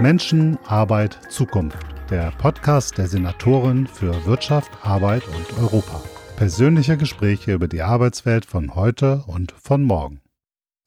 Menschen, 0.00 0.58
Arbeit, 0.66 1.18
Zukunft. 1.30 1.78
Der 2.10 2.32
Podcast 2.38 2.98
der 2.98 3.06
Senatorin 3.06 3.86
für 3.86 4.26
Wirtschaft, 4.26 4.70
Arbeit 4.82 5.22
und 5.28 5.58
Europa. 5.62 6.02
Persönliche 6.36 6.96
Gespräche 6.96 7.52
über 7.52 7.68
die 7.68 7.80
Arbeitswelt 7.80 8.44
von 8.44 8.74
heute 8.74 9.22
und 9.26 9.52
von 9.52 9.84
morgen. 9.84 10.20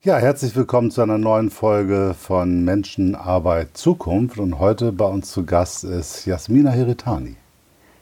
Ja, 0.04 0.18
herzlich 0.18 0.56
willkommen 0.56 0.92
zu 0.92 1.02
einer 1.02 1.18
neuen 1.18 1.50
Folge 1.50 2.16
von 2.20 2.66
Menschen, 2.66 3.16
Arbeit, 3.16 3.78
Zukunft. 3.78 4.40
Und 4.40 4.60
heute 4.60 4.92
bei 4.92 5.06
uns 5.06 5.32
zu 5.32 5.46
Gast 5.46 5.84
ist 5.86 6.26
Jasmina 6.26 6.72
Heritani. 6.72 7.38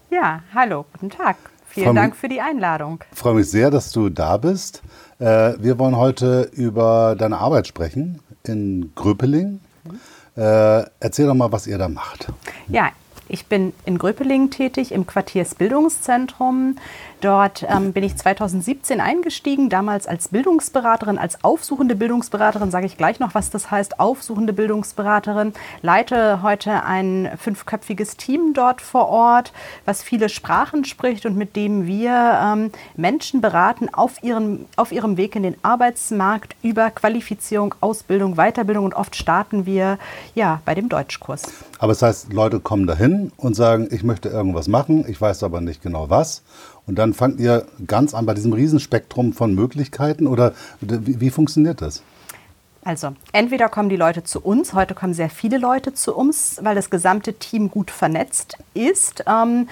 Ja, 0.09 0.41
hallo, 0.53 0.85
guten 0.93 1.11
Tag. 1.11 1.37
Vielen 1.67 1.87
Freu 1.87 1.93
Dank 1.93 2.15
für 2.15 2.29
die 2.29 2.41
Einladung. 2.41 3.03
Ich 3.11 3.17
freue 3.17 3.35
mich 3.35 3.49
sehr, 3.49 3.69
dass 3.69 3.91
du 3.91 4.09
da 4.09 4.37
bist. 4.37 4.81
Äh, 5.19 5.53
wir 5.59 5.77
wollen 5.77 5.95
heute 5.95 6.49
über 6.53 7.15
deine 7.17 7.37
Arbeit 7.37 7.67
sprechen 7.67 8.19
in 8.43 8.91
Gröpeling. 8.95 9.59
Mhm. 9.83 9.99
Äh, 10.35 10.83
erzähl 10.99 11.27
doch 11.27 11.33
mal, 11.33 11.51
was 11.51 11.67
ihr 11.67 11.77
da 11.77 11.87
macht. 11.87 12.27
Ja, 12.67 12.91
ich 13.27 13.45
bin 13.47 13.73
in 13.85 13.97
Gröpeling 13.97 14.51
tätig 14.51 14.91
im 14.91 15.07
Quartiersbildungszentrum. 15.07 16.77
Dort 17.21 17.65
ähm, 17.67 17.93
bin 17.93 18.03
ich 18.03 18.15
2017 18.15 19.01
eingestiegen, 19.01 19.69
damals 19.69 20.07
als 20.07 20.29
Bildungsberaterin, 20.29 21.17
als 21.17 21.43
aufsuchende 21.43 21.95
Bildungsberaterin, 21.95 22.71
sage 22.71 22.85
ich 22.85 22.97
gleich 22.97 23.19
noch, 23.19 23.35
was 23.35 23.49
das 23.49 23.71
heißt, 23.71 23.99
aufsuchende 23.99 24.53
Bildungsberaterin. 24.53 25.53
Leite 25.81 26.41
heute 26.41 26.83
ein 26.83 27.31
fünfköpfiges 27.37 28.17
Team 28.17 28.53
dort 28.53 28.81
vor 28.81 29.07
Ort, 29.09 29.53
was 29.85 30.03
viele 30.03 30.29
Sprachen 30.29 30.85
spricht 30.85 31.25
und 31.25 31.37
mit 31.37 31.55
dem 31.55 31.87
wir 31.87 32.39
ähm, 32.43 32.71
Menschen 32.95 33.41
beraten 33.41 33.93
auf 33.93 34.21
ihrem, 34.23 34.65
auf 34.75 34.91
ihrem 34.91 35.17
Weg 35.17 35.35
in 35.35 35.43
den 35.43 35.55
Arbeitsmarkt 35.63 36.55
über 36.61 36.91
Qualifizierung, 36.91 37.75
Ausbildung, 37.81 38.35
Weiterbildung 38.35 38.85
und 38.85 38.93
oft 38.93 39.15
starten 39.15 39.65
wir 39.65 39.97
ja 40.33 40.61
bei 40.65 40.75
dem 40.75 40.89
Deutschkurs. 40.89 41.43
Aber 41.79 41.91
es 41.91 41.99
das 41.99 42.09
heißt, 42.09 42.33
Leute 42.33 42.59
kommen 42.59 42.87
dahin 42.87 43.31
und 43.37 43.55
sagen, 43.55 43.87
ich 43.91 44.03
möchte 44.03 44.29
irgendwas 44.29 44.67
machen, 44.67 45.05
ich 45.07 45.19
weiß 45.19 45.43
aber 45.43 45.61
nicht 45.61 45.81
genau 45.81 46.09
was. 46.09 46.43
Und 46.87 46.95
dann 46.95 47.13
fangt 47.13 47.39
ihr 47.39 47.65
ganz 47.87 48.13
an 48.13 48.25
bei 48.25 48.33
diesem 48.33 48.53
Riesenspektrum 48.53 49.33
von 49.33 49.55
Möglichkeiten 49.55 50.27
oder 50.27 50.53
wie, 50.81 51.19
wie 51.19 51.29
funktioniert 51.29 51.81
das? 51.81 52.03
Also, 52.83 53.13
entweder 53.31 53.67
kommen 53.67 53.89
die 53.89 53.95
Leute 53.95 54.23
zu 54.23 54.39
uns, 54.39 54.73
heute 54.73 54.93
kommen 54.93 55.15
sehr 55.15 55.31
viele 55.31 55.57
Leute 55.57 55.95
zu 55.95 56.15
uns, 56.15 56.59
weil 56.61 56.75
das 56.75 56.91
gesamte 56.91 57.33
Team 57.33 57.71
gut 57.71 57.89
vernetzt 57.89 58.57
ist. 58.75 59.23
Ähm, 59.27 59.67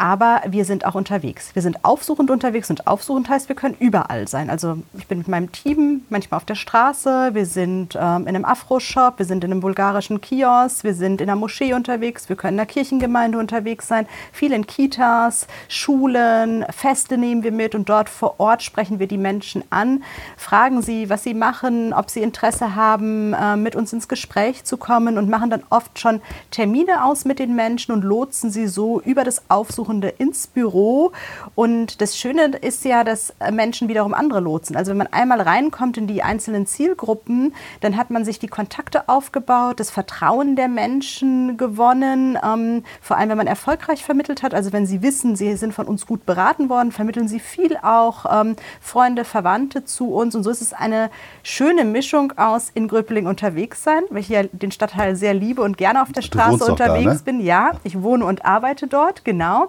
aber 0.00 0.40
wir 0.46 0.64
sind 0.64 0.86
auch 0.86 0.94
unterwegs. 0.94 1.50
Wir 1.52 1.60
sind 1.60 1.84
aufsuchend 1.84 2.30
unterwegs 2.30 2.70
und 2.70 2.86
aufsuchend 2.86 3.28
heißt, 3.28 3.50
wir 3.50 3.56
können 3.56 3.76
überall 3.78 4.26
sein. 4.28 4.48
Also 4.48 4.78
ich 4.96 5.06
bin 5.06 5.18
mit 5.18 5.28
meinem 5.28 5.52
Team 5.52 6.04
manchmal 6.08 6.38
auf 6.38 6.46
der 6.46 6.54
Straße, 6.54 7.34
wir 7.34 7.44
sind 7.44 7.98
ähm, 8.00 8.22
in 8.22 8.28
einem 8.28 8.46
Afro-Shop, 8.46 9.18
wir 9.18 9.26
sind 9.26 9.44
in 9.44 9.52
einem 9.52 9.60
bulgarischen 9.60 10.22
Kiosk, 10.22 10.84
wir 10.84 10.94
sind 10.94 11.20
in 11.20 11.28
einer 11.28 11.38
Moschee 11.38 11.74
unterwegs, 11.74 12.30
wir 12.30 12.36
können 12.36 12.54
in 12.54 12.56
der 12.56 12.66
Kirchengemeinde 12.66 13.36
unterwegs 13.36 13.88
sein, 13.88 14.06
viel 14.32 14.52
in 14.52 14.66
Kitas, 14.66 15.46
Schulen, 15.68 16.64
Feste 16.70 17.18
nehmen 17.18 17.42
wir 17.42 17.52
mit 17.52 17.74
und 17.74 17.90
dort 17.90 18.08
vor 18.08 18.40
Ort 18.40 18.62
sprechen 18.62 19.00
wir 19.00 19.06
die 19.06 19.18
Menschen 19.18 19.62
an, 19.68 20.02
fragen 20.38 20.80
sie, 20.80 21.10
was 21.10 21.24
sie 21.24 21.34
machen, 21.34 21.92
ob 21.92 22.08
sie 22.08 22.22
Interesse 22.22 22.74
haben, 22.74 23.34
äh, 23.34 23.56
mit 23.56 23.76
uns 23.76 23.92
ins 23.92 24.08
Gespräch 24.08 24.64
zu 24.64 24.78
kommen 24.78 25.18
und 25.18 25.28
machen 25.28 25.50
dann 25.50 25.62
oft 25.68 25.98
schon 25.98 26.22
Termine 26.50 27.04
aus 27.04 27.26
mit 27.26 27.38
den 27.38 27.54
Menschen 27.54 27.92
und 27.92 28.02
lotsen 28.02 28.50
sie 28.50 28.66
so 28.66 29.02
über 29.02 29.24
das 29.24 29.42
Aufsuchen 29.50 29.89
Suchende 29.90 30.08
ins 30.08 30.46
Büro. 30.46 31.10
Und 31.56 32.00
das 32.00 32.16
Schöne 32.16 32.52
ist 32.60 32.84
ja, 32.84 33.02
dass 33.02 33.34
Menschen 33.50 33.88
wiederum 33.88 34.14
andere 34.14 34.38
lotsen. 34.38 34.76
Also 34.76 34.90
wenn 34.90 34.98
man 34.98 35.08
einmal 35.08 35.40
reinkommt 35.40 35.96
in 35.96 36.06
die 36.06 36.22
einzelnen 36.22 36.66
Zielgruppen, 36.66 37.54
dann 37.80 37.96
hat 37.96 38.10
man 38.10 38.24
sich 38.24 38.38
die 38.38 38.46
Kontakte 38.46 39.08
aufgebaut, 39.08 39.80
das 39.80 39.90
Vertrauen 39.90 40.54
der 40.54 40.68
Menschen 40.68 41.56
gewonnen. 41.56 42.38
Ähm, 42.42 42.84
vor 43.00 43.16
allem, 43.16 43.30
wenn 43.30 43.38
man 43.38 43.46
erfolgreich 43.48 44.04
vermittelt 44.04 44.44
hat. 44.44 44.54
Also 44.54 44.72
wenn 44.72 44.86
sie 44.86 45.02
wissen, 45.02 45.34
sie 45.34 45.56
sind 45.56 45.74
von 45.74 45.86
uns 45.86 46.06
gut 46.06 46.24
beraten 46.24 46.68
worden, 46.68 46.92
vermitteln 46.92 47.26
sie 47.26 47.40
viel 47.40 47.76
auch 47.82 48.26
ähm, 48.30 48.54
Freunde, 48.80 49.24
Verwandte 49.24 49.84
zu 49.84 50.14
uns. 50.14 50.36
Und 50.36 50.44
so 50.44 50.50
ist 50.50 50.62
es 50.62 50.72
eine 50.72 51.10
schöne 51.42 51.84
Mischung 51.84 52.32
aus 52.36 52.70
in 52.72 52.86
Gröpeling 52.86 53.26
unterwegs 53.26 53.82
sein, 53.82 54.02
weil 54.10 54.20
ich 54.20 54.28
ja 54.28 54.44
den 54.44 54.70
Stadtteil 54.70 55.16
sehr 55.16 55.34
liebe 55.34 55.62
und 55.62 55.76
gerne 55.76 56.00
auf 56.00 56.12
der 56.12 56.22
Straße 56.22 56.64
unterwegs 56.64 57.24
da, 57.24 57.32
ne? 57.32 57.38
bin. 57.38 57.40
Ja, 57.40 57.72
ich 57.82 58.00
wohne 58.02 58.24
und 58.24 58.44
arbeite 58.44 58.86
dort, 58.86 59.24
genau 59.24 59.68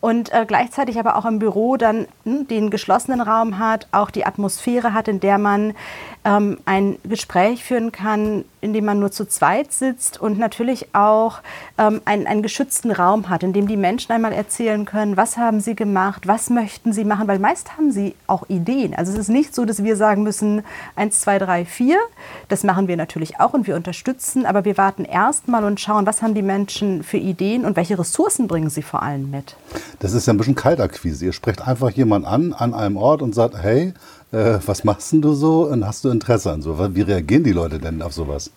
und 0.00 0.32
äh, 0.32 0.44
gleichzeitig 0.46 0.98
aber 0.98 1.16
auch 1.16 1.24
im 1.24 1.38
Büro 1.38 1.76
dann 1.76 2.06
hm, 2.24 2.46
den 2.48 2.70
geschlossenen 2.70 3.20
Raum 3.20 3.58
hat, 3.58 3.88
auch 3.92 4.10
die 4.10 4.26
Atmosphäre 4.26 4.92
hat, 4.92 5.08
in 5.08 5.20
der 5.20 5.38
man 5.38 5.74
ähm, 6.24 6.58
ein 6.64 6.98
Gespräch 7.04 7.64
führen 7.64 7.92
kann, 7.92 8.44
in 8.66 8.72
dem 8.72 8.84
man 8.84 8.98
nur 8.98 9.12
zu 9.12 9.26
zweit 9.26 9.72
sitzt 9.72 10.20
und 10.20 10.38
natürlich 10.38 10.88
auch 10.92 11.38
ähm, 11.78 12.00
einen, 12.04 12.26
einen 12.26 12.42
geschützten 12.42 12.90
Raum 12.90 13.28
hat, 13.28 13.44
in 13.44 13.52
dem 13.52 13.68
die 13.68 13.76
Menschen 13.76 14.10
einmal 14.12 14.32
erzählen 14.32 14.84
können, 14.84 15.16
was 15.16 15.36
haben 15.36 15.60
sie 15.60 15.76
gemacht, 15.76 16.26
was 16.26 16.50
möchten 16.50 16.92
sie 16.92 17.04
machen, 17.04 17.28
weil 17.28 17.38
meist 17.38 17.76
haben 17.76 17.92
sie 17.92 18.16
auch 18.26 18.48
Ideen. 18.48 18.92
Also 18.94 19.12
es 19.12 19.18
ist 19.18 19.28
nicht 19.28 19.54
so, 19.54 19.64
dass 19.64 19.84
wir 19.84 19.96
sagen 19.96 20.24
müssen, 20.24 20.64
eins, 20.96 21.20
zwei, 21.20 21.38
drei, 21.38 21.64
vier. 21.64 21.98
Das 22.48 22.64
machen 22.64 22.88
wir 22.88 22.96
natürlich 22.96 23.38
auch 23.38 23.54
und 23.54 23.68
wir 23.68 23.76
unterstützen, 23.76 24.44
aber 24.44 24.64
wir 24.64 24.76
warten 24.76 25.04
erstmal 25.04 25.64
und 25.64 25.78
schauen, 25.80 26.04
was 26.04 26.22
haben 26.22 26.34
die 26.34 26.42
Menschen 26.42 27.04
für 27.04 27.18
Ideen 27.18 27.64
und 27.64 27.76
welche 27.76 27.98
Ressourcen 27.98 28.48
bringen 28.48 28.68
sie 28.68 28.82
vor 28.82 29.04
allem 29.04 29.30
mit. 29.30 29.56
Das 30.00 30.12
ist 30.12 30.26
ja 30.26 30.32
ein 30.32 30.38
bisschen 30.38 30.56
Kaltakquise. 30.56 31.24
Ihr 31.24 31.32
sprecht 31.32 31.66
einfach 31.66 31.90
jemanden 31.90 32.26
an, 32.26 32.52
an 32.52 32.74
einem 32.74 32.96
Ort 32.96 33.22
und 33.22 33.32
sagt, 33.32 33.56
hey, 33.62 33.94
äh, 34.32 34.58
was 34.64 34.84
machst 34.84 35.12
denn 35.12 35.22
du 35.22 35.34
so 35.34 35.66
und 35.66 35.86
hast 35.86 36.04
du 36.04 36.10
Interesse 36.10 36.52
an 36.52 36.62
so? 36.62 36.78
Wie 36.94 37.02
reagieren 37.02 37.44
die 37.44 37.52
Leute 37.52 37.78
denn 37.78 38.02
auf 38.02 38.12
sowas? 38.12 38.50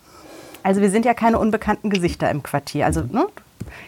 Also 0.64 0.82
wir 0.82 0.90
sind 0.90 1.06
ja 1.06 1.14
keine 1.14 1.40
unbekannten 1.40 1.90
Gesichter 1.90 2.30
im 2.30 2.44
Quartier. 2.44 2.86
Also 2.86 3.02
ne, 3.02 3.28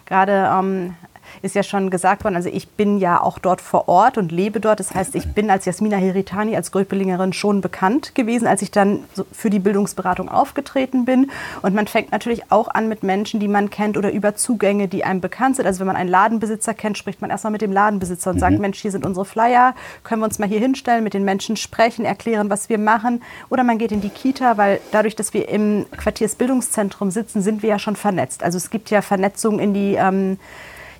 gerade 0.06 0.50
ähm, 0.54 0.96
ist 1.42 1.56
ja 1.56 1.64
schon 1.64 1.90
gesagt 1.90 2.24
worden, 2.24 2.36
also 2.36 2.50
ich 2.50 2.70
bin 2.70 2.98
ja 2.98 3.22
auch 3.22 3.40
dort 3.40 3.62
vor 3.62 3.88
Ort 3.88 4.18
und 4.18 4.32
lebe 4.32 4.60
dort. 4.60 4.80
Das 4.80 4.94
heißt, 4.94 5.16
ich 5.16 5.34
bin 5.34 5.50
als 5.50 5.66
Jasmina 5.66 5.98
Heritani, 5.98 6.56
als 6.56 6.72
Gröpelingerin 6.72 7.34
schon 7.34 7.62
bekannt 7.62 8.14
gewesen, 8.16 8.48
als 8.48 8.62
ich 8.62 8.72
dann 8.72 9.04
für 9.32 9.50
die 9.50 9.60
Bildungsberatung 9.60 10.30
aufgetreten 10.30 11.06
bin. 11.06 11.32
Und 11.62 11.74
man 11.74 11.88
fängt 11.88 12.12
natürlich 12.12 12.52
auch 12.52 12.68
an 12.68 12.88
mit 12.88 13.04
Menschen, 13.04 13.40
die 13.40 13.48
man 13.48 13.70
kennt 13.70 13.98
oder 13.98 14.12
über 14.12 14.36
Zugänge, 14.36 14.88
die 14.88 15.04
einem 15.04 15.22
bekannt 15.22 15.56
sind. 15.56 15.66
Also 15.66 15.80
wenn 15.80 15.88
man 15.88 15.96
einen 15.96 16.10
Ladenbesitzer 16.10 16.74
kennt, 16.74 16.98
spricht 16.98 17.22
man 17.22 17.30
erstmal 17.30 17.52
mit 17.52 17.62
dem 17.62 17.72
Ladenbesitzer 17.72 18.30
und 18.30 18.38
mhm. 18.38 18.42
sagt, 18.42 18.60
Mensch, 18.60 18.80
hier 18.80 18.92
sind 18.92 19.06
unsere 19.06 19.26
Flyer, 19.26 19.74
können 20.04 20.22
wir 20.22 20.26
uns 20.26 20.40
mal 20.40 20.48
hier 20.48 20.60
hinstellen, 20.60 21.04
mit 21.04 21.14
den 21.14 21.24
Menschen 21.24 21.58
sprechen, 21.58 22.06
erklären, 22.06 22.50
was 22.50 22.70
wir 22.70 22.78
machen. 22.78 23.24
Oder 23.50 23.64
man 23.64 23.78
geht 23.78 23.92
in 23.92 24.02
die 24.02 24.10
Kita, 24.10 24.58
weil 24.58 24.80
dadurch, 24.92 25.16
dass 25.16 25.34
wir 25.34 25.50
im 25.50 25.86
Quartiersbildungszentrum 25.98 27.10
sitzen, 27.10 27.42
sind 27.42 27.64
wir 27.64 27.70
ja 27.70 27.80
schon 27.80 27.96
vernetzt. 27.96 28.44
Also 28.44 28.58
es 28.58 28.70
gibt 28.70 28.92
ja 28.92 29.02
Vernetzung 29.02 29.60
in 29.60 29.74
die 29.74 29.96
ähm, 29.96 30.38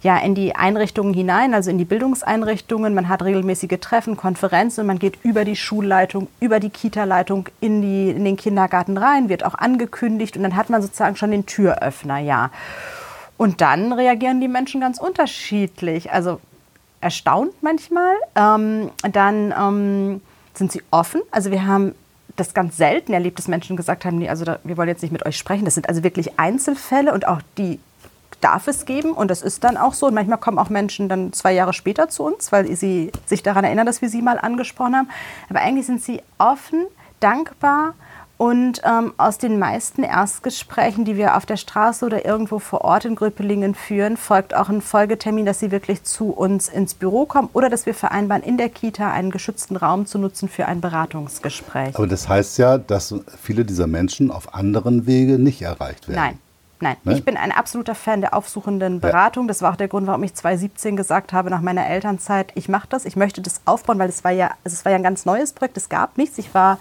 ja, 0.02 0.18
in 0.18 0.34
die 0.34 0.56
Einrichtungen 0.56 1.14
hinein, 1.14 1.54
also 1.54 1.70
in 1.70 1.78
die 1.78 1.86
Bildungseinrichtungen. 1.86 2.94
Man 2.94 3.08
hat 3.08 3.24
regelmäßige 3.24 3.80
Treffen, 3.80 4.18
Konferenzen 4.18 4.86
man 4.88 5.00
geht 5.00 5.20
über 5.24 5.46
die 5.46 5.56
Schulleitung, 5.56 6.28
über 6.40 6.60
die 6.60 6.70
Kita-Leitung 6.70 7.50
in, 7.60 7.84
in 7.84 8.26
den 8.26 8.38
Kindergarten 8.38 8.98
rein, 8.98 9.30
wird 9.30 9.46
auch 9.46 9.56
angekündigt 9.56 10.38
und 10.38 10.44
dann 10.44 10.56
hat 10.56 10.70
man 10.70 10.82
sozusagen 10.82 11.16
schon 11.16 11.32
den 11.32 11.46
Türöffner, 11.46 12.18
ja. 12.18 12.50
Und 13.38 13.62
dann 13.62 13.92
reagieren 13.94 14.40
die 14.40 14.48
Menschen 14.48 14.82
ganz 14.82 15.00
unterschiedlich. 15.00 16.12
Also 16.12 16.40
erstaunt 17.02 17.54
manchmal. 17.62 18.14
Ähm, 18.36 18.92
dann 19.12 19.54
ähm, 19.60 20.22
sind 20.54 20.72
sie 20.72 20.84
offen. 20.92 21.22
Also 21.32 21.52
wir 21.52 21.66
haben 21.66 21.96
das 22.36 22.54
ganz 22.54 22.78
selten 22.78 23.14
erlebt, 23.14 23.40
dass 23.40 23.48
Menschen 23.48 23.76
gesagt 23.76 24.06
haben, 24.06 24.20
nee, 24.20 24.30
also 24.30 24.46
da, 24.46 24.60
wir 24.64 24.78
wollen 24.78 24.90
jetzt 24.90 25.02
nicht 25.02 25.12
mit 25.12 25.26
euch 25.26 25.38
sprechen. 25.38 25.66
Das 25.66 25.74
sind 25.74 25.90
also 25.90 26.04
wirklich 26.04 26.40
Einzelfälle 26.40 27.14
und 27.14 27.28
auch 27.28 27.42
die 27.58 27.80
darf 28.42 28.68
es 28.68 28.86
geben 28.86 29.12
und 29.12 29.30
das 29.30 29.42
ist 29.42 29.64
dann 29.64 29.78
auch 29.78 29.94
so. 29.94 30.08
Und 30.08 30.14
manchmal 30.14 30.40
kommen 30.40 30.58
auch 30.58 30.70
Menschen 30.70 31.10
dann 31.10 31.34
zwei 31.34 31.54
Jahre 31.54 31.74
später 31.74 32.10
zu 32.10 32.24
uns, 32.24 32.52
weil 32.52 32.76
sie 32.76 33.12
sich 33.26 33.44
daran 33.44 33.64
erinnern, 33.64 33.86
dass 33.86 34.02
wir 34.02 34.10
sie 34.10 34.22
mal 34.22 34.38
angesprochen 34.40 34.96
haben. 34.96 35.10
Aber 35.50 35.60
eigentlich 35.60 35.86
sind 35.86 36.02
sie 36.02 36.22
offen, 36.38 36.86
dankbar 37.20 37.94
und 38.42 38.82
ähm, 38.84 39.14
aus 39.18 39.38
den 39.38 39.60
meisten 39.60 40.02
Erstgesprächen, 40.02 41.06
die 41.06 41.16
wir 41.16 41.38
auf 41.38 41.46
der 41.46 41.58
Straße 41.58 42.04
oder 42.04 42.26
irgendwo 42.26 42.58
vor 42.58 42.82
Ort 42.82 43.06
in 43.06 43.14
Gröpelingen 43.14 43.76
führen, 43.76 44.18
folgt 44.18 44.56
auch 44.56 44.68
ein 44.68 44.82
Folgetermin, 44.82 45.46
dass 45.46 45.60
sie 45.60 45.70
wirklich 45.70 46.06
zu 46.06 46.32
uns 46.32 46.68
ins 46.68 46.96
Büro 46.96 47.28
kommen 47.28 47.50
oder 47.54 47.70
dass 47.70 47.86
wir 47.86 47.94
vereinbaren, 47.94 48.42
in 48.42 48.58
der 48.58 48.70
Kita 48.70 49.12
einen 49.12 49.30
geschützten 49.30 49.76
Raum 49.76 50.08
zu 50.08 50.18
nutzen 50.18 50.50
für 50.50 50.66
ein 50.66 50.82
Beratungsgespräch. 50.82 51.94
Aber 51.94 52.08
das 52.08 52.28
heißt 52.28 52.58
ja, 52.58 52.80
dass 52.80 53.14
viele 53.40 53.64
dieser 53.64 53.86
Menschen 53.86 54.32
auf 54.32 54.56
anderen 54.56 55.06
Wege 55.06 55.38
nicht 55.38 55.62
erreicht 55.62 56.08
werden. 56.08 56.20
Nein. 56.20 56.40
Nein, 56.82 56.98
ne? 57.04 57.14
ich 57.14 57.24
bin 57.24 57.38
ein 57.38 57.52
absoluter 57.52 57.96
Fan 57.96 58.22
der 58.22 58.34
aufsuchenden 58.34 59.00
Beratung. 59.00 59.46
Ja. 59.46 59.48
Das 59.50 59.62
war 59.62 59.72
auch 59.72 59.76
der 59.76 59.88
Grund, 59.88 60.08
warum 60.08 60.24
ich 60.24 60.34
2017 60.34 60.96
gesagt 60.96 61.32
habe, 61.32 61.50
nach 61.50 61.62
meiner 61.62 61.88
Elternzeit, 61.88 62.52
ich 62.56 62.68
mache 62.70 62.88
das, 62.90 63.06
ich 63.06 63.16
möchte 63.16 63.42
das 63.42 63.62
aufbauen, 63.66 64.00
weil 64.00 64.10
es 64.10 64.24
war 64.24 64.32
ja, 64.32 64.52
also 64.64 64.76
es 64.76 64.84
war 64.84 64.92
ja 64.92 64.98
ein 64.98 65.04
ganz 65.04 65.26
neues 65.26 65.54
Projekt, 65.54 65.78
es 65.78 65.90
gab 65.90 66.18
nichts. 66.18 66.38
Ich 66.38 66.54
war 66.54 66.78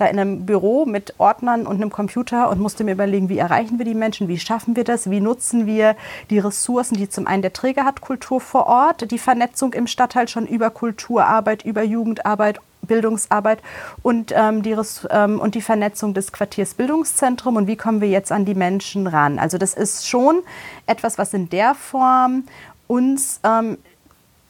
da 0.00 0.06
in 0.06 0.18
einem 0.18 0.46
Büro 0.46 0.86
mit 0.86 1.14
Ordnern 1.18 1.66
und 1.66 1.76
einem 1.76 1.90
Computer 1.90 2.50
und 2.50 2.60
musste 2.60 2.84
mir 2.84 2.92
überlegen, 2.92 3.28
wie 3.28 3.38
erreichen 3.38 3.78
wir 3.78 3.84
die 3.84 3.94
Menschen, 3.94 4.28
wie 4.28 4.38
schaffen 4.38 4.76
wir 4.76 4.84
das, 4.84 5.10
wie 5.10 5.20
nutzen 5.20 5.66
wir 5.66 5.96
die 6.30 6.38
Ressourcen, 6.38 6.96
die 6.96 7.08
zum 7.08 7.26
einen 7.26 7.42
der 7.42 7.52
Träger 7.52 7.84
hat, 7.84 8.00
Kultur 8.00 8.40
vor 8.40 8.66
Ort, 8.66 9.10
die 9.10 9.18
Vernetzung 9.18 9.72
im 9.72 9.86
Stadtteil 9.86 10.28
schon 10.28 10.46
über 10.46 10.70
Kulturarbeit, 10.70 11.64
über 11.64 11.82
Jugendarbeit 11.82 12.60
Bildungsarbeit 12.82 13.62
und, 14.02 14.32
ähm, 14.34 14.62
die, 14.62 14.74
ähm, 15.10 15.38
und 15.38 15.54
die 15.54 15.60
Vernetzung 15.60 16.14
des 16.14 16.32
Quartiers 16.32 16.74
Bildungszentrum 16.74 17.56
und 17.56 17.66
wie 17.66 17.76
kommen 17.76 18.00
wir 18.00 18.08
jetzt 18.08 18.32
an 18.32 18.44
die 18.44 18.54
Menschen 18.54 19.06
ran. 19.06 19.38
Also 19.38 19.58
das 19.58 19.74
ist 19.74 20.08
schon 20.08 20.40
etwas, 20.86 21.18
was 21.18 21.32
in 21.34 21.48
der 21.50 21.74
Form 21.74 22.44
uns 22.86 23.40
ähm, 23.44 23.78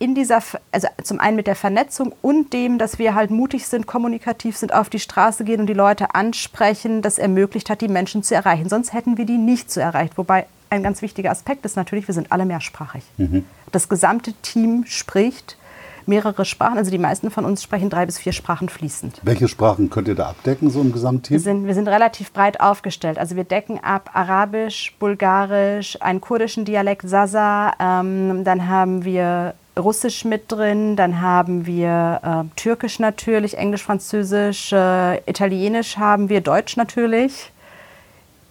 in 0.01 0.15
dieser, 0.15 0.43
also 0.73 0.89
zum 1.05 1.21
einen 1.21 1.37
mit 1.37 1.47
der 1.47 1.55
Vernetzung 1.55 2.15
und 2.23 2.55
dem, 2.55 2.79
dass 2.79 2.99
wir 2.99 3.15
halt 3.15 3.31
mutig 3.31 3.67
sind, 3.67 3.87
kommunikativ 3.87 4.57
sind, 4.57 4.73
auf 4.73 4.89
die 4.89 4.99
Straße 4.99 5.45
gehen 5.45 5.61
und 5.61 5.67
die 5.67 5.75
Leute 5.75 6.15
ansprechen, 6.15 7.03
das 7.03 7.19
ermöglicht 7.19 7.69
hat, 7.69 7.83
die 7.83 7.89
Menschen 7.89 8.23
zu 8.23 8.35
erreichen. 8.35 8.69
Sonst 8.71 8.95
hätten 8.95 9.19
wir 9.19 9.27
die 9.27 9.37
nicht 9.37 9.71
so 9.71 9.79
erreicht. 9.79 10.17
Wobei 10.17 10.47
ein 10.71 10.83
ganz 10.83 11.03
wichtiger 11.03 11.31
Aspekt 11.31 11.67
ist 11.67 11.77
natürlich, 11.77 12.09
wir 12.09 12.15
sind 12.15 12.33
alle 12.33 12.47
mehrsprachig. 12.47 13.03
Mhm. 13.19 13.45
Das 13.73 13.91
gesamte 13.91 14.33
Team 14.33 14.85
spricht 14.87 15.59
mehrere 16.07 16.47
Sprachen. 16.47 16.79
Also 16.79 16.91
die 16.91 16.99
meisten 16.99 17.31
von 17.31 17.45
uns 17.45 17.63
sprechen 17.63 17.91
drei 17.91 18.07
bis 18.07 18.19
vier 18.19 18.33
Sprachen 18.33 18.71
fließend. 18.71 19.21
Welche 19.23 19.49
Sprachen 19.49 19.91
könnt 19.91 20.09
ihr 20.09 20.15
da 20.15 20.31
abdecken, 20.31 20.71
so 20.71 20.81
im 20.81 20.93
Gesamtteam? 20.93 21.35
Wir 21.35 21.41
sind, 21.41 21.67
wir 21.67 21.75
sind 21.75 21.89
relativ 21.89 22.33
breit 22.33 22.59
aufgestellt. 22.61 23.19
Also 23.19 23.37
wir 23.37 23.45
decken 23.45 23.79
ab 23.85 24.11
Arabisch, 24.15 24.97
Bulgarisch, 24.99 26.01
einen 26.01 26.23
kurdischen 26.23 26.65
Dialekt, 26.65 27.07
Sasa. 27.07 27.75
Ähm, 27.79 28.45
dann 28.45 28.67
haben 28.67 29.05
wir 29.05 29.55
Russisch 29.81 30.25
mit 30.25 30.51
drin, 30.53 30.97
dann 30.97 31.21
haben 31.21 31.67
wir 31.67 32.21
äh, 32.23 32.57
Türkisch 32.57 32.99
natürlich, 32.99 33.59
Englisch, 33.59 33.83
Französisch, 33.83 34.73
äh, 34.73 35.19
Italienisch 35.29 35.97
haben 35.97 36.29
wir, 36.29 36.41
Deutsch 36.41 36.77
natürlich. 36.77 37.51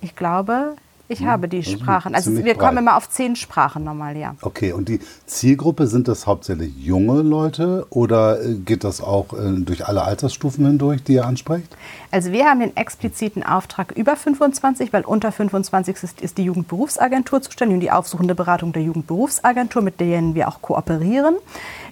Ich 0.02 0.16
glaube, 0.16 0.76
ich 1.10 1.22
hm, 1.22 1.28
habe 1.28 1.48
die 1.48 1.64
Sprachen. 1.64 2.14
Also 2.14 2.34
wir 2.36 2.44
breit. 2.44 2.60
kommen 2.60 2.78
immer 2.78 2.96
auf 2.96 3.10
zehn 3.10 3.36
Sprachen 3.36 3.84
normal, 3.84 4.16
ja. 4.16 4.36
Okay, 4.42 4.74
und 4.74 4.88
die 4.88 5.00
Zielgruppe, 5.26 5.88
sind 5.88 6.08
das 6.08 6.28
hauptsächlich 6.28 6.72
junge 6.78 7.24
Leute 7.24 7.88
oder 7.90 8.42
äh, 8.42 8.54
geht 8.54 8.84
das 8.84 9.02
auch 9.02 9.34
äh, 9.34 9.60
durch 9.60 9.88
alle 9.88 10.04
Altersstufen 10.04 10.66
hindurch, 10.68 11.04
die 11.04 11.14
ihr 11.14 11.26
ansprecht? 11.26 11.76
Also 12.12 12.32
wir 12.32 12.46
haben 12.46 12.60
den 12.60 12.78
expliziten 12.78 13.42
Auftrag 13.42 13.92
über 13.94 14.16
25, 14.16 14.94
weil 14.94 15.04
unter 15.04 15.32
25 15.32 15.96
ist, 16.04 16.22
ist 16.22 16.38
die 16.38 16.44
Jugendberufsagentur 16.44 17.42
zuständig 17.42 17.74
und 17.74 17.82
die 17.82 17.92
aufsuchende 17.92 18.36
Beratung 18.36 18.72
der 18.72 18.84
Jugendberufsagentur, 18.84 19.82
mit 19.82 20.00
denen 20.00 20.36
wir 20.36 20.48
auch 20.48 20.62
kooperieren. 20.62 21.36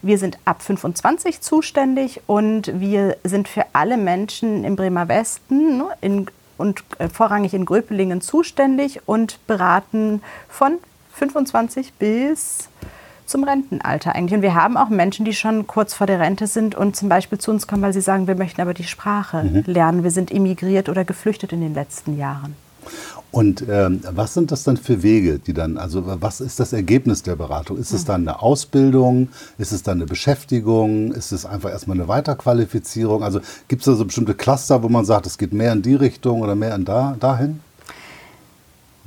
Wir 0.04 0.20
sind 0.20 0.38
ab 0.46 0.62
25 0.62 1.42
zuständig 1.42 2.22
und 2.28 2.80
wir 2.80 3.18
sind 3.24 3.48
für 3.48 3.66
alle 3.74 3.98
Menschen 3.98 4.64
im 4.64 4.76
Bremer 4.76 5.08
Westen 5.08 5.80
ne, 5.80 5.86
in 6.02 6.28
und 6.58 6.84
äh, 7.00 7.10
vorrangig 7.10 7.54
in 7.54 7.66
Gröpelingen 7.66 8.22
zuständig 8.22 9.02
und 9.06 9.40
beraten 9.48 10.22
von 10.50 10.78
25 11.14 11.94
bis 11.94 12.70
zum 13.26 13.44
Rentenalter 13.44 14.16
eigentlich. 14.16 14.36
Und 14.36 14.42
wir 14.42 14.56
haben 14.56 14.78
auch 14.78 14.90
Menschen, 14.90 15.26
die 15.26 15.34
schon 15.34 15.68
kurz 15.68 15.94
vor 15.94 16.08
der 16.08 16.20
Rente 16.20 16.48
sind 16.48 16.76
und 16.76 16.96
zum 16.96 17.10
Beispiel 17.10 17.38
zu 17.38 17.52
uns 17.52 17.68
kommen, 17.68 17.82
weil 17.82 17.94
sie 17.94 18.02
sagen, 18.02 18.28
wir 18.28 18.36
möchten 18.36 18.62
aber 18.62 18.74
die 18.74 18.86
Sprache 18.86 19.44
mhm. 19.44 19.64
lernen. 19.66 20.04
Wir 20.04 20.12
sind 20.12 20.32
emigriert 20.32 20.90
oder 20.90 21.04
geflüchtet 21.04 21.52
in 21.52 21.62
den 21.62 21.74
letzten 21.74 22.18
Jahren. 22.18 22.56
Und 23.32 23.64
ähm, 23.70 24.02
was 24.10 24.34
sind 24.34 24.52
das 24.52 24.64
dann 24.64 24.78
für 24.78 25.04
Wege, 25.04 25.38
die 25.38 25.54
dann, 25.54 25.78
also 25.78 26.04
was 26.06 26.40
ist 26.40 26.60
das 26.60 26.74
Ergebnis 26.74 27.24
der 27.24 27.36
Beratung? 27.36 27.78
Ist 27.78 27.92
es 27.92 28.06
dann 28.06 28.22
eine 28.22 28.42
Ausbildung? 28.42 29.30
Ist 29.58 29.74
es 29.74 29.84
dann 29.84 29.98
eine 29.98 30.06
Beschäftigung? 30.06 31.12
Ist 31.12 31.32
es 31.32 31.46
einfach 31.46 31.70
erstmal 31.70 31.98
eine 31.98 32.08
Weiterqualifizierung? 32.08 33.24
Also 33.24 33.42
gibt 33.68 33.82
es 33.82 33.86
da 33.86 33.96
so 33.96 34.06
bestimmte 34.06 34.34
Cluster, 34.34 34.82
wo 34.82 34.90
man 34.90 35.06
sagt, 35.06 35.28
es 35.28 35.38
geht 35.38 35.52
mehr 35.52 35.74
in 35.74 35.82
die 35.82 35.96
Richtung 35.96 36.42
oder 36.42 36.56
mehr 36.56 36.74
in 36.74 36.86
da, 36.86 37.18
dahin? 37.20 37.60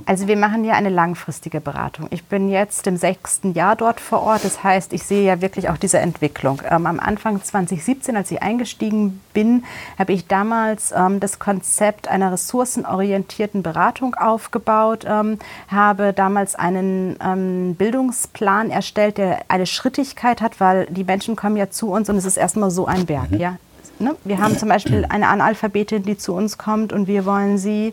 Also 0.07 0.27
wir 0.27 0.37
machen 0.37 0.65
ja 0.65 0.75
eine 0.75 0.89
langfristige 0.89 1.61
Beratung. 1.61 2.09
Ich 2.11 2.25
bin 2.25 2.49
jetzt 2.49 2.87
im 2.87 2.97
sechsten 2.97 3.53
Jahr 3.55 3.77
dort 3.77 4.01
vor 4.01 4.23
Ort. 4.23 4.45
Das 4.45 4.63
heißt, 4.63 4.93
ich 4.93 5.03
sehe 5.03 5.25
ja 5.25 5.41
wirklich 5.41 5.69
auch 5.69 5.77
diese 5.77 5.99
Entwicklung. 5.99 6.63
Ähm, 6.69 6.87
am 6.87 7.01
Anfang 7.01 7.43
2017, 7.43 8.17
als 8.17 8.31
ich 8.31 8.43
eingestiegen 8.43 9.21
bin, 9.33 9.65
habe 9.99 10.13
ich 10.13 10.27
damals 10.27 10.93
ähm, 10.93 11.21
das 11.21 11.39
Konzept 11.39 12.09
einer 12.09 12.33
ressourcenorientierten 12.33 13.63
Beratung 13.63 14.15
aufgebaut, 14.15 15.05
ähm, 15.09 15.39
habe 15.69 16.13
damals 16.13 16.55
einen 16.55 17.17
ähm, 17.23 17.75
Bildungsplan 17.75 18.71
erstellt, 18.71 19.19
der 19.19 19.41
eine 19.49 19.67
Schrittigkeit 19.67 20.41
hat, 20.41 20.61
weil 20.61 20.87
die 20.87 21.05
Menschen 21.05 21.37
kommen 21.37 21.57
ja 21.57 21.71
zu 21.71 21.91
uns 21.91 22.09
und 22.09 22.17
es 22.17 22.25
ist 22.25 22.37
erstmal 22.37 22.71
so 22.71 22.87
ein 22.87 23.07
Berg. 23.07 23.31
Mhm. 23.31 23.39
Ja? 23.39 23.57
Ne? 23.99 24.17
Wir 24.25 24.39
haben 24.39 24.57
zum 24.57 24.69
Beispiel 24.69 25.05
eine 25.09 25.29
Analphabetin, 25.29 26.03
die 26.03 26.17
zu 26.17 26.35
uns 26.35 26.57
kommt 26.57 26.93
und 26.93 27.07
wir 27.07 27.27
wollen 27.27 27.59
sie 27.59 27.93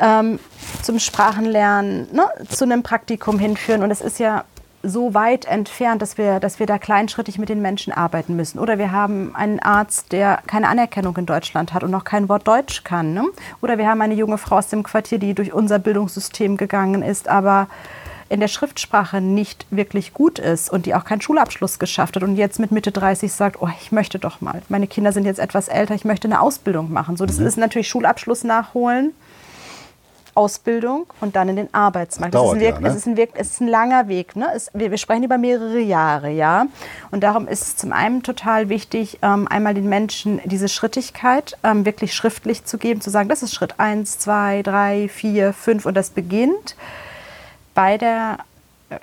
ähm, 0.00 0.38
zum 0.82 0.98
Sprachenlernen, 0.98 2.08
ne, 2.12 2.26
zu 2.48 2.64
einem 2.64 2.82
Praktikum 2.82 3.38
hinführen. 3.38 3.82
Und 3.82 3.90
es 3.90 4.00
ist 4.00 4.18
ja 4.18 4.44
so 4.82 5.12
weit 5.12 5.44
entfernt, 5.44 6.00
dass 6.00 6.16
wir, 6.16 6.40
dass 6.40 6.58
wir 6.58 6.66
da 6.66 6.78
kleinschrittig 6.78 7.38
mit 7.38 7.48
den 7.48 7.60
Menschen 7.60 7.92
arbeiten 7.92 8.34
müssen. 8.36 8.58
Oder 8.58 8.78
wir 8.78 8.92
haben 8.92 9.34
einen 9.34 9.60
Arzt, 9.60 10.12
der 10.12 10.38
keine 10.46 10.68
Anerkennung 10.68 11.16
in 11.18 11.26
Deutschland 11.26 11.74
hat 11.74 11.84
und 11.84 11.90
noch 11.90 12.04
kein 12.04 12.28
Wort 12.28 12.48
Deutsch 12.48 12.82
kann. 12.82 13.12
Ne? 13.12 13.24
Oder 13.60 13.76
wir 13.76 13.86
haben 13.86 14.00
eine 14.00 14.14
junge 14.14 14.38
Frau 14.38 14.56
aus 14.56 14.68
dem 14.68 14.82
Quartier, 14.82 15.18
die 15.18 15.34
durch 15.34 15.52
unser 15.52 15.78
Bildungssystem 15.78 16.56
gegangen 16.56 17.02
ist, 17.02 17.28
aber 17.28 17.68
in 18.30 18.40
der 18.40 18.48
Schriftsprache 18.48 19.20
nicht 19.20 19.66
wirklich 19.70 20.14
gut 20.14 20.38
ist 20.38 20.70
und 20.70 20.86
die 20.86 20.94
auch 20.94 21.04
keinen 21.04 21.20
Schulabschluss 21.20 21.80
geschafft 21.80 22.14
hat 22.14 22.22
und 22.22 22.36
jetzt 22.36 22.60
mit 22.60 22.70
Mitte 22.70 22.92
30 22.92 23.32
sagt, 23.32 23.60
oh, 23.60 23.68
ich 23.82 23.90
möchte 23.90 24.20
doch 24.20 24.40
mal. 24.40 24.62
Meine 24.68 24.86
Kinder 24.86 25.12
sind 25.12 25.24
jetzt 25.24 25.40
etwas 25.40 25.66
älter, 25.66 25.96
ich 25.96 26.04
möchte 26.04 26.28
eine 26.28 26.40
Ausbildung 26.40 26.92
machen. 26.92 27.16
So, 27.16 27.26
das 27.26 27.38
mhm. 27.38 27.46
ist 27.46 27.58
natürlich 27.58 27.88
Schulabschluss 27.88 28.44
nachholen 28.44 29.12
Ausbildung 30.40 31.06
und 31.20 31.36
dann 31.36 31.50
in 31.50 31.56
den 31.56 31.74
Arbeitsmarkt. 31.74 32.34
Das, 32.34 32.42
das 32.42 32.52
ist, 32.52 32.56
ein, 32.56 32.62
ja, 32.62 32.80
ne? 32.80 32.88
es 32.88 32.96
ist, 32.96 33.06
ein, 33.06 33.18
es 33.34 33.50
ist 33.50 33.60
ein 33.60 33.68
langer 33.68 34.08
Weg. 34.08 34.36
Ne? 34.36 34.48
Es, 34.54 34.70
wir, 34.72 34.90
wir, 34.90 34.96
sprechen 34.96 35.22
über 35.22 35.36
mehrere 35.36 35.80
Jahre, 35.80 36.30
ja. 36.30 36.66
Und 37.10 37.22
darum 37.22 37.46
ist 37.46 37.62
es 37.62 37.76
zum 37.76 37.92
einen 37.92 38.22
total 38.22 38.70
wichtig, 38.70 39.18
ähm, 39.20 39.46
einmal 39.48 39.74
den 39.74 39.88
Menschen 39.88 40.40
diese 40.44 40.68
Schrittigkeit 40.68 41.58
ähm, 41.62 41.84
wirklich 41.84 42.14
schriftlich 42.14 42.64
zu 42.64 42.78
geben, 42.78 43.02
zu 43.02 43.10
sagen, 43.10 43.28
das 43.28 43.42
ist 43.42 43.54
Schritt 43.54 43.74
1, 43.78 44.18
2, 44.18 44.62
3, 44.62 45.08
4, 45.08 45.52
5 45.52 45.84
und 45.84 45.94
das 45.94 46.10
beginnt 46.10 46.74
bei 47.74 47.98
der 47.98 48.38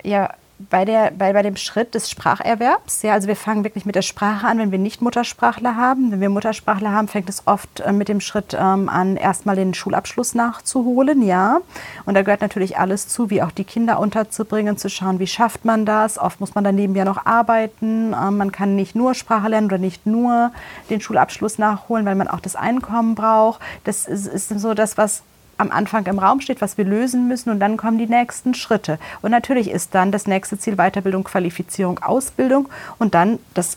ja, 0.02 0.30
bei, 0.58 0.84
der, 0.84 1.12
bei, 1.12 1.32
bei 1.32 1.42
dem 1.42 1.56
Schritt 1.56 1.94
des 1.94 2.10
Spracherwerbs. 2.10 3.02
Ja, 3.02 3.12
also 3.12 3.28
wir 3.28 3.36
fangen 3.36 3.64
wirklich 3.64 3.86
mit 3.86 3.94
der 3.94 4.02
Sprache 4.02 4.46
an, 4.46 4.58
wenn 4.58 4.72
wir 4.72 4.78
nicht 4.78 5.00
Muttersprachler 5.00 5.76
haben. 5.76 6.10
Wenn 6.10 6.20
wir 6.20 6.28
Muttersprachler 6.28 6.90
haben, 6.90 7.08
fängt 7.08 7.28
es 7.28 7.46
oft 7.46 7.80
äh, 7.80 7.92
mit 7.92 8.08
dem 8.08 8.20
Schritt 8.20 8.56
ähm, 8.58 8.88
an, 8.88 9.16
erstmal 9.16 9.56
den 9.56 9.74
Schulabschluss 9.74 10.34
nachzuholen. 10.34 11.22
Ja, 11.22 11.60
und 12.06 12.14
da 12.14 12.22
gehört 12.22 12.40
natürlich 12.40 12.76
alles 12.76 13.08
zu, 13.08 13.30
wie 13.30 13.42
auch 13.42 13.52
die 13.52 13.64
Kinder 13.64 14.00
unterzubringen, 14.00 14.76
zu 14.76 14.90
schauen, 14.90 15.20
wie 15.20 15.26
schafft 15.26 15.64
man 15.64 15.86
das. 15.86 16.18
Oft 16.18 16.40
muss 16.40 16.54
man 16.54 16.64
daneben 16.64 16.94
ja 16.96 17.04
noch 17.04 17.24
arbeiten. 17.24 18.12
Ähm, 18.12 18.36
man 18.36 18.50
kann 18.50 18.74
nicht 18.74 18.96
nur 18.96 19.14
Sprache 19.14 19.48
lernen 19.48 19.68
oder 19.68 19.78
nicht 19.78 20.06
nur 20.06 20.50
den 20.90 21.00
Schulabschluss 21.00 21.58
nachholen, 21.58 22.04
weil 22.04 22.16
man 22.16 22.28
auch 22.28 22.40
das 22.40 22.56
Einkommen 22.56 23.14
braucht. 23.14 23.60
Das 23.84 24.06
ist, 24.06 24.26
ist 24.26 24.48
so 24.58 24.74
das, 24.74 24.98
was 24.98 25.22
am 25.58 25.70
Anfang 25.70 26.06
im 26.06 26.18
Raum 26.18 26.40
steht, 26.40 26.60
was 26.60 26.78
wir 26.78 26.84
lösen 26.84 27.28
müssen 27.28 27.50
und 27.50 27.60
dann 27.60 27.76
kommen 27.76 27.98
die 27.98 28.06
nächsten 28.06 28.54
Schritte. 28.54 28.98
Und 29.22 29.30
natürlich 29.30 29.70
ist 29.70 29.94
dann 29.94 30.12
das 30.12 30.26
nächste 30.26 30.58
Ziel 30.58 30.76
Weiterbildung, 30.76 31.24
Qualifizierung, 31.24 31.98
Ausbildung 31.98 32.68
und 32.98 33.14
dann 33.14 33.38
das 33.54 33.76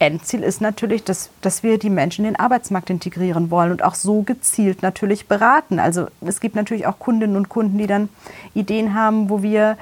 Endziel 0.00 0.42
ist 0.42 0.62
natürlich, 0.62 1.04
dass, 1.04 1.28
dass 1.42 1.62
wir 1.62 1.78
die 1.78 1.90
Menschen 1.90 2.24
in 2.24 2.32
den 2.32 2.40
Arbeitsmarkt 2.40 2.88
integrieren 2.88 3.50
wollen 3.50 3.70
und 3.70 3.84
auch 3.84 3.94
so 3.94 4.22
gezielt 4.22 4.82
natürlich 4.82 5.28
beraten. 5.28 5.78
Also 5.78 6.06
es 6.22 6.40
gibt 6.40 6.56
natürlich 6.56 6.86
auch 6.86 6.98
Kundinnen 6.98 7.36
und 7.36 7.50
Kunden, 7.50 7.76
die 7.76 7.86
dann 7.86 8.08
Ideen 8.54 8.94
haben, 8.94 9.28
wo 9.28 9.42
wir 9.42 9.76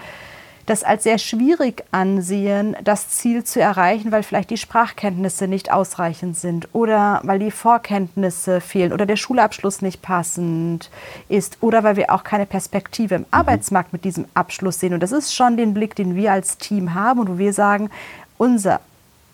das 0.69 0.85
als 0.85 1.05
sehr 1.05 1.19
schwierig 1.19 1.85
ansehen, 1.93 2.77
das 2.85 3.09
Ziel 3.09 3.43
zu 3.43 3.61
erreichen, 3.61 4.13
weil 4.13 4.23
vielleicht 4.23 4.51
die 4.51 4.59
Sprachkenntnisse 4.59 5.49
nicht 5.49 5.73
ausreichend 5.73 6.37
sind 6.37 6.69
oder 6.75 7.21
weil 7.25 7.39
die 7.39 7.51
Vorkenntnisse 7.51 8.61
fehlen 8.61 8.93
oder 8.93 9.07
der 9.07 9.17
Schulabschluss 9.17 9.81
nicht 9.81 10.03
passend 10.03 10.91
ist 11.29 11.59
oder 11.63 11.85
weil 11.85 11.97
wir 11.97 12.13
auch 12.13 12.23
keine 12.23 12.47
Perspektive 12.47 13.15
im 13.15 13.21
mhm. 13.23 13.27
Arbeitsmarkt 13.31 13.93
mit 13.93 14.05
diesem 14.05 14.27
Abschluss 14.35 14.79
sehen. 14.79 14.93
Und 14.93 15.03
das 15.03 15.13
ist 15.13 15.35
schon 15.35 15.57
den 15.57 15.73
Blick, 15.73 15.95
den 15.95 16.15
wir 16.15 16.33
als 16.33 16.59
Team 16.59 16.95
haben 16.95 17.21
und 17.21 17.29
wo 17.31 17.39
wir 17.39 17.53
sagen, 17.53 17.91
unser 18.37 18.81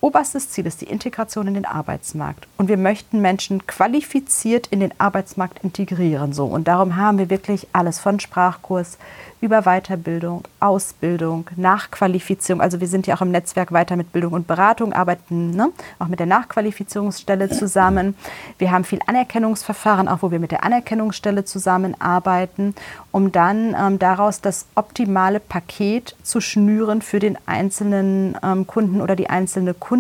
oberstes 0.05 0.51
Ziel 0.51 0.67
ist 0.67 0.83
die 0.83 0.85
Integration 0.85 1.47
in 1.47 1.55
den 1.55 1.65
Arbeitsmarkt. 1.65 2.47
Und 2.59 2.69
wir 2.69 2.77
möchten 2.77 3.23
Menschen 3.23 3.67
qualifiziert 3.67 4.67
in 4.67 4.81
den 4.81 4.93
Arbeitsmarkt 5.01 5.65
integrieren. 5.65 6.35
So. 6.35 6.45
Und 6.45 6.69
darum 6.69 6.97
haben 6.97 7.17
wir 7.17 7.31
wirklich 7.31 7.67
alles 7.73 8.01
von 8.01 8.21
Sprachkurs 8.21 8.99
über 9.41 9.63
Weiterbildung, 9.63 10.45
Ausbildung, 10.61 11.49
Nachqualifizierung. 11.57 12.61
Also 12.61 12.81
wir 12.81 12.87
sind 12.87 13.07
ja 13.07 13.17
auch 13.17 13.21
im 13.21 13.31
Netzwerk 13.31 13.73
weiter 13.73 13.97
mit 13.97 14.13
Bildung 14.13 14.33
und 14.33 14.47
Beratung, 14.47 14.93
arbeiten 14.93 15.51
ne, 15.51 15.71
auch 15.99 16.09
mit 16.09 16.19
der 16.19 16.27
Nachqualifizierungsstelle 16.27 17.51
zusammen. 17.51 18.15
Wir 18.59 18.73
haben 18.73 18.85
viel 18.85 19.01
Anerkennungsverfahren, 19.07 20.09
auch 20.09 20.23
wo 20.23 20.31
wir 20.31 20.39
mit 20.39 20.51
der 20.51 20.65
Anerkennungsstelle 20.65 21.45
zusammenarbeiten, 21.45 22.75
um 23.11 23.33
dann 23.33 23.75
ähm, 23.79 23.99
daraus 23.99 24.41
das 24.41 24.67
optimale 24.75 25.41
Paket 25.41 26.17
zu 26.23 26.41
schnüren 26.41 27.03
für 27.03 27.21
den 27.21 27.37
einzelnen 27.45 28.39
ähm, 28.43 28.67
Kunden 28.67 29.03
oder 29.03 29.15
die 29.15 29.29
einzelne 29.29 29.75
Kundin. 29.75 29.94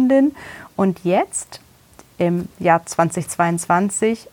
Und 0.76 1.04
jetzt 1.04 1.60
im 2.18 2.48
Jahr 2.58 2.84
2022 2.84 4.28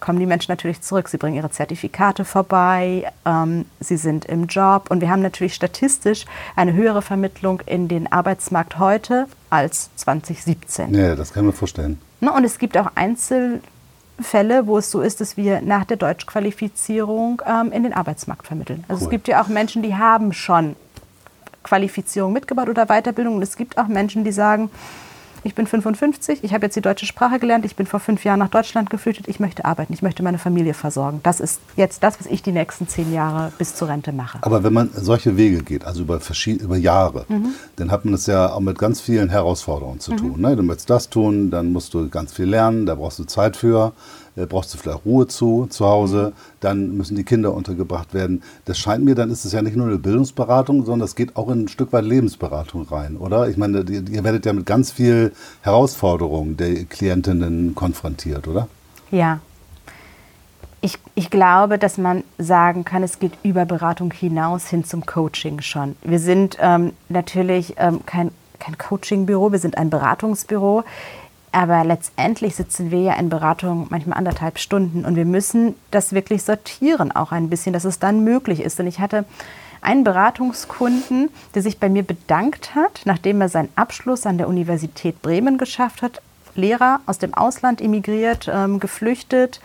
kommen 0.00 0.18
die 0.18 0.26
Menschen 0.26 0.52
natürlich 0.52 0.82
zurück. 0.82 1.08
Sie 1.08 1.16
bringen 1.16 1.36
ihre 1.36 1.50
Zertifikate 1.50 2.24
vorbei, 2.24 3.10
ähm, 3.24 3.64
sie 3.80 3.96
sind 3.96 4.24
im 4.26 4.46
Job 4.46 4.90
und 4.90 5.00
wir 5.00 5.10
haben 5.10 5.22
natürlich 5.22 5.54
statistisch 5.54 6.26
eine 6.54 6.74
höhere 6.74 7.02
Vermittlung 7.02 7.60
in 7.66 7.88
den 7.88 8.10
Arbeitsmarkt 8.10 8.78
heute 8.78 9.26
als 9.50 9.90
2017. 9.96 10.94
Ja, 10.94 11.14
das 11.14 11.32
kann 11.32 11.44
man 11.44 11.54
vorstellen. 11.54 11.98
Und 12.20 12.44
es 12.44 12.58
gibt 12.58 12.76
auch 12.76 12.90
Einzelfälle, 12.94 14.66
wo 14.66 14.78
es 14.78 14.90
so 14.90 15.00
ist, 15.00 15.20
dass 15.20 15.36
wir 15.36 15.60
nach 15.60 15.84
der 15.84 15.96
Deutschqualifizierung 15.96 17.42
ähm, 17.46 17.72
in 17.72 17.82
den 17.82 17.92
Arbeitsmarkt 17.92 18.46
vermitteln. 18.46 18.84
Also 18.88 19.02
cool. 19.02 19.06
es 19.06 19.10
gibt 19.10 19.28
ja 19.28 19.42
auch 19.42 19.48
Menschen, 19.48 19.82
die 19.82 19.94
haben 19.94 20.32
schon 20.32 20.76
Qualifizierung 21.62 22.32
mitgebracht 22.32 22.68
oder 22.68 22.86
Weiterbildung. 22.86 23.36
Und 23.36 23.42
es 23.42 23.56
gibt 23.56 23.78
auch 23.78 23.88
Menschen, 23.88 24.24
die 24.24 24.32
sagen, 24.32 24.70
ich 25.46 25.54
bin 25.54 25.66
55, 25.66 26.42
ich 26.42 26.52
habe 26.52 26.66
jetzt 26.66 26.74
die 26.74 26.80
deutsche 26.80 27.06
Sprache 27.06 27.38
gelernt, 27.38 27.64
ich 27.64 27.76
bin 27.76 27.86
vor 27.86 28.00
fünf 28.00 28.24
Jahren 28.24 28.40
nach 28.40 28.48
Deutschland 28.48 28.90
geflüchtet, 28.90 29.28
ich 29.28 29.40
möchte 29.40 29.64
arbeiten, 29.64 29.92
ich 29.92 30.02
möchte 30.02 30.22
meine 30.22 30.38
Familie 30.38 30.74
versorgen. 30.74 31.20
Das 31.22 31.40
ist 31.40 31.60
jetzt 31.76 32.02
das, 32.02 32.18
was 32.18 32.26
ich 32.26 32.42
die 32.42 32.52
nächsten 32.52 32.88
zehn 32.88 33.12
Jahre 33.12 33.52
bis 33.56 33.74
zur 33.74 33.88
Rente 33.88 34.12
mache. 34.12 34.38
Aber 34.42 34.64
wenn 34.64 34.72
man 34.72 34.90
solche 34.92 35.36
Wege 35.36 35.62
geht, 35.62 35.84
also 35.84 36.02
über, 36.02 36.20
über 36.46 36.76
Jahre, 36.76 37.24
mhm. 37.28 37.50
dann 37.76 37.90
hat 37.90 38.04
man 38.04 38.12
das 38.12 38.26
ja 38.26 38.52
auch 38.52 38.60
mit 38.60 38.76
ganz 38.78 39.00
vielen 39.00 39.28
Herausforderungen 39.28 40.00
zu 40.00 40.12
mhm. 40.12 40.16
tun. 40.16 40.40
Ne? 40.40 40.56
Du 40.56 40.62
möchtest 40.62 40.90
das 40.90 41.08
tun, 41.08 41.50
dann 41.50 41.72
musst 41.72 41.94
du 41.94 42.08
ganz 42.08 42.32
viel 42.32 42.46
lernen, 42.46 42.84
da 42.84 42.96
brauchst 42.96 43.18
du 43.18 43.24
Zeit 43.24 43.56
für 43.56 43.92
äh, 44.36 44.46
brauchst 44.46 44.72
du 44.74 44.78
vielleicht 44.78 45.04
Ruhe 45.04 45.26
zu, 45.26 45.66
zu 45.68 45.86
Hause, 45.86 46.32
dann 46.60 46.96
müssen 46.96 47.16
die 47.16 47.24
Kinder 47.24 47.54
untergebracht 47.54 48.14
werden. 48.14 48.42
Das 48.64 48.78
scheint 48.78 49.04
mir, 49.04 49.14
dann 49.14 49.30
ist 49.30 49.44
es 49.44 49.52
ja 49.52 49.62
nicht 49.62 49.76
nur 49.76 49.86
eine 49.86 49.98
Bildungsberatung, 49.98 50.84
sondern 50.84 51.06
es 51.06 51.14
geht 51.14 51.36
auch 51.36 51.48
in 51.48 51.64
ein 51.64 51.68
Stück 51.68 51.92
weit 51.92 52.04
Lebensberatung 52.04 52.86
rein, 52.88 53.16
oder? 53.16 53.48
Ich 53.48 53.56
meine, 53.56 53.80
ihr 53.80 54.24
werdet 54.24 54.46
ja 54.46 54.52
mit 54.52 54.66
ganz 54.66 54.92
viel 54.92 55.32
Herausforderungen 55.62 56.56
der 56.56 56.84
Klientinnen 56.84 57.74
konfrontiert, 57.74 58.46
oder? 58.46 58.68
Ja. 59.10 59.40
Ich, 60.82 60.98
ich 61.14 61.30
glaube, 61.30 61.78
dass 61.78 61.98
man 61.98 62.22
sagen 62.38 62.84
kann, 62.84 63.02
es 63.02 63.18
geht 63.18 63.32
über 63.42 63.64
Beratung 63.64 64.12
hinaus 64.12 64.68
hin 64.68 64.84
zum 64.84 65.04
Coaching 65.04 65.60
schon. 65.60 65.96
Wir 66.02 66.20
sind 66.20 66.58
ähm, 66.60 66.92
natürlich 67.08 67.74
ähm, 67.78 68.00
kein, 68.06 68.30
kein 68.60 68.78
Coachingbüro, 68.78 69.50
wir 69.50 69.58
sind 69.58 69.78
ein 69.78 69.90
Beratungsbüro. 69.90 70.84
Aber 71.56 71.84
letztendlich 71.84 72.54
sitzen 72.54 72.90
wir 72.90 73.00
ja 73.00 73.14
in 73.14 73.30
Beratung 73.30 73.86
manchmal 73.88 74.18
anderthalb 74.18 74.58
Stunden 74.58 75.06
und 75.06 75.16
wir 75.16 75.24
müssen 75.24 75.74
das 75.90 76.12
wirklich 76.12 76.42
sortieren 76.42 77.12
auch 77.12 77.32
ein 77.32 77.48
bisschen, 77.48 77.72
dass 77.72 77.86
es 77.86 77.98
dann 77.98 78.24
möglich 78.24 78.60
ist. 78.60 78.78
Denn 78.78 78.86
ich 78.86 79.00
hatte 79.00 79.24
einen 79.80 80.04
Beratungskunden, 80.04 81.30
der 81.54 81.62
sich 81.62 81.78
bei 81.80 81.88
mir 81.88 82.02
bedankt 82.02 82.74
hat, 82.74 83.00
nachdem 83.06 83.40
er 83.40 83.48
seinen 83.48 83.70
Abschluss 83.74 84.26
an 84.26 84.36
der 84.36 84.48
Universität 84.48 85.22
Bremen 85.22 85.56
geschafft 85.56 86.02
hat. 86.02 86.20
Lehrer 86.56 87.00
aus 87.06 87.16
dem 87.16 87.32
Ausland 87.32 87.80
emigriert, 87.80 88.50
ähm, 88.52 88.78
geflüchtet 88.78 89.62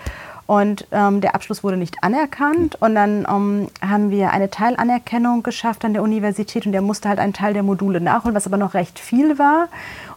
und 0.51 0.85
ähm, 0.91 1.21
der 1.21 1.33
Abschluss 1.33 1.63
wurde 1.63 1.77
nicht 1.77 2.03
anerkannt. 2.03 2.75
Und 2.81 2.93
dann 2.93 3.25
ähm, 3.29 3.67
haben 3.81 4.11
wir 4.11 4.31
eine 4.31 4.49
Teilanerkennung 4.49 5.43
geschafft 5.43 5.85
an 5.85 5.93
der 5.93 6.03
Universität 6.03 6.65
und 6.65 6.73
der 6.73 6.81
musste 6.81 7.07
halt 7.07 7.19
einen 7.19 7.31
Teil 7.31 7.53
der 7.53 7.63
Module 7.63 8.01
nachholen, 8.01 8.35
was 8.35 8.47
aber 8.47 8.57
noch 8.57 8.73
recht 8.73 8.99
viel 8.99 9.39
war. 9.39 9.69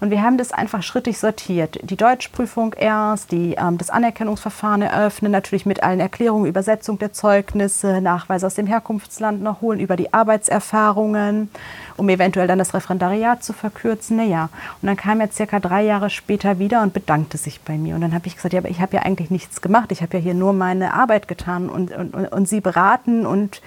Und 0.04 0.10
wir 0.10 0.20
haben 0.20 0.36
das 0.36 0.52
einfach 0.52 0.82
schrittig 0.82 1.18
sortiert. 1.18 1.78
Die 1.82 1.96
Deutschprüfung 1.96 2.74
erst, 2.74 3.32
die, 3.32 3.54
ähm, 3.54 3.78
das 3.78 3.88
Anerkennungsverfahren 3.88 4.82
eröffnen, 4.82 5.32
natürlich 5.32 5.64
mit 5.64 5.82
allen 5.82 5.98
Erklärungen, 5.98 6.44
Übersetzung 6.44 6.98
der 6.98 7.14
Zeugnisse, 7.14 8.02
Nachweise 8.02 8.46
aus 8.46 8.54
dem 8.54 8.66
Herkunftsland 8.66 9.40
noch 9.40 9.62
holen, 9.62 9.80
über 9.80 9.96
die 9.96 10.12
Arbeitserfahrungen, 10.12 11.48
um 11.96 12.06
eventuell 12.10 12.46
dann 12.46 12.58
das 12.58 12.74
Referendariat 12.74 13.42
zu 13.42 13.54
verkürzen. 13.54 14.18
Naja, 14.18 14.50
und 14.82 14.88
dann 14.88 14.98
kam 14.98 15.22
er 15.22 15.32
circa 15.32 15.58
drei 15.58 15.82
Jahre 15.84 16.10
später 16.10 16.58
wieder 16.58 16.82
und 16.82 16.92
bedankte 16.92 17.38
sich 17.38 17.62
bei 17.62 17.78
mir. 17.78 17.94
Und 17.94 18.02
dann 18.02 18.12
habe 18.12 18.26
ich 18.26 18.36
gesagt, 18.36 18.52
ja, 18.52 18.60
aber 18.60 18.68
ich 18.68 18.82
habe 18.82 18.96
ja 18.96 19.04
eigentlich 19.04 19.30
nichts 19.30 19.62
gemacht. 19.62 19.90
Ich 19.90 20.02
habe 20.02 20.18
ja 20.18 20.22
hier 20.22 20.34
nur 20.34 20.52
meine 20.52 20.92
Arbeit 20.92 21.28
getan 21.28 21.70
und, 21.70 21.92
und, 21.92 22.14
und 22.14 22.46
sie 22.46 22.60
beraten 22.60 23.24
und 23.24 23.62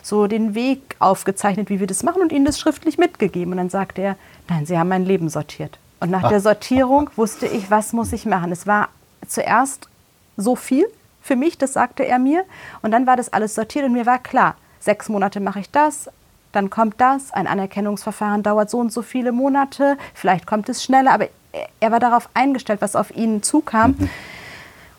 so 0.00 0.26
den 0.26 0.54
Weg 0.54 0.96
aufgezeichnet, 1.00 1.68
wie 1.68 1.80
wir 1.80 1.86
das 1.86 2.02
machen 2.02 2.22
und 2.22 2.32
ihnen 2.32 2.46
das 2.46 2.58
schriftlich 2.58 2.96
mitgegeben. 2.96 3.52
Und 3.52 3.58
dann 3.58 3.68
sagte 3.68 4.00
er, 4.00 4.16
nein, 4.48 4.64
Sie 4.64 4.78
haben 4.78 4.88
mein 4.88 5.04
Leben 5.04 5.28
sortiert. 5.28 5.78
Und 6.02 6.10
nach 6.10 6.28
der 6.28 6.40
Sortierung 6.40 7.10
wusste 7.14 7.46
ich, 7.46 7.70
was 7.70 7.92
muss 7.92 8.12
ich 8.12 8.26
machen. 8.26 8.50
Es 8.50 8.66
war 8.66 8.88
zuerst 9.24 9.88
so 10.36 10.56
viel 10.56 10.84
für 11.20 11.36
mich, 11.36 11.58
das 11.58 11.74
sagte 11.74 12.04
er 12.04 12.18
mir. 12.18 12.44
Und 12.82 12.90
dann 12.90 13.06
war 13.06 13.16
das 13.16 13.32
alles 13.32 13.54
sortiert 13.54 13.84
und 13.84 13.92
mir 13.92 14.04
war 14.04 14.18
klar, 14.18 14.56
sechs 14.80 15.08
Monate 15.08 15.38
mache 15.38 15.60
ich 15.60 15.70
das, 15.70 16.10
dann 16.50 16.70
kommt 16.70 17.00
das, 17.00 17.32
ein 17.32 17.46
Anerkennungsverfahren 17.46 18.42
dauert 18.42 18.68
so 18.68 18.80
und 18.80 18.92
so 18.92 19.02
viele 19.02 19.30
Monate, 19.30 19.96
vielleicht 20.12 20.44
kommt 20.44 20.68
es 20.68 20.82
schneller, 20.82 21.12
aber 21.12 21.28
er 21.78 21.92
war 21.92 22.00
darauf 22.00 22.28
eingestellt, 22.34 22.80
was 22.82 22.96
auf 22.96 23.14
ihn 23.14 23.44
zukam. 23.44 23.94
Mhm. 23.96 24.10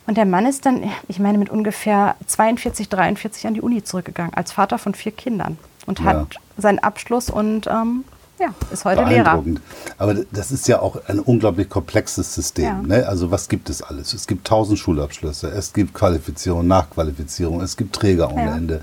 Und 0.08 0.16
der 0.16 0.26
Mann 0.26 0.46
ist 0.46 0.66
dann, 0.66 0.90
ich 1.10 1.20
meine, 1.20 1.38
mit 1.38 1.50
ungefähr 1.50 2.16
42, 2.28 2.88
43 2.88 3.46
an 3.46 3.56
die 3.56 3.62
Uni 3.62 3.84
zurückgegangen, 3.84 4.34
als 4.36 4.54
Vater 4.54 4.78
von 4.78 4.96
vier 4.96 5.12
Kindern 5.12 5.58
und 5.86 6.00
ja. 6.00 6.06
hat 6.06 6.40
seinen 6.56 6.80
Abschluss 6.80 7.30
und 7.30 7.68
ähm, 7.68 8.06
ja, 8.44 8.54
ist 8.72 8.86
heute 8.86 9.04
Lehrer. 9.04 9.44
Aber 9.98 10.16
das 10.32 10.52
ist 10.52 10.68
ja 10.68 10.80
auch 10.80 10.98
ein 11.08 11.20
unglaublich 11.20 11.70
komplexes 11.70 12.34
System. 12.34 12.66
Ja. 12.66 12.82
Ne? 12.82 13.08
Also 13.08 13.32
was 13.32 13.48
gibt 13.48 13.70
es 13.70 13.82
alles? 13.82 14.14
Es 14.14 14.28
gibt 14.28 14.46
tausend 14.46 14.80
Schulabschlüsse, 14.80 15.50
es 15.50 15.72
gibt 15.74 15.94
Qualifizierung, 15.94 16.68
Nachqualifizierung, 16.68 17.62
es 17.62 17.78
gibt 17.78 17.96
Träger 17.96 18.32
ohne 18.32 18.46
ja. 18.46 18.56
Ende. 18.56 18.82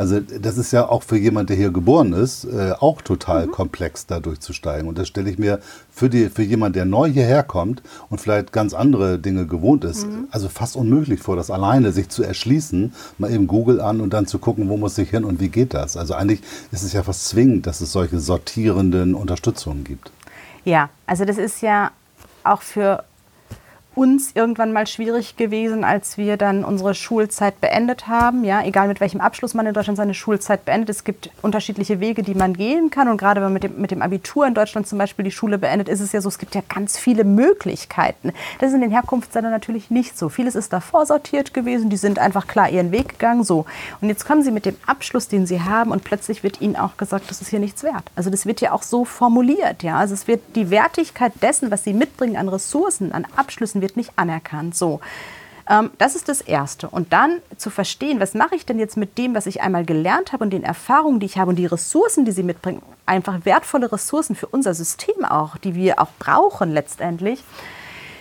Also 0.00 0.18
das 0.18 0.56
ist 0.56 0.72
ja 0.72 0.88
auch 0.88 1.02
für 1.02 1.18
jemand, 1.18 1.50
der 1.50 1.58
hier 1.58 1.70
geboren 1.70 2.14
ist, 2.14 2.44
äh, 2.44 2.72
auch 2.80 3.02
total 3.02 3.46
mhm. 3.46 3.50
komplex, 3.50 4.06
da 4.06 4.18
durchzusteigen. 4.18 4.88
Und 4.88 4.96
das 4.96 5.08
stelle 5.08 5.28
ich 5.28 5.38
mir 5.38 5.60
für, 5.92 6.08
die, 6.08 6.30
für 6.30 6.42
jemand, 6.42 6.74
der 6.74 6.86
neu 6.86 7.10
hierher 7.10 7.42
kommt 7.42 7.82
und 8.08 8.18
vielleicht 8.18 8.50
ganz 8.50 8.72
andere 8.72 9.18
Dinge 9.18 9.44
gewohnt 9.44 9.84
ist, 9.84 10.06
mhm. 10.06 10.26
also 10.30 10.48
fast 10.48 10.74
unmöglich 10.74 11.20
vor, 11.20 11.36
das 11.36 11.50
alleine 11.50 11.92
sich 11.92 12.08
zu 12.08 12.22
erschließen, 12.22 12.94
mal 13.18 13.30
eben 13.30 13.46
Google 13.46 13.82
an 13.82 14.00
und 14.00 14.14
dann 14.14 14.26
zu 14.26 14.38
gucken, 14.38 14.70
wo 14.70 14.78
muss 14.78 14.96
ich 14.96 15.10
hin 15.10 15.22
und 15.22 15.38
wie 15.38 15.50
geht 15.50 15.74
das. 15.74 15.98
Also 15.98 16.14
eigentlich 16.14 16.40
ist 16.72 16.82
es 16.82 16.94
ja 16.94 17.02
fast 17.02 17.28
zwingend, 17.28 17.66
dass 17.66 17.82
es 17.82 17.92
solche 17.92 18.20
sortierenden 18.20 19.14
Unterstützungen 19.14 19.84
gibt. 19.84 20.10
Ja, 20.64 20.88
also 21.04 21.26
das 21.26 21.36
ist 21.36 21.60
ja 21.60 21.90
auch 22.42 22.62
für 22.62 23.04
uns 23.94 24.30
irgendwann 24.34 24.72
mal 24.72 24.86
schwierig 24.86 25.36
gewesen, 25.36 25.82
als 25.82 26.16
wir 26.16 26.36
dann 26.36 26.64
unsere 26.64 26.94
Schulzeit 26.94 27.60
beendet 27.60 28.06
haben. 28.06 28.44
Ja, 28.44 28.62
egal 28.64 28.86
mit 28.88 29.00
welchem 29.00 29.20
Abschluss 29.20 29.54
man 29.54 29.66
in 29.66 29.74
Deutschland 29.74 29.96
seine 29.96 30.14
Schulzeit 30.14 30.64
beendet. 30.64 30.90
Es 30.90 31.04
gibt 31.04 31.30
unterschiedliche 31.42 31.98
Wege, 31.98 32.22
die 32.22 32.34
man 32.34 32.54
gehen 32.54 32.90
kann. 32.90 33.08
Und 33.08 33.16
gerade 33.16 33.40
wenn 33.40 33.46
man 33.46 33.54
mit 33.54 33.64
dem, 33.64 33.80
mit 33.80 33.90
dem 33.90 34.02
Abitur 34.02 34.46
in 34.46 34.54
Deutschland 34.54 34.86
zum 34.86 34.98
Beispiel 34.98 35.24
die 35.24 35.32
Schule 35.32 35.58
beendet, 35.58 35.88
ist 35.88 36.00
es 36.00 36.12
ja 36.12 36.20
so, 36.20 36.28
es 36.28 36.38
gibt 36.38 36.54
ja 36.54 36.62
ganz 36.72 36.98
viele 36.98 37.24
Möglichkeiten. 37.24 38.32
Das 38.60 38.68
ist 38.68 38.74
in 38.74 38.80
den 38.80 38.92
Herkunftsländern 38.92 39.52
natürlich 39.52 39.90
nicht 39.90 40.16
so. 40.16 40.28
Vieles 40.28 40.54
ist 40.54 40.72
da 40.72 40.80
vorsortiert 40.80 41.52
gewesen. 41.52 41.90
Die 41.90 41.96
sind 41.96 42.20
einfach 42.20 42.46
klar 42.46 42.70
ihren 42.70 42.92
Weg 42.92 43.08
gegangen. 43.08 43.42
So. 43.42 43.66
Und 44.00 44.08
jetzt 44.08 44.24
kommen 44.24 44.44
sie 44.44 44.52
mit 44.52 44.66
dem 44.66 44.76
Abschluss, 44.86 45.26
den 45.26 45.46
sie 45.46 45.62
haben, 45.62 45.90
und 45.90 46.04
plötzlich 46.04 46.44
wird 46.44 46.60
ihnen 46.60 46.76
auch 46.76 46.96
gesagt, 46.96 47.28
das 47.30 47.40
ist 47.40 47.48
hier 47.48 47.58
nichts 47.58 47.82
wert. 47.82 48.04
Also 48.14 48.30
das 48.30 48.46
wird 48.46 48.60
ja 48.60 48.72
auch 48.72 48.82
so 48.82 49.04
formuliert. 49.04 49.82
Ja, 49.82 49.98
also 49.98 50.14
es 50.14 50.28
wird 50.28 50.40
die 50.54 50.70
Wertigkeit 50.70 51.32
dessen, 51.42 51.70
was 51.70 51.84
sie 51.84 51.92
mitbringen 51.92 52.36
an 52.36 52.48
Ressourcen, 52.48 53.12
an 53.12 53.26
Abschlüssen, 53.36 53.79
wird 53.80 53.96
nicht 53.96 54.12
anerkannt. 54.16 54.76
So. 54.76 55.00
Ähm, 55.68 55.90
das 55.98 56.16
ist 56.16 56.28
das 56.28 56.40
Erste. 56.40 56.88
Und 56.88 57.12
dann 57.12 57.40
zu 57.56 57.70
verstehen, 57.70 58.20
was 58.20 58.34
mache 58.34 58.56
ich 58.56 58.66
denn 58.66 58.78
jetzt 58.78 58.96
mit 58.96 59.16
dem, 59.16 59.34
was 59.34 59.46
ich 59.46 59.62
einmal 59.62 59.84
gelernt 59.84 60.32
habe 60.32 60.44
und 60.44 60.50
den 60.50 60.64
Erfahrungen, 60.64 61.20
die 61.20 61.26
ich 61.26 61.38
habe 61.38 61.50
und 61.50 61.56
die 61.56 61.66
Ressourcen, 61.66 62.24
die 62.24 62.32
sie 62.32 62.42
mitbringen, 62.42 62.82
einfach 63.06 63.44
wertvolle 63.44 63.90
Ressourcen 63.90 64.34
für 64.34 64.46
unser 64.46 64.74
System 64.74 65.24
auch, 65.24 65.56
die 65.56 65.74
wir 65.74 66.00
auch 66.00 66.10
brauchen 66.18 66.72
letztendlich. 66.72 67.42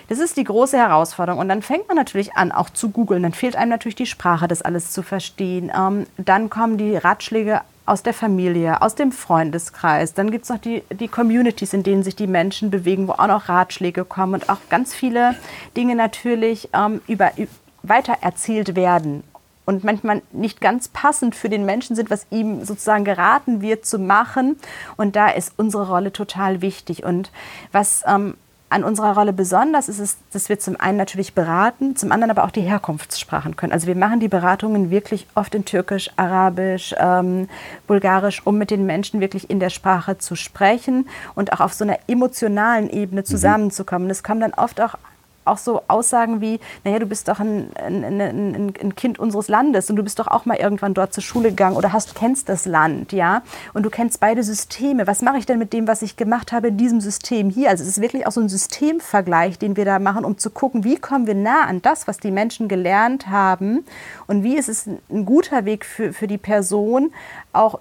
Das 0.09 0.17
ist 0.17 0.37
die 0.37 0.43
große 0.43 0.77
Herausforderung. 0.77 1.39
Und 1.39 1.49
dann 1.49 1.61
fängt 1.61 1.87
man 1.87 1.95
natürlich 1.95 2.33
an, 2.33 2.51
auch 2.51 2.71
zu 2.71 2.89
googeln. 2.89 3.21
Dann 3.21 3.33
fehlt 3.33 3.55
einem 3.55 3.69
natürlich 3.69 3.95
die 3.95 4.07
Sprache, 4.07 4.47
das 4.47 4.63
alles 4.63 4.91
zu 4.91 5.03
verstehen. 5.03 5.71
Ähm, 5.75 6.07
dann 6.17 6.49
kommen 6.49 6.77
die 6.77 6.97
Ratschläge 6.97 7.61
aus 7.89 8.03
der 8.03 8.13
Familie, 8.13 8.81
aus 8.81 8.96
dem 8.96 9.12
Freundeskreis. 9.12 10.13
Dann 10.13 10.31
gibt 10.31 10.43
es 10.43 10.50
noch 10.50 10.60
die, 10.60 10.84
die 10.91 11.08
Communities, 11.08 11.74
in 11.74 11.84
denen 11.84 12.03
sich 12.03 12.15
die 12.15 12.27
Menschen 12.27 12.69
bewegen, 12.69 13.08
wo 13.08 13.13
auch 13.13 13.27
noch 13.27 13.50
Ratschläge 13.50 14.05
kommen 14.05 14.36
und 14.36 14.50
auch 14.50 14.60
ganz 14.69 14.93
viele 14.93 15.36
Dinge 15.75 15.96
natürlich 15.96 16.69
ähm, 16.74 17.01
über, 17.08 17.31
weitererzählt 17.84 18.75
werden 18.75 19.24
und 19.65 19.84
manchmal 19.84 20.22
nicht 20.31 20.62
ganz 20.62 20.88
passend 20.88 21.36
für 21.36 21.50
den 21.50 21.65
Menschen 21.65 21.96
sind, 21.96 22.10
was 22.10 22.25
ihm 22.31 22.65
sozusagen 22.65 23.05
geraten 23.05 23.62
wird 23.62 23.86
zu 23.86 24.00
machen. 24.00 24.58
Und 24.98 25.15
da 25.15 25.29
ist 25.29 25.53
unsere 25.58 25.88
Rolle 25.88 26.12
total 26.12 26.62
wichtig. 26.62 27.03
Und 27.03 27.31
was 27.72 28.03
ähm, 28.08 28.36
an 28.69 28.83
unserer 28.83 29.15
Rolle 29.15 29.33
besonders 29.33 29.89
ist 29.89 29.99
es, 29.99 30.17
dass 30.31 30.47
wir 30.47 30.59
zum 30.59 30.79
einen 30.79 30.97
natürlich 30.97 31.33
beraten, 31.33 31.95
zum 31.95 32.11
anderen 32.11 32.29
aber 32.31 32.43
auch 32.43 32.51
die 32.51 32.61
Herkunftssprachen 32.61 33.55
können. 33.55 33.73
Also 33.73 33.88
wir 33.88 33.95
machen 33.95 34.19
die 34.19 34.27
Beratungen 34.27 34.91
wirklich 34.91 35.25
oft 35.33 35.55
in 35.55 35.65
Türkisch, 35.65 36.11
Arabisch, 36.17 36.93
ähm, 36.97 37.49
Bulgarisch, 37.88 38.45
um 38.45 38.57
mit 38.57 38.69
den 38.69 38.85
Menschen 38.85 39.21
wirklich 39.21 39.49
in 39.49 39.59
der 39.59 39.71
Sprache 39.71 40.19
zu 40.19 40.35
sprechen 40.35 41.07
und 41.33 41.51
auch 41.53 41.61
auf 41.61 41.73
so 41.73 41.83
einer 41.83 41.97
emotionalen 42.07 42.89
Ebene 42.89 43.21
mhm. 43.21 43.25
zusammenzukommen. 43.25 44.09
Es 44.09 44.23
kommen 44.23 44.41
dann 44.41 44.53
oft 44.53 44.79
auch 44.81 44.95
auch 45.46 45.58
so 45.58 45.81
Aussagen 45.88 46.41
wie, 46.41 46.60
naja, 46.84 47.00
du 47.00 47.05
bist 47.05 47.27
doch 47.27 47.39
ein, 47.39 47.69
ein, 47.75 48.03
ein, 48.03 48.74
ein, 48.79 48.96
Kind 48.96 49.19
unseres 49.19 49.48
Landes 49.48 49.89
und 49.89 49.96
du 49.96 50.03
bist 50.03 50.19
doch 50.19 50.27
auch 50.27 50.46
mal 50.46 50.58
irgendwann 50.58 50.93
dort 50.93 51.13
zur 51.13 51.24
Schule 51.24 51.50
gegangen 51.50 51.75
oder 51.75 51.93
hast, 51.93 52.15
kennst 52.15 52.50
das 52.50 52.65
Land, 52.65 53.12
ja, 53.12 53.41
und 53.74 53.84
du 53.84 53.89
kennst 53.89 54.19
beide 54.19 54.43
Systeme. 54.43 55.08
Was 55.08 55.22
mache 55.22 55.38
ich 55.38 55.46
denn 55.46 55.60
mit 55.60 55.74
dem, 55.74 55.88
was 55.88 56.01
ich 56.01 56.17
gemacht 56.17 56.51
habe 56.51 56.69
in 56.69 56.77
diesem 56.77 57.01
System 57.01 57.50
hier? 57.50 57.69
Also 57.69 57.84
es 57.84 57.89
ist 57.89 58.01
wirklich 58.01 58.27
auch 58.27 58.31
so 58.31 58.41
ein 58.41 58.50
Systemvergleich, 58.50 59.58
den 59.58 59.77
wir 59.77 59.86
da 59.86 60.00
machen, 60.00 60.25
um 60.25 60.38
zu 60.38 60.50
gucken, 60.50 60.84
wie 60.84 60.98
kommen 60.98 61.27
wir 61.27 61.36
nah 61.36 61.65
an 61.65 61.81
das, 61.81 62.08
was 62.08 62.17
die 62.17 62.31
Menschen 62.31 62.67
gelernt 62.67 63.27
haben 63.27 63.86
und 64.27 64.43
wie 64.43 64.58
ist 64.58 64.69
es 64.69 64.88
ein 64.88 65.25
guter 65.25 65.65
Weg 65.65 65.86
für, 65.86 66.13
für 66.13 66.27
die 66.27 66.38
Person, 66.38 67.12
auch 67.53 67.79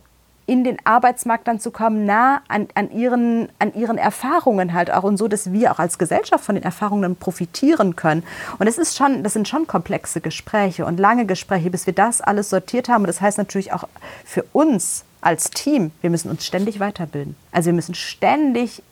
in 0.48 0.64
den 0.64 0.78
Arbeitsmarkt 0.84 1.46
dann 1.46 1.60
zu 1.60 1.70
kommen, 1.70 2.06
nah 2.06 2.40
an, 2.48 2.68
an, 2.74 2.90
ihren, 2.90 3.50
an 3.58 3.74
ihren 3.74 3.98
Erfahrungen 3.98 4.72
halt 4.72 4.90
auch 4.90 5.02
und 5.02 5.18
so, 5.18 5.28
dass 5.28 5.52
wir 5.52 5.70
auch 5.70 5.78
als 5.78 5.98
Gesellschaft 5.98 6.42
von 6.42 6.54
den 6.54 6.64
Erfahrungen 6.64 7.16
profitieren 7.16 7.96
können. 7.96 8.24
Und 8.58 8.66
es 8.66 8.78
ist 8.78 8.96
schon, 8.96 9.22
das 9.22 9.34
sind 9.34 9.46
schon 9.46 9.66
komplexe 9.66 10.22
Gespräche 10.22 10.86
und 10.86 10.98
lange 10.98 11.26
Gespräche, 11.26 11.70
bis 11.70 11.84
wir 11.84 11.92
das 11.92 12.22
alles 12.22 12.48
sortiert 12.48 12.88
haben. 12.88 13.02
Und 13.02 13.08
das 13.08 13.20
heißt 13.20 13.36
natürlich 13.36 13.74
auch 13.74 13.84
für 14.24 14.42
uns 14.54 15.04
als 15.20 15.50
Team, 15.50 15.90
wir 16.00 16.08
müssen 16.08 16.30
uns 16.30 16.46
ständig 16.46 16.80
weiterbilden. 16.80 17.36
Also 17.52 17.66
wir 17.66 17.74
müssen 17.74 17.94
ständig 17.94 18.82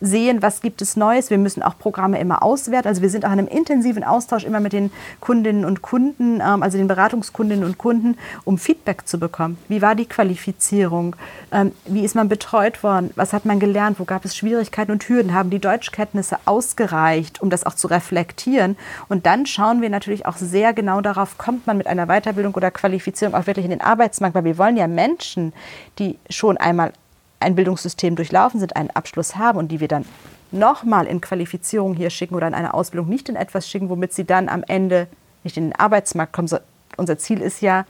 sehen, 0.00 0.42
was 0.42 0.60
gibt 0.60 0.82
es 0.82 0.96
Neues. 0.96 1.30
Wir 1.30 1.38
müssen 1.38 1.62
auch 1.62 1.78
Programme 1.78 2.18
immer 2.18 2.42
auswerten. 2.42 2.88
Also 2.88 3.02
wir 3.02 3.10
sind 3.10 3.24
auch 3.24 3.32
in 3.32 3.38
einem 3.38 3.48
intensiven 3.48 4.04
Austausch 4.04 4.44
immer 4.44 4.60
mit 4.60 4.72
den 4.72 4.90
Kundinnen 5.20 5.64
und 5.64 5.82
Kunden, 5.82 6.40
ähm, 6.40 6.62
also 6.62 6.78
den 6.78 6.88
Beratungskundinnen 6.88 7.64
und 7.64 7.78
Kunden, 7.78 8.16
um 8.44 8.58
Feedback 8.58 9.06
zu 9.06 9.18
bekommen. 9.18 9.58
Wie 9.68 9.82
war 9.82 9.94
die 9.94 10.06
Qualifizierung? 10.06 11.16
Ähm, 11.50 11.72
wie 11.86 12.04
ist 12.04 12.14
man 12.14 12.28
betreut 12.28 12.82
worden? 12.82 13.10
Was 13.16 13.32
hat 13.32 13.44
man 13.44 13.60
gelernt? 13.60 13.98
Wo 13.98 14.04
gab 14.04 14.24
es 14.24 14.36
Schwierigkeiten 14.36 14.92
und 14.92 15.08
Hürden? 15.08 15.34
Haben 15.34 15.50
die 15.50 15.58
Deutschkenntnisse 15.58 16.36
ausgereicht, 16.44 17.42
um 17.42 17.50
das 17.50 17.64
auch 17.64 17.74
zu 17.74 17.86
reflektieren? 17.86 18.76
Und 19.08 19.26
dann 19.26 19.46
schauen 19.46 19.80
wir 19.80 19.90
natürlich 19.90 20.26
auch 20.26 20.36
sehr 20.36 20.72
genau 20.72 21.00
darauf, 21.00 21.38
kommt 21.38 21.66
man 21.66 21.76
mit 21.76 21.86
einer 21.86 22.06
Weiterbildung 22.06 22.54
oder 22.54 22.70
Qualifizierung 22.70 23.34
auch 23.34 23.46
wirklich 23.46 23.64
in 23.64 23.70
den 23.70 23.80
Arbeitsmarkt, 23.80 24.34
weil 24.34 24.44
wir 24.44 24.58
wollen 24.58 24.76
ja 24.76 24.86
Menschen, 24.86 25.52
die 25.98 26.18
schon 26.30 26.56
einmal 26.56 26.92
ein 27.42 27.54
Bildungssystem 27.54 28.16
durchlaufen 28.16 28.60
sind, 28.60 28.76
einen 28.76 28.90
Abschluss 28.90 29.36
haben 29.36 29.58
und 29.58 29.68
die 29.68 29.80
wir 29.80 29.88
dann 29.88 30.04
nochmal 30.50 31.06
in 31.06 31.20
Qualifizierung 31.20 31.94
hier 31.94 32.10
schicken 32.10 32.34
oder 32.34 32.46
in 32.46 32.54
eine 32.54 32.74
Ausbildung 32.74 33.08
nicht 33.08 33.28
in 33.28 33.36
etwas 33.36 33.68
schicken, 33.68 33.88
womit 33.88 34.12
sie 34.12 34.24
dann 34.24 34.48
am 34.48 34.64
Ende 34.66 35.06
nicht 35.44 35.56
in 35.56 35.64
den 35.64 35.78
Arbeitsmarkt 35.78 36.32
kommen. 36.32 36.48
Unser 36.96 37.18
Ziel 37.18 37.40
ist 37.40 37.62
ja, 37.62 37.84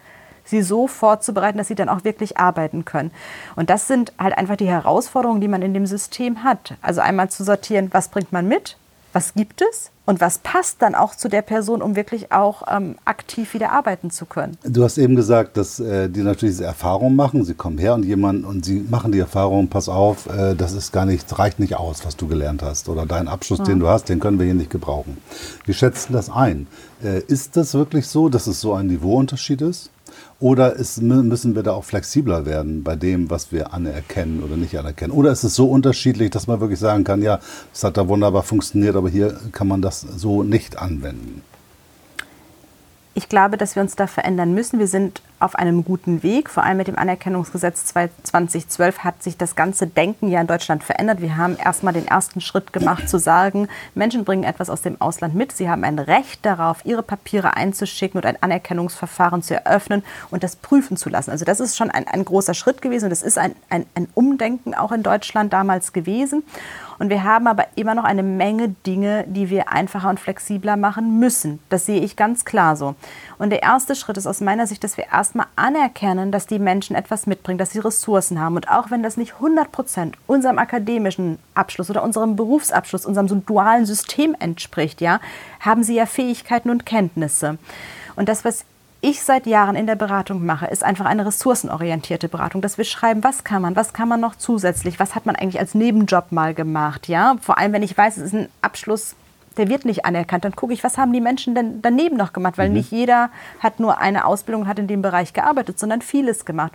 sie 0.45 0.63
so 0.63 0.87
vorzubereiten, 0.87 1.59
dass 1.59 1.69
sie 1.69 1.75
dann 1.75 1.89
auch 1.89 2.05
wirklich 2.05 2.39
arbeiten 2.39 2.85
können. 2.85 3.11
Und 3.57 3.71
das 3.71 3.87
sind 3.87 4.13
halt 4.19 4.37
einfach 4.37 4.57
die 4.57 4.69
Herausforderungen, 4.69 5.41
die 5.41 5.49
man 5.49 5.63
in 5.63 5.75
dem 5.75 5.87
System 5.87 6.43
hat. 6.43 6.75
Also 6.83 7.01
einmal 7.01 7.31
zu 7.31 7.45
sortieren, 7.45 7.89
was 7.93 8.09
bringt 8.09 8.33
man 8.33 8.49
mit, 8.49 8.77
was 9.13 9.35
gibt 9.35 9.63
es 9.63 9.91
und 10.05 10.21
was 10.21 10.39
passt 10.39 10.83
dann 10.83 10.95
auch 10.95 11.15
zu 11.15 11.29
der 11.29 11.43
Person, 11.43 11.81
um 11.81 11.95
wirklich 11.97 12.33
auch 12.33 12.65
ähm, 12.71 12.97
aktiv 13.05 13.55
wieder 13.55 13.71
arbeiten 13.73 14.11
zu 14.11 14.27
können. 14.27 14.57
Du 14.65 14.83
hast 14.83 14.99
eben 14.99 15.15
gesagt, 15.15 15.57
dass 15.57 15.79
äh, 15.81 16.09
die 16.09 16.23
natürlich 16.23 16.57
diese 16.57 16.65
Erfahrung 16.65 17.15
machen. 17.15 17.45
Sie 17.45 17.55
kommen 17.55 17.79
her 17.79 17.95
und 17.95 18.05
jemand 18.05 18.45
und 18.45 18.65
sie 18.65 18.81
machen 18.81 19.13
die 19.13 19.21
Erfahrung, 19.21 19.69
pass 19.69 19.89
auf, 19.89 20.27
äh, 20.27 20.55
das 20.55 20.73
ist 20.73 20.93
gar 20.93 21.07
nicht, 21.07 21.39
reicht 21.39 21.61
nicht 21.61 21.77
aus, 21.77 22.05
was 22.05 22.17
du 22.17 22.27
gelernt 22.27 22.63
hast. 22.63 22.89
Oder 22.89 23.07
dein 23.07 23.29
Abschluss, 23.29 23.61
ja. 23.61 23.65
den 23.67 23.79
du 23.79 23.89
hast, 23.89 24.09
den 24.09 24.19
können 24.19 24.39
wir 24.39 24.47
hier 24.47 24.55
nicht 24.55 24.71
gebrauchen. 24.71 25.19
Wie 25.67 25.75
schätzen 25.75 26.13
das 26.13 26.31
ein? 26.31 26.67
Äh, 27.03 27.21
ist 27.21 27.57
das 27.57 27.75
wirklich 27.75 28.09
so, 28.09 28.29
dass 28.29 28.47
es 28.47 28.61
so 28.61 28.75
ein 28.75 28.87
Niveauunterschied 28.87 29.63
ist? 29.63 29.91
Oder 30.41 30.75
ist, 30.75 31.01
müssen 31.01 31.55
wir 31.55 31.63
da 31.63 31.73
auch 31.73 31.85
flexibler 31.85 32.47
werden 32.47 32.83
bei 32.83 32.97
dem, 32.97 33.31
was 33.31 33.53
wir 33.53 33.73
anerkennen 33.73 34.43
oder 34.43 34.57
nicht 34.57 34.77
anerkennen? 34.77 35.13
Oder 35.13 35.31
ist 35.31 35.45
es 35.45 35.55
so 35.55 35.67
unterschiedlich, 35.67 36.31
dass 36.31 36.47
man 36.47 36.61
wirklich 36.61 36.81
sagen 36.81 37.05
kann, 37.05 37.23
ja, 37.23 37.39
es 37.73 37.85
hat 37.85 37.97
da 37.97 38.09
wunderbar 38.09 38.43
funktioniert, 38.43 38.97
aber 38.97 39.09
hier 39.09 39.39
kann 39.53 39.69
man 39.69 39.83
das 39.83 40.01
so 40.01 40.43
nicht 40.43 40.79
anwenden? 40.79 41.43
ich 43.15 43.29
glaube, 43.29 43.57
dass 43.57 43.77
wir 43.77 43.83
uns 43.83 43.97
da 43.97 44.07
verändern 44.07 44.55
müssen. 44.55 44.79
Wir 44.79 44.87
sind 44.87 45.23
auf 45.43 45.57
einem 45.57 45.85
guten 45.85 46.23
Weg. 46.23 46.49
Vor 46.49 46.63
allem 46.63 46.77
mit 46.77 46.89
dem 46.89 46.99
Anerkennungsgesetz 46.99 47.85
2012 47.85 49.01
hat 49.01 49.23
sich 49.23 49.37
das 49.37 49.57
ganze 49.57 49.87
Denken 49.87 50.29
ja 50.29 50.41
in 50.41 50.47
Deutschland 50.47 50.85
verändert. 50.85 51.21
Wir 51.21 51.37
haben 51.37 51.57
erstmal 51.57 51.93
den 51.93 52.07
ersten 52.07 52.41
Schritt 52.41 52.73
gemacht, 52.73 53.09
zu 53.09 53.19
sagen, 53.19 53.69
Menschen 53.95 54.25
bringen 54.25 54.45
etwas 54.45 54.71
aus 54.71 54.83
dem 54.83 55.01
Ausland 55.01 55.35
mit. 55.35 55.53
Sie 55.53 55.69
haben 55.69 55.85
ein 55.85 55.99
Recht 55.99 56.47
darauf, 56.47 56.85
ihre 56.85 57.03
Papiere 57.03 57.57
einzuschicken 57.57 58.19
und 58.19 58.27
ein 58.27 58.41
Anerkennungsverfahren 58.41 59.43
zu 59.43 59.55
eröffnen 59.55 60.05
und 60.31 60.45
das 60.45 60.57
prüfen 60.57 60.97
zu 60.97 61.09
lassen. 61.09 61.31
Also 61.31 61.45
das 61.45 61.61
ist 61.61 61.77
schon 61.77 61.91
ein, 61.91 62.07
ein 62.07 62.25
großer 62.25 62.55
Schritt 62.55 62.81
gewesen 62.81 63.07
und 63.07 63.11
das 63.11 63.23
ist 63.23 63.39
ein, 63.39 63.55
ein, 63.69 63.87
ein 63.95 64.09
Umdenken 64.15 64.75
auch 64.75 64.93
in 64.93 65.03
Deutschland 65.03 65.53
damals 65.53 65.93
gewesen. 65.93 66.45
Und 66.99 67.11
wir 67.11 67.25
haben 67.25 67.49
aber 67.49 67.67
immer 67.75 67.97
noch 67.97 68.05
eine 68.05 68.23
Menge 68.23 68.69
Dinge, 68.87 69.25
die 69.27 69.51
wir 69.51 69.73
einfacher 69.73 70.09
und 70.09 70.21
flexibler 70.21 70.77
machen 70.77 71.19
müssen. 71.19 71.59
Das 71.69 71.85
sehe 71.85 72.01
ich 72.01 72.15
ganz 72.15 72.45
klar 72.45 72.77
so. 72.77 72.95
Und 73.39 73.51
der 73.51 73.63
erste 73.63 73.97
Schritt 73.97 74.19
ist 74.19 74.29
aus 74.29 74.41
meiner 74.41 74.69
Sicht, 74.69 74.85
dass 74.85 74.97
wir 74.97 75.13
erstmal 75.33 75.47
anerkennen, 75.57 76.31
dass 76.31 76.47
die 76.47 76.59
Menschen 76.59 76.95
etwas 76.95 77.27
mitbringen, 77.27 77.59
dass 77.59 77.71
sie 77.71 77.79
Ressourcen 77.79 78.39
haben. 78.39 78.57
Und 78.57 78.69
auch 78.69 78.91
wenn 78.91 79.03
das 79.03 79.17
nicht 79.17 79.35
100 79.35 79.73
Prozent 79.73 80.17
unserem 80.27 80.59
akademischen 80.59 81.39
Abschluss 81.55 81.89
oder 81.89 82.03
unserem 82.03 82.37
Berufsabschluss, 82.37 83.07
unserem 83.07 83.47
dualen 83.47 83.87
System 83.87 84.37
entspricht, 84.39 85.01
ja, 85.01 85.21
haben 85.61 85.85
sie 85.85 85.95
ja 85.95 86.05
Fähigkeiten 86.05 86.69
und 86.69 86.85
Kenntnisse. 86.85 87.57
Und 88.15 88.29
das, 88.29 88.45
was 88.45 88.67
ich 89.01 89.23
seit 89.23 89.47
Jahren 89.47 89.75
in 89.75 89.87
der 89.87 89.97
Beratung 89.97 90.45
mache, 90.45 90.67
ist 90.67 90.85
einfach 90.85 91.07
eine 91.07 91.25
ressourcenorientierte 91.25 92.29
Beratung, 92.29 92.61
dass 92.61 92.77
wir 92.77 92.85
schreiben, 92.85 93.25
was 93.25 93.43
kann 93.43 93.63
man, 93.63 93.75
was 93.75 93.95
kann 93.95 94.09
man 94.09 94.21
noch 94.21 94.37
zusätzlich, 94.37 95.01
was 95.01 95.15
hat 95.15 95.25
man 95.25 95.35
eigentlich 95.35 95.59
als 95.59 95.75
Nebenjob 95.75 96.31
mal 96.31 96.53
gemacht, 96.53 97.09
ja? 97.09 97.37
Vor 97.41 97.59
allem, 97.59 97.73
wenn 97.73 97.83
ich 97.83 97.97
weiß, 97.97 98.19
es 98.19 98.25
ist 98.25 98.35
ein 98.35 98.49
Abschluss, 98.61 99.17
der 99.59 99.69
wird 99.69 99.85
nicht 99.85 100.05
anerkannt, 100.05 100.45
dann 100.45 100.57
gucke 100.57 100.73
ich, 100.73 100.85
was 100.85 100.99
haben 100.99 101.13
die 101.13 101.21
Menschen 101.21 101.55
denn 101.55 101.83
daneben 101.83 102.17
noch 102.17 102.33
gemacht, 102.33 102.59
weil 102.59 102.69
mhm. 102.69 102.77
nicht 102.77 102.91
jeder 102.91 103.31
hat 103.61 103.81
nur 103.81 103.99
eine 103.99 104.25
Ausbildung 104.25 104.63
und 104.63 104.69
hat 104.69 104.79
in 104.79 104.87
dem 104.87 105.03
Bereich 105.03 105.33
gearbeitet, 105.33 105.79
sondern 105.79 106.03
vieles 106.03 106.45
gemacht. 106.45 106.73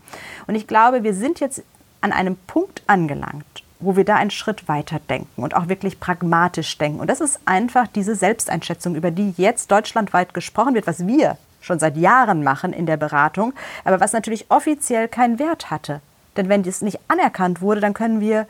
Und 0.48 0.56
ich 0.56 0.68
glaube, 0.68 1.04
wir 1.04 1.14
sind 1.14 1.40
jetzt 1.40 1.64
an 2.02 2.12
einem 2.12 2.38
Punkt 2.48 2.82
angelangt, 2.88 3.46
wo 3.80 3.96
wir 3.96 4.06
da 4.06 4.16
einen 4.16 4.32
Schritt 4.32 4.68
weiter 4.68 5.00
denken 5.10 5.42
und 5.42 5.56
auch 5.56 5.68
wirklich 5.68 6.00
pragmatisch 6.00 6.78
denken. 6.78 7.00
Und 7.00 7.10
das 7.10 7.22
ist 7.22 7.40
einfach 7.46 7.88
diese 7.88 8.16
Selbsteinschätzung, 8.16 8.96
über 8.96 9.12
die 9.12 9.34
jetzt 9.38 9.72
deutschlandweit 9.72 10.34
gesprochen 10.34 10.74
wird, 10.74 10.88
was 10.88 11.06
wir 11.06 11.38
schon 11.62 11.80
seit 11.80 11.98
Jahren 11.98 12.44
machen 12.44 12.74
in 12.74 12.86
der 12.86 12.98
Beratung, 12.98 13.54
aber 13.84 14.00
was 14.00 14.14
natürlich 14.14 14.46
offiziell 14.50 15.08
keinen 15.08 15.40
Wert 15.40 15.70
hatte. 15.70 16.02
Denn 16.38 16.50
wenn 16.50 16.64
das 16.64 16.82
nicht 16.82 17.00
anerkannt 17.08 17.62
wurde, 17.62 17.82
dann 17.82 17.94
können 17.94 18.22
wir 18.22 18.48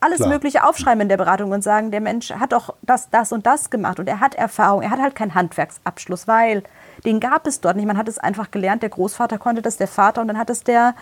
alles 0.00 0.18
Klar. 0.18 0.30
Mögliche 0.30 0.64
aufschreiben 0.64 1.02
in 1.02 1.08
der 1.08 1.16
Beratung 1.16 1.52
und 1.52 1.62
sagen, 1.62 1.90
der 1.90 2.00
Mensch 2.00 2.30
hat 2.30 2.52
doch 2.52 2.74
das, 2.82 3.10
das 3.10 3.32
und 3.32 3.46
das 3.46 3.70
gemacht 3.70 3.98
und 3.98 4.08
er 4.08 4.20
hat 4.20 4.34
Erfahrung, 4.34 4.82
er 4.82 4.90
hat 4.90 5.00
halt 5.00 5.14
keinen 5.14 5.34
Handwerksabschluss, 5.34 6.26
weil 6.26 6.62
den 7.04 7.20
gab 7.20 7.46
es 7.46 7.60
dort 7.60 7.76
nicht. 7.76 7.86
Man 7.86 7.98
hat 7.98 8.08
es 8.08 8.18
einfach 8.18 8.50
gelernt, 8.50 8.82
der 8.82 8.90
Großvater 8.90 9.38
konnte 9.38 9.62
das, 9.62 9.76
der 9.76 9.88
Vater 9.88 10.20
und 10.20 10.28
dann 10.28 10.38
hat 10.38 10.50
es 10.50 10.64
der, 10.64 10.94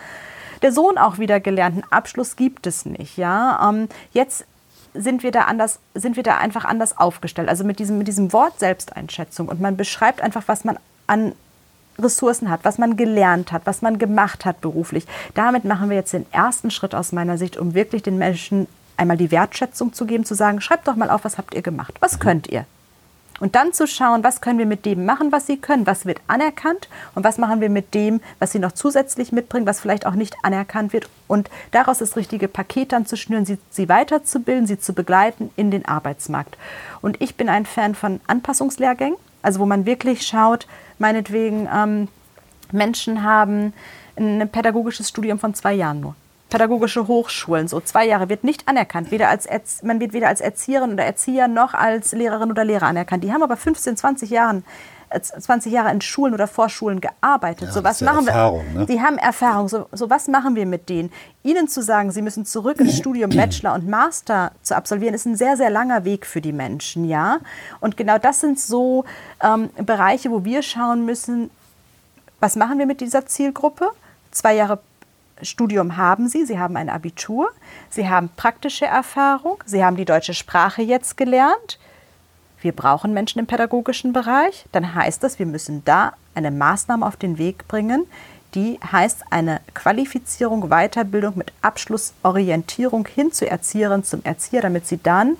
der 0.61 0.71
Sohn 0.71 0.97
auch 0.97 1.17
wieder 1.17 1.39
gelernt. 1.39 1.75
Einen 1.75 1.91
Abschluss 1.91 2.35
gibt 2.35 2.67
es 2.67 2.85
nicht. 2.85 3.17
Ja? 3.17 3.69
Ähm, 3.69 3.87
jetzt 4.11 4.45
sind 4.93 5.23
wir 5.23 5.31
da 5.31 5.41
anders, 5.41 5.79
sind 5.93 6.15
wir 6.15 6.23
da 6.23 6.37
einfach 6.37 6.65
anders 6.65 6.97
aufgestellt. 6.97 7.47
Also 7.47 7.63
mit 7.63 7.79
diesem, 7.79 7.97
mit 7.97 8.07
diesem 8.07 8.33
Wort 8.33 8.59
Selbsteinschätzung 8.59 9.47
und 9.47 9.61
man 9.61 9.77
beschreibt 9.77 10.21
einfach, 10.21 10.43
was 10.47 10.63
man 10.65 10.77
an 11.07 11.33
Ressourcen 11.97 12.49
hat, 12.49 12.61
was 12.63 12.77
man 12.77 12.97
gelernt 12.97 13.51
hat, 13.51 13.63
was 13.65 13.81
man 13.81 13.99
gemacht 13.99 14.45
hat 14.45 14.61
beruflich. 14.61 15.05
Damit 15.35 15.65
machen 15.65 15.89
wir 15.89 15.97
jetzt 15.97 16.13
den 16.13 16.25
ersten 16.31 16.71
Schritt 16.71 16.95
aus 16.95 17.11
meiner 17.11 17.37
Sicht, 17.37 17.57
um 17.57 17.73
wirklich 17.73 18.03
den 18.03 18.17
Menschen 18.17 18.67
einmal 18.99 19.17
die 19.17 19.31
Wertschätzung 19.31 19.93
zu 19.93 20.05
geben, 20.05 20.25
zu 20.25 20.35
sagen, 20.35 20.61
schreibt 20.61 20.87
doch 20.87 20.95
mal 20.95 21.09
auf, 21.09 21.23
was 21.23 21.37
habt 21.37 21.53
ihr 21.53 21.61
gemacht, 21.61 21.95
was 21.99 22.19
könnt 22.19 22.47
ihr. 22.47 22.65
Und 23.39 23.55
dann 23.55 23.71
zu 23.71 23.87
schauen, 23.87 24.23
was 24.23 24.41
können 24.41 24.59
wir 24.59 24.65
mit 24.65 24.85
dem 24.85 25.05
machen, 25.05 25.31
was 25.31 25.47
sie 25.47 25.57
können, 25.57 25.87
was 25.87 26.05
wird 26.05 26.19
anerkannt 26.27 26.89
und 27.15 27.23
was 27.23 27.37
machen 27.37 27.61
wir 27.61 27.69
mit 27.69 27.93
dem, 27.93 28.19
was 28.37 28.51
sie 28.51 28.59
noch 28.59 28.73
zusätzlich 28.73 29.31
mitbringen, 29.31 29.65
was 29.65 29.79
vielleicht 29.79 30.05
auch 30.05 30.13
nicht 30.13 30.35
anerkannt 30.43 30.91
wird. 30.91 31.09
Und 31.27 31.49
daraus 31.71 31.99
das 31.99 32.17
richtige 32.17 32.49
Paket 32.49 32.91
dann 32.91 33.05
zu 33.05 33.15
schnüren, 33.15 33.45
sie, 33.45 33.57
sie 33.69 33.87
weiterzubilden, 33.87 34.67
sie 34.67 34.77
zu 34.77 34.93
begleiten 34.93 35.51
in 35.55 35.71
den 35.71 35.85
Arbeitsmarkt. 35.85 36.57
Und 37.01 37.21
ich 37.21 37.35
bin 37.35 37.47
ein 37.47 37.65
Fan 37.65 37.95
von 37.95 38.19
Anpassungslehrgängen, 38.27 39.17
also 39.41 39.61
wo 39.61 39.65
man 39.65 39.85
wirklich 39.85 40.27
schaut, 40.27 40.67
meinetwegen 40.97 41.69
ähm, 41.73 42.09
Menschen 42.73 43.23
haben 43.23 43.73
ein 44.17 44.49
pädagogisches 44.49 45.07
Studium 45.07 45.39
von 45.39 45.53
zwei 45.53 45.73
Jahren 45.73 46.01
nur 46.01 46.15
pädagogische 46.49 47.07
Hochschulen. 47.07 47.67
So 47.67 47.79
zwei 47.79 48.05
Jahre 48.05 48.29
wird 48.29 48.43
nicht 48.43 48.67
anerkannt. 48.67 49.11
Weder 49.11 49.29
als 49.29 49.45
Erz 49.45 49.83
man 49.83 49.99
wird 49.99 50.13
weder 50.13 50.27
als 50.27 50.41
Erzieherin 50.41 50.93
oder 50.93 51.05
Erzieher 51.05 51.47
noch 51.47 51.73
als 51.73 52.11
Lehrerin 52.11 52.51
oder 52.51 52.65
Lehrer 52.65 52.87
anerkannt. 52.87 53.23
Die 53.23 53.31
haben 53.31 53.43
aber 53.43 53.57
15, 53.57 53.97
20 53.97 54.29
Jahren 54.29 54.63
20 55.11 55.71
Jahre 55.71 55.91
in 55.91 56.01
Schulen 56.01 56.33
oder 56.33 56.47
Vorschulen 56.47 57.01
gearbeitet. 57.01 57.69
Ja, 57.69 57.71
so 57.71 57.83
was 57.83 58.01
machen 58.01 58.27
Erfahrung, 58.27 58.65
wir. 58.73 58.79
Ne? 58.81 58.85
Die 58.85 59.01
haben 59.01 59.17
Erfahrung. 59.17 59.67
So, 59.67 59.87
so 59.91 60.09
was 60.09 60.27
machen 60.27 60.55
wir 60.55 60.65
mit 60.65 60.87
denen? 60.89 61.11
Ihnen 61.43 61.67
zu 61.67 61.81
sagen, 61.81 62.11
sie 62.11 62.21
müssen 62.21 62.45
zurück 62.45 62.79
ins 62.79 62.97
Studium 62.97 63.31
Bachelor 63.31 63.73
und 63.73 63.87
Master 63.87 64.51
zu 64.61 64.75
absolvieren, 64.75 65.15
ist 65.15 65.25
ein 65.25 65.35
sehr 65.35 65.57
sehr 65.57 65.69
langer 65.69 66.05
Weg 66.05 66.25
für 66.25 66.41
die 66.41 66.51
Menschen, 66.51 67.05
ja. 67.05 67.39
Und 67.79 67.97
genau 67.97 68.17
das 68.17 68.41
sind 68.41 68.59
so 68.59 69.05
ähm, 69.41 69.69
Bereiche, 69.83 70.29
wo 70.29 70.45
wir 70.45 70.61
schauen 70.61 71.05
müssen, 71.05 71.49
was 72.39 72.55
machen 72.55 72.77
wir 72.77 72.85
mit 72.85 73.01
dieser 73.01 73.25
Zielgruppe? 73.25 73.89
Zwei 74.31 74.55
Jahre 74.55 74.79
Studium 75.41 75.97
haben 75.97 76.27
Sie, 76.27 76.45
Sie 76.45 76.59
haben 76.59 76.75
ein 76.77 76.89
Abitur, 76.89 77.49
Sie 77.89 78.09
haben 78.09 78.29
praktische 78.35 78.85
Erfahrung, 78.85 79.63
Sie 79.65 79.83
haben 79.83 79.95
die 79.95 80.05
deutsche 80.05 80.33
Sprache 80.33 80.81
jetzt 80.81 81.17
gelernt. 81.17 81.79
Wir 82.61 82.73
brauchen 82.73 83.13
Menschen 83.13 83.39
im 83.39 83.47
pädagogischen 83.47 84.11
Bereich. 84.11 84.65
Dann 84.71 84.93
heißt 84.93 85.23
das, 85.23 85.39
wir 85.39 85.45
müssen 85.45 85.83
da 85.85 86.13
eine 86.35 86.51
Maßnahme 86.51 87.05
auf 87.05 87.15
den 87.15 87.37
Weg 87.37 87.67
bringen, 87.67 88.05
die 88.55 88.79
heißt 88.91 89.25
eine 89.29 89.61
Qualifizierung, 89.73 90.69
Weiterbildung 90.69 91.37
mit 91.37 91.53
Abschlussorientierung 91.61 93.07
hin 93.07 93.31
zu 93.31 93.47
Erzieherin 93.47 94.03
zum 94.03 94.23
Erzieher, 94.23 94.61
damit 94.61 94.87
sie 94.87 95.01
dann 95.01 95.37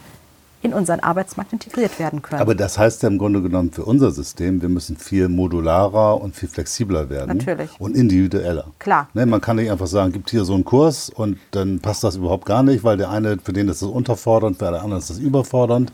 in 0.61 0.73
unseren 0.73 0.99
Arbeitsmarkt 0.99 1.53
integriert 1.53 1.99
werden 1.99 2.21
können. 2.21 2.41
Aber 2.41 2.55
das 2.55 2.77
heißt 2.77 3.03
ja 3.03 3.09
im 3.09 3.17
Grunde 3.17 3.41
genommen 3.41 3.71
für 3.71 3.85
unser 3.85 4.11
System, 4.11 4.61
wir 4.61 4.69
müssen 4.69 4.97
viel 4.97 5.29
modularer 5.29 6.19
und 6.21 6.35
viel 6.35 6.49
flexibler 6.49 7.09
werden. 7.09 7.37
Natürlich. 7.37 7.69
Und 7.79 7.95
individueller. 7.95 8.65
Klar. 8.79 9.09
Ne, 9.13 9.25
man 9.25 9.41
kann 9.41 9.55
nicht 9.55 9.71
einfach 9.71 9.87
sagen, 9.87 10.11
gibt 10.11 10.29
hier 10.29 10.43
so 10.43 10.53
einen 10.53 10.65
Kurs 10.65 11.09
und 11.09 11.37
dann 11.51 11.79
passt 11.79 12.03
das 12.03 12.17
überhaupt 12.17 12.45
gar 12.45 12.63
nicht, 12.63 12.83
weil 12.83 12.97
der 12.97 13.09
eine, 13.09 13.37
für 13.37 13.53
den 13.53 13.69
ist 13.69 13.81
das 13.81 13.89
unterfordernd, 13.89 14.57
für 14.57 14.65
den 14.65 14.75
anderen 14.75 14.99
ist 14.99 15.09
das 15.09 15.19
überfordernd 15.19 15.91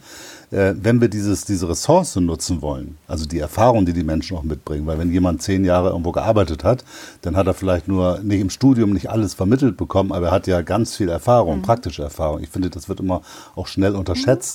äh, 0.51 0.73
wenn 0.77 1.01
wir 1.01 1.07
dieses, 1.07 1.45
diese 1.45 1.67
Ressource 1.69 2.15
nutzen 2.15 2.61
wollen, 2.61 2.97
also 3.07 3.25
die 3.25 3.39
Erfahrung, 3.39 3.85
die 3.85 3.93
die 3.93 4.03
Menschen 4.03 4.37
auch 4.37 4.43
mitbringen, 4.43 4.85
weil 4.87 4.97
wenn 4.97 5.11
jemand 5.11 5.41
zehn 5.41 5.65
Jahre 5.65 5.89
irgendwo 5.89 6.11
gearbeitet 6.11 6.63
hat, 6.63 6.83
dann 7.21 7.35
hat 7.35 7.47
er 7.47 7.53
vielleicht 7.53 7.87
nur 7.87 8.19
nicht 8.19 8.41
im 8.41 8.49
Studium 8.49 8.91
nicht 8.91 9.09
alles 9.09 9.33
vermittelt 9.33 9.77
bekommen, 9.77 10.11
aber 10.11 10.27
er 10.27 10.31
hat 10.31 10.47
ja 10.47 10.61
ganz 10.61 10.95
viel 10.95 11.09
Erfahrung, 11.09 11.57
mhm. 11.57 11.61
praktische 11.63 12.03
Erfahrung. 12.03 12.41
Ich 12.41 12.49
finde, 12.49 12.69
das 12.69 12.89
wird 12.89 12.99
immer 12.99 13.21
auch 13.55 13.67
schnell 13.67 13.95
unterschätzt. 13.95 14.54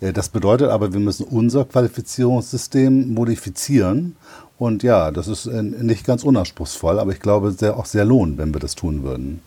Das 0.00 0.28
bedeutet 0.28 0.70
aber, 0.70 0.92
wir 0.92 1.00
müssen 1.00 1.24
unser 1.24 1.64
Qualifizierungssystem 1.64 3.14
modifizieren. 3.14 4.16
Und 4.58 4.82
ja, 4.82 5.10
das 5.10 5.28
ist 5.28 5.46
äh, 5.46 5.62
nicht 5.62 6.06
ganz 6.06 6.24
unanspruchsvoll, 6.24 6.98
aber 6.98 7.12
ich 7.12 7.20
glaube, 7.20 7.52
sehr, 7.52 7.76
auch 7.76 7.86
sehr 7.86 8.04
lohnt, 8.04 8.38
wenn 8.38 8.54
wir 8.54 8.60
das 8.60 8.74
tun 8.74 9.02
würden. 9.02 9.42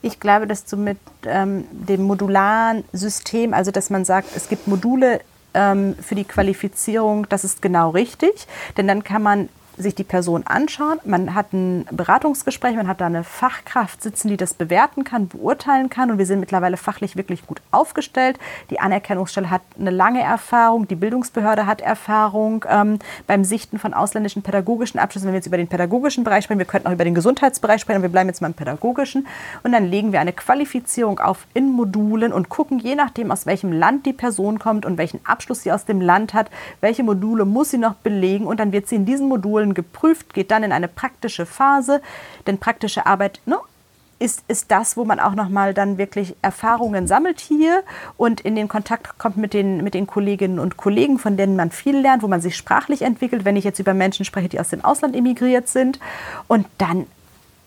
Ich 0.00 0.20
glaube, 0.20 0.46
dass 0.46 0.64
du 0.64 0.76
mit 0.76 0.98
ähm, 1.24 1.64
dem 1.72 2.02
modularen 2.02 2.84
System, 2.92 3.52
also 3.52 3.72
dass 3.72 3.90
man 3.90 4.04
sagt, 4.04 4.28
es 4.36 4.48
gibt 4.48 4.68
Module 4.68 5.20
ähm, 5.54 5.96
für 6.00 6.14
die 6.14 6.24
Qualifizierung, 6.24 7.26
das 7.28 7.42
ist 7.42 7.60
genau 7.62 7.90
richtig, 7.90 8.46
denn 8.76 8.86
dann 8.86 9.02
kann 9.02 9.22
man 9.22 9.48
sich 9.78 9.94
die 9.94 10.04
Person 10.04 10.42
anschauen. 10.46 10.98
Man 11.04 11.34
hat 11.34 11.52
ein 11.52 11.86
Beratungsgespräch, 11.90 12.76
man 12.76 12.88
hat 12.88 13.00
da 13.00 13.06
eine 13.06 13.24
Fachkraft 13.24 14.02
sitzen, 14.02 14.28
die 14.28 14.36
das 14.36 14.54
bewerten 14.54 15.04
kann, 15.04 15.28
beurteilen 15.28 15.88
kann. 15.88 16.10
Und 16.10 16.18
wir 16.18 16.26
sind 16.26 16.40
mittlerweile 16.40 16.76
fachlich 16.76 17.16
wirklich 17.16 17.46
gut 17.46 17.60
aufgestellt. 17.70 18.38
Die 18.70 18.80
Anerkennungsstelle 18.80 19.50
hat 19.50 19.62
eine 19.78 19.90
lange 19.90 20.22
Erfahrung, 20.22 20.88
die 20.88 20.96
Bildungsbehörde 20.96 21.66
hat 21.66 21.80
Erfahrung 21.80 22.64
ähm, 22.68 22.98
beim 23.26 23.44
Sichten 23.44 23.78
von 23.78 23.94
ausländischen 23.94 24.42
pädagogischen 24.42 24.98
Abschlüssen. 24.98 25.26
Wenn 25.28 25.34
wir 25.34 25.38
jetzt 25.38 25.46
über 25.46 25.56
den 25.56 25.68
pädagogischen 25.68 26.24
Bereich 26.24 26.44
sprechen, 26.44 26.58
wir 26.58 26.66
könnten 26.66 26.88
auch 26.88 26.92
über 26.92 27.04
den 27.04 27.14
Gesundheitsbereich 27.14 27.80
sprechen, 27.80 27.98
aber 27.98 28.04
wir 28.04 28.12
bleiben 28.12 28.28
jetzt 28.28 28.40
mal 28.40 28.48
im 28.48 28.54
pädagogischen. 28.54 29.26
Und 29.62 29.72
dann 29.72 29.86
legen 29.86 30.12
wir 30.12 30.20
eine 30.20 30.32
Qualifizierung 30.32 31.20
auf 31.20 31.46
in 31.54 31.70
Modulen 31.72 32.32
und 32.32 32.48
gucken, 32.48 32.78
je 32.78 32.94
nachdem, 32.94 33.30
aus 33.30 33.46
welchem 33.46 33.72
Land 33.72 34.06
die 34.06 34.12
Person 34.12 34.58
kommt 34.58 34.84
und 34.84 34.98
welchen 34.98 35.20
Abschluss 35.24 35.62
sie 35.62 35.72
aus 35.72 35.84
dem 35.84 36.00
Land 36.00 36.34
hat, 36.34 36.50
welche 36.80 37.02
Module 37.02 37.44
muss 37.44 37.70
sie 37.70 37.78
noch 37.78 37.94
belegen. 37.94 38.46
Und 38.46 38.60
dann 38.60 38.72
wird 38.72 38.88
sie 38.88 38.96
in 38.96 39.04
diesen 39.04 39.28
Modulen 39.28 39.67
Schulen 39.68 39.74
geprüft, 39.74 40.34
geht 40.34 40.50
dann 40.50 40.62
in 40.62 40.72
eine 40.72 40.88
praktische 40.88 41.46
Phase. 41.46 42.00
Denn 42.46 42.58
praktische 42.58 43.06
Arbeit 43.06 43.40
ne, 43.46 43.58
ist, 44.18 44.42
ist 44.48 44.70
das, 44.70 44.96
wo 44.96 45.04
man 45.04 45.20
auch 45.20 45.34
nochmal 45.34 45.74
dann 45.74 45.98
wirklich 45.98 46.34
Erfahrungen 46.42 47.06
sammelt 47.06 47.40
hier 47.40 47.82
und 48.16 48.40
in 48.40 48.56
den 48.56 48.68
Kontakt 48.68 49.18
kommt 49.18 49.36
mit 49.36 49.54
den, 49.54 49.84
mit 49.84 49.94
den 49.94 50.06
Kolleginnen 50.06 50.58
und 50.58 50.76
Kollegen, 50.76 51.18
von 51.18 51.36
denen 51.36 51.56
man 51.56 51.70
viel 51.70 51.98
lernt, 51.98 52.22
wo 52.22 52.28
man 52.28 52.40
sich 52.40 52.56
sprachlich 52.56 53.02
entwickelt, 53.02 53.44
wenn 53.44 53.56
ich 53.56 53.64
jetzt 53.64 53.78
über 53.78 53.94
Menschen 53.94 54.24
spreche, 54.24 54.48
die 54.48 54.60
aus 54.60 54.70
dem 54.70 54.84
Ausland 54.84 55.14
emigriert 55.14 55.68
sind. 55.68 56.00
Und 56.48 56.66
dann 56.78 57.06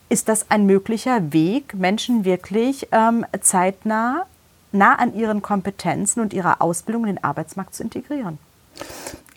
ist 0.10 0.28
das 0.28 0.52
ein 0.52 0.66
möglicher 0.66 1.32
Weg, 1.32 1.74
Menschen 1.74 2.26
wirklich 2.26 2.88
ähm, 2.92 3.26
zeitnah 3.40 4.26
nah 4.74 4.96
an 4.96 5.16
ihren 5.16 5.42
Kompetenzen 5.42 6.22
und 6.22 6.34
ihrer 6.34 6.62
Ausbildung 6.62 7.04
in 7.04 7.16
den 7.16 7.24
Arbeitsmarkt 7.24 7.76
zu 7.76 7.84
integrieren. 7.84 8.38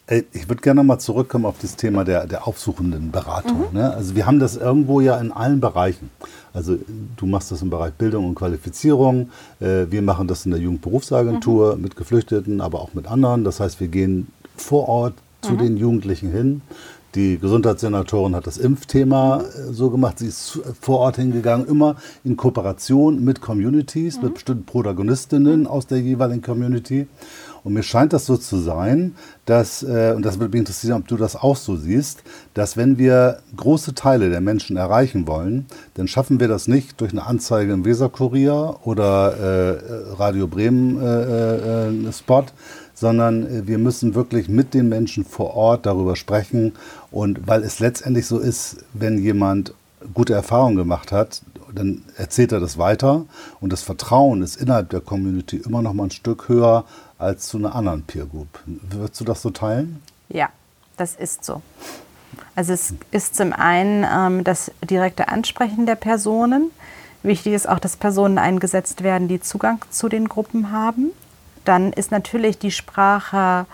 Ich 0.06 0.50
würde 0.50 0.60
gerne 0.60 0.84
mal 0.84 0.98
zurückkommen 0.98 1.46
auf 1.46 1.56
das 1.62 1.76
Thema 1.76 2.04
der, 2.04 2.26
der 2.26 2.46
aufsuchenden 2.46 3.10
Beratung. 3.10 3.64
Mhm. 3.70 3.78
Ne? 3.78 3.94
Also 3.94 4.14
wir 4.14 4.26
haben 4.26 4.38
das 4.38 4.56
irgendwo 4.56 5.00
ja 5.00 5.16
in 5.16 5.32
allen 5.32 5.60
Bereichen. 5.60 6.10
Also 6.52 6.76
du 7.16 7.24
machst 7.24 7.50
das 7.50 7.62
im 7.62 7.70
Bereich 7.70 7.94
Bildung 7.94 8.26
und 8.26 8.34
Qualifizierung. 8.34 9.30
Äh, 9.60 9.86
wir 9.88 10.02
machen 10.02 10.28
das 10.28 10.44
in 10.44 10.50
der 10.50 10.60
Jugendberufsagentur 10.60 11.76
mhm. 11.76 11.82
mit 11.82 11.96
Geflüchteten, 11.96 12.60
aber 12.60 12.80
auch 12.80 12.92
mit 12.92 13.06
anderen. 13.06 13.44
Das 13.44 13.60
heißt, 13.60 13.80
wir 13.80 13.88
gehen 13.88 14.28
vor 14.56 14.88
Ort 14.90 15.14
zu 15.40 15.52
mhm. 15.52 15.58
den 15.58 15.76
Jugendlichen 15.78 16.30
hin. 16.30 16.60
Die 17.14 17.38
Gesundheitssenatorin 17.38 18.34
hat 18.34 18.46
das 18.46 18.58
Impfthema 18.58 19.40
äh, 19.40 19.72
so 19.72 19.88
gemacht. 19.88 20.18
Sie 20.18 20.26
ist 20.26 20.60
vor 20.80 20.98
Ort 20.98 21.16
hingegangen, 21.16 21.66
immer 21.66 21.96
in 22.24 22.36
Kooperation 22.36 23.24
mit 23.24 23.40
Communities, 23.40 24.16
mit 24.20 24.30
mhm. 24.30 24.34
bestimmten 24.34 24.64
Protagonistinnen 24.66 25.66
aus 25.66 25.86
der 25.86 26.00
jeweiligen 26.00 26.42
Community. 26.42 27.06
Und 27.64 27.72
mir 27.72 27.83
scheint 27.83 28.12
das 28.12 28.27
so 28.27 28.37
zu 28.37 28.59
sein, 28.59 29.14
dass, 29.46 29.83
äh, 29.83 30.12
und 30.14 30.24
das 30.24 30.38
würde 30.38 30.53
mich 30.53 30.61
interessieren, 30.61 31.00
ob 31.00 31.09
du 31.09 31.16
das 31.16 31.35
auch 31.35 31.57
so 31.57 31.77
siehst, 31.77 32.22
dass 32.53 32.77
wenn 32.77 32.98
wir 32.98 33.38
große 33.57 33.94
Teile 33.94 34.29
der 34.29 34.42
Menschen 34.42 34.77
erreichen 34.77 35.27
wollen, 35.27 35.64
dann 35.94 36.07
schaffen 36.07 36.40
wir 36.40 36.48
das 36.48 36.68
nicht 36.68 37.00
durch 37.00 37.12
eine 37.12 37.27
Anzeige 37.27 37.72
im 37.72 37.87
Weserkurier 37.87 38.77
oder 38.85 39.37
äh, 39.37 40.12
Radio 40.12 40.46
Bremen 40.46 41.00
äh, 41.00 41.88
äh, 41.88 42.12
Spot, 42.12 42.44
sondern 42.92 43.46
äh, 43.46 43.66
wir 43.66 43.79
müssen 43.79 44.14
wirklich 44.14 44.50
mit 44.50 44.74
den 44.74 44.90
Menschen 44.90 45.24
vor 45.24 45.55
Ort 45.55 45.87
darüber 45.87 46.16
sprechen. 46.16 46.74
Und 47.11 47.46
weil 47.46 47.62
es 47.62 47.81
letztendlich 47.81 48.27
so 48.27 48.38
ist, 48.38 48.85
wenn 48.92 49.16
jemand 49.18 49.72
gute 50.12 50.35
Erfahrungen 50.35 50.77
gemacht 50.77 51.12
hat, 51.12 51.40
dann 51.74 52.03
erzählt 52.16 52.53
er 52.53 52.61
das 52.61 52.79
weiter 52.79 53.24
und 53.61 53.72
das 53.72 53.83
Vertrauen 53.83 54.42
ist 54.42 54.57
innerhalb 54.57 54.90
der 54.90 55.00
Community 55.00 55.57
immer 55.57 55.83
noch 55.83 55.92
mal 55.92 56.05
ein 56.05 56.11
Stück 56.11 56.48
höher 56.48 56.85
als 57.24 57.48
zu 57.48 57.58
einer 57.58 57.74
anderen 57.74 58.02
Peer 58.02 58.26
Group. 58.26 58.60
Würdest 58.66 59.20
du 59.20 59.24
das 59.24 59.42
so 59.42 59.50
teilen? 59.50 60.02
Ja, 60.28 60.50
das 60.96 61.14
ist 61.14 61.44
so. 61.44 61.62
Also 62.54 62.72
es 62.72 62.94
ist 63.10 63.37
zum 63.37 63.52
einen 63.52 64.04
ähm, 64.04 64.44
das 64.44 64.70
direkte 64.82 65.28
Ansprechen 65.28 65.87
der 65.87 65.96
Personen. 65.96 66.70
Wichtig 67.22 67.54
ist 67.54 67.68
auch, 67.68 67.78
dass 67.78 67.96
Personen 67.96 68.38
eingesetzt 68.38 69.02
werden, 69.02 69.28
die 69.28 69.40
Zugang 69.40 69.80
zu 69.90 70.08
den 70.08 70.28
Gruppen 70.28 70.70
haben. 70.70 71.10
Dann 71.64 71.92
ist 71.92 72.10
natürlich 72.10 72.58
die 72.58 72.70
Sprache 72.70 73.66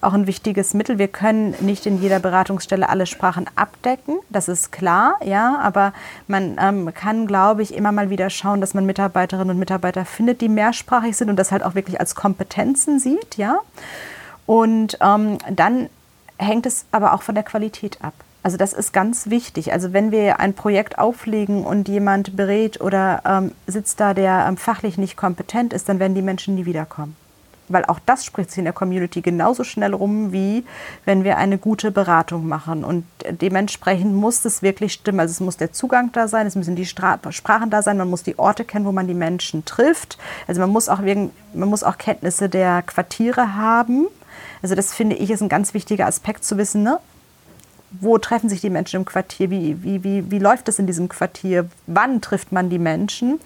auch 0.00 0.12
ein 0.12 0.26
wichtiges 0.26 0.74
Mittel. 0.74 0.98
Wir 0.98 1.08
können 1.08 1.54
nicht 1.60 1.86
in 1.86 2.00
jeder 2.00 2.18
Beratungsstelle 2.18 2.88
alle 2.88 3.06
Sprachen 3.06 3.46
abdecken, 3.56 4.18
das 4.30 4.48
ist 4.48 4.72
klar, 4.72 5.16
ja, 5.24 5.58
aber 5.62 5.92
man 6.26 6.56
ähm, 6.60 6.92
kann, 6.94 7.26
glaube 7.26 7.62
ich, 7.62 7.74
immer 7.74 7.92
mal 7.92 8.10
wieder 8.10 8.30
schauen, 8.30 8.60
dass 8.60 8.74
man 8.74 8.86
Mitarbeiterinnen 8.86 9.50
und 9.50 9.58
Mitarbeiter 9.58 10.04
findet, 10.04 10.40
die 10.40 10.48
mehrsprachig 10.48 11.16
sind 11.16 11.30
und 11.30 11.36
das 11.36 11.52
halt 11.52 11.62
auch 11.62 11.74
wirklich 11.74 12.00
als 12.00 12.14
Kompetenzen 12.14 12.98
sieht, 12.98 13.36
ja. 13.36 13.58
Und 14.46 14.98
ähm, 15.00 15.38
dann 15.50 15.88
hängt 16.38 16.66
es 16.66 16.84
aber 16.92 17.14
auch 17.14 17.22
von 17.22 17.34
der 17.34 17.44
Qualität 17.44 17.98
ab. 18.02 18.14
Also 18.42 18.56
das 18.56 18.72
ist 18.72 18.92
ganz 18.92 19.28
wichtig. 19.28 19.72
Also 19.72 19.92
wenn 19.92 20.12
wir 20.12 20.38
ein 20.38 20.54
Projekt 20.54 20.98
auflegen 21.00 21.64
und 21.64 21.88
jemand 21.88 22.36
berät 22.36 22.80
oder 22.80 23.22
ähm, 23.24 23.52
sitzt 23.66 23.98
da, 23.98 24.14
der 24.14 24.46
ähm, 24.48 24.56
fachlich 24.56 24.98
nicht 24.98 25.16
kompetent 25.16 25.72
ist, 25.72 25.88
dann 25.88 25.98
werden 25.98 26.14
die 26.14 26.22
Menschen 26.22 26.54
nie 26.54 26.64
wiederkommen 26.64 27.16
weil 27.68 27.84
auch 27.84 27.98
das 28.06 28.24
spricht 28.24 28.50
sich 28.50 28.58
in 28.58 28.64
der 28.64 28.72
Community 28.72 29.20
genauso 29.20 29.64
schnell 29.64 29.94
rum, 29.94 30.32
wie 30.32 30.64
wenn 31.04 31.24
wir 31.24 31.36
eine 31.36 31.58
gute 31.58 31.90
Beratung 31.90 32.46
machen. 32.46 32.84
Und 32.84 33.04
dementsprechend 33.28 34.14
muss 34.14 34.44
es 34.44 34.62
wirklich 34.62 34.92
stimmen. 34.92 35.20
Also 35.20 35.32
es 35.32 35.40
muss 35.40 35.56
der 35.56 35.72
Zugang 35.72 36.12
da 36.12 36.28
sein, 36.28 36.46
es 36.46 36.54
müssen 36.54 36.76
die 36.76 36.86
Stra 36.86 37.18
Sprachen 37.30 37.70
da 37.70 37.82
sein, 37.82 37.96
man 37.96 38.10
muss 38.10 38.22
die 38.22 38.38
Orte 38.38 38.64
kennen, 38.64 38.84
wo 38.84 38.92
man 38.92 39.06
die 39.06 39.14
Menschen 39.14 39.64
trifft. 39.64 40.18
Also 40.46 40.60
man 40.60 40.70
muss 40.70 40.88
auch, 40.88 41.02
wegen, 41.02 41.30
man 41.54 41.68
muss 41.68 41.82
auch 41.82 41.98
Kenntnisse 41.98 42.48
der 42.48 42.82
Quartiere 42.82 43.56
haben. 43.56 44.06
Also 44.62 44.74
das 44.74 44.94
finde 44.94 45.16
ich 45.16 45.30
ist 45.30 45.42
ein 45.42 45.48
ganz 45.48 45.74
wichtiger 45.74 46.06
Aspekt 46.06 46.44
zu 46.44 46.56
wissen. 46.58 46.82
Ne? 46.82 46.98
Wo 48.00 48.18
treffen 48.18 48.48
sich 48.48 48.60
die 48.60 48.70
Menschen 48.70 49.00
im 49.00 49.04
Quartier? 49.04 49.50
Wie, 49.50 49.82
wie, 49.82 50.04
wie, 50.04 50.30
wie 50.30 50.38
läuft 50.38 50.68
es 50.68 50.78
in 50.78 50.86
diesem 50.86 51.08
Quartier? 51.08 51.68
Wann 51.86 52.20
trifft 52.20 52.52
man 52.52 52.68
die 52.70 52.78
Menschen? 52.78 53.40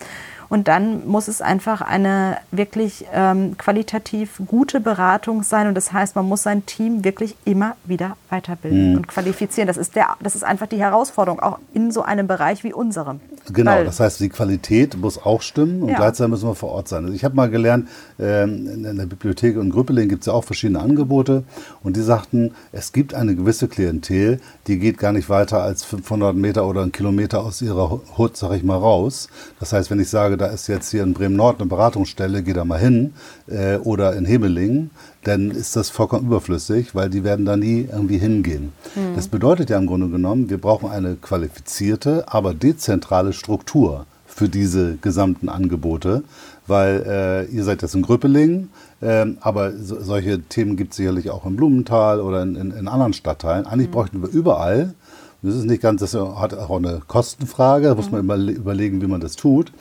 Und 0.51 0.67
dann 0.67 1.07
muss 1.07 1.29
es 1.29 1.41
einfach 1.41 1.81
eine 1.81 2.37
wirklich 2.51 3.07
ähm, 3.15 3.57
qualitativ 3.57 4.43
gute 4.49 4.81
Beratung 4.81 5.45
sein. 5.45 5.69
Und 5.69 5.77
das 5.77 5.93
heißt, 5.93 6.17
man 6.17 6.27
muss 6.27 6.43
sein 6.43 6.67
Team 6.67 7.05
wirklich 7.05 7.37
immer 7.45 7.77
wieder 7.85 8.17
weiterbilden 8.31 8.91
mhm. 8.91 8.97
und 8.97 9.09
qualifizieren. 9.09 9.69
Das 9.69 9.77
ist, 9.77 9.95
der, 9.95 10.17
das 10.21 10.35
ist 10.35 10.43
einfach 10.43 10.67
die 10.67 10.81
Herausforderung, 10.81 11.39
auch 11.39 11.61
in 11.73 11.93
so 11.93 12.03
einem 12.03 12.27
Bereich 12.27 12.65
wie 12.65 12.73
unserem. 12.73 13.21
Genau, 13.53 13.73
Weil, 13.73 13.85
das 13.85 14.01
heißt, 14.01 14.21
die 14.21 14.29
Qualität 14.29 14.97
muss 14.97 15.19
auch 15.19 15.43
stimmen 15.43 15.83
und 15.83 15.91
ja. 15.91 15.97
gleichzeitig 15.97 16.31
müssen 16.31 16.49
wir 16.49 16.55
vor 16.55 16.71
Ort 16.71 16.89
sein. 16.89 17.05
Also 17.05 17.15
ich 17.15 17.25
habe 17.25 17.35
mal 17.35 17.51
gelernt, 17.51 17.89
ähm, 18.19 18.85
in 18.85 18.97
der 18.97 19.07
Bibliothek 19.07 19.57
in 19.57 19.71
Grüppeling 19.71 20.09
gibt 20.09 20.23
es 20.23 20.27
ja 20.27 20.33
auch 20.33 20.45
verschiedene 20.45 20.81
Angebote. 20.81 21.45
Und 21.83 21.97
die 21.97 22.03
sagten, 22.03 22.53
es 22.73 22.93
gibt 22.93 23.15
eine 23.15 23.35
gewisse 23.35 23.69
Klientel, 23.69 24.41
die 24.67 24.79
geht 24.79 24.99
gar 24.99 25.13
nicht 25.13 25.29
weiter 25.29 25.63
als 25.63 25.85
500 25.85 26.35
Meter 26.35 26.67
oder 26.67 26.83
einen 26.83 26.93
Kilometer 26.93 27.43
aus 27.43 27.63
ihrer 27.63 28.01
Hut, 28.17 28.37
sag 28.37 28.53
ich 28.53 28.63
mal, 28.63 28.77
raus. 28.77 29.29
Das 29.59 29.73
heißt, 29.73 29.91
wenn 29.91 30.01
ich 30.01 30.09
sage, 30.09 30.37
da 30.37 30.47
ist 30.47 30.67
jetzt 30.69 30.91
hier 30.91 31.03
in 31.03 31.15
Bremen-Nord 31.15 31.61
eine 31.61 31.69
Beratungsstelle, 31.69 32.43
geh 32.43 32.53
da 32.53 32.65
mal 32.65 32.79
hin, 32.79 33.15
äh, 33.49 33.77
oder 33.77 34.15
in 34.17 34.25
Hemeling, 34.25 34.91
dann 35.25 35.51
ist 35.51 35.77
das 35.77 35.91
vollkommen 35.91 36.27
überflüssig, 36.27 36.95
weil 36.95 37.11
die 37.11 37.25
werden 37.25 37.45
da 37.45 37.57
nie 37.57 37.89
irgendwie 37.91 38.19
hingehen. 38.19 38.73
Mhm. 38.95 39.15
Das 39.17 39.29
bedeutet 39.29 39.71
ja 39.71 39.79
im 39.79 39.87
Grunde 39.87 40.09
genommen, 40.09 40.49
wir 40.49 40.59
brauchen 40.59 40.91
eine 40.91 41.17
qualifizierte, 41.17 42.25
aber 42.27 42.55
dezentrale 42.55 43.33
Struktur 43.33 44.07
für 44.27 44.49
diese 44.49 44.97
gesamten 44.97 45.49
Angebote, 45.49 46.23
weil 46.67 47.05
äh, 47.07 47.55
ihr 47.55 47.65
seid 47.65 47.83
jetzt 47.83 47.95
in 47.95 48.03
Gröpeling, 48.03 48.69
äh, 49.01 49.27
aber 49.41 49.73
so, 49.73 50.01
solche 50.01 50.41
Themen 50.41 50.77
gibt 50.77 50.93
es 50.93 50.97
sicherlich 50.97 51.31
auch 51.31 51.45
in 51.45 51.57
Blumenthal 51.57 52.21
oder 52.21 52.43
in, 52.43 52.55
in, 52.55 52.71
in 52.71 52.89
anderen 52.89 53.13
Stadtteilen. 53.13 53.67
Eigentlich 53.67 53.89
mhm. 53.89 53.93
bräuchten 53.93 54.23
wir 54.23 54.31
überall 54.31 54.95
Das 55.43 55.55
ist 55.55 55.65
nicht 55.65 55.83
ganz, 55.83 56.01
das 56.01 56.15
hat 56.15 56.55
auch 56.55 56.77
eine 56.77 57.01
Kostenfrage, 57.07 57.89
da 57.89 57.95
muss 57.95 58.11
man 58.11 58.21
immer 58.21 58.37
überlegen, 58.37 59.03
wie 59.03 59.07
man 59.07 59.21
das 59.21 59.37
tut. 59.37 59.73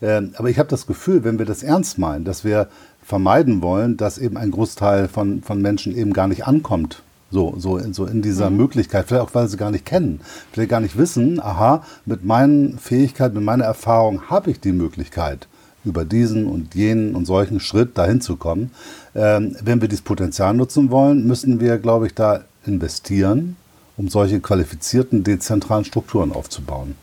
Ähm, 0.00 0.32
aber 0.36 0.48
ich 0.48 0.58
habe 0.58 0.68
das 0.68 0.86
Gefühl, 0.86 1.24
wenn 1.24 1.38
wir 1.38 1.46
das 1.46 1.62
ernst 1.62 1.98
meinen, 1.98 2.24
dass 2.24 2.44
wir 2.44 2.68
vermeiden 3.08 3.62
wollen, 3.62 3.96
dass 3.96 4.18
eben 4.18 4.36
ein 4.36 4.50
Großteil 4.50 5.08
von, 5.08 5.42
von 5.42 5.62
Menschen 5.62 5.96
eben 5.96 6.12
gar 6.12 6.28
nicht 6.28 6.46
ankommt. 6.46 7.02
So, 7.30 7.54
so, 7.56 7.78
in, 7.78 7.94
so 7.94 8.04
in 8.04 8.20
dieser 8.20 8.50
mhm. 8.50 8.58
Möglichkeit, 8.58 9.06
vielleicht 9.06 9.22
auch, 9.22 9.34
weil 9.34 9.48
sie 9.48 9.56
gar 9.56 9.70
nicht 9.70 9.86
kennen, 9.86 10.20
vielleicht 10.52 10.68
gar 10.68 10.80
nicht 10.80 10.98
wissen, 10.98 11.40
aha, 11.40 11.84
mit 12.04 12.26
meinen 12.26 12.78
Fähigkeiten, 12.78 13.34
mit 13.36 13.44
meiner 13.44 13.64
Erfahrung 13.64 14.28
habe 14.28 14.50
ich 14.50 14.60
die 14.60 14.72
Möglichkeit, 14.72 15.48
über 15.86 16.04
diesen 16.04 16.46
und 16.46 16.74
jenen 16.74 17.14
und 17.14 17.24
solchen 17.24 17.60
Schritt 17.60 17.96
dahin 17.96 18.20
zu 18.20 18.36
kommen. 18.36 18.72
Ähm, 19.14 19.56
wenn 19.62 19.80
wir 19.80 19.88
dieses 19.88 20.04
Potenzial 20.04 20.52
nutzen 20.52 20.90
wollen, 20.90 21.26
müssen 21.26 21.60
wir, 21.60 21.78
glaube 21.78 22.08
ich, 22.08 22.14
da 22.14 22.42
investieren, 22.66 23.56
um 23.96 24.08
solche 24.08 24.40
qualifizierten, 24.40 25.24
dezentralen 25.24 25.86
Strukturen 25.86 26.30
aufzubauen. 26.30 26.94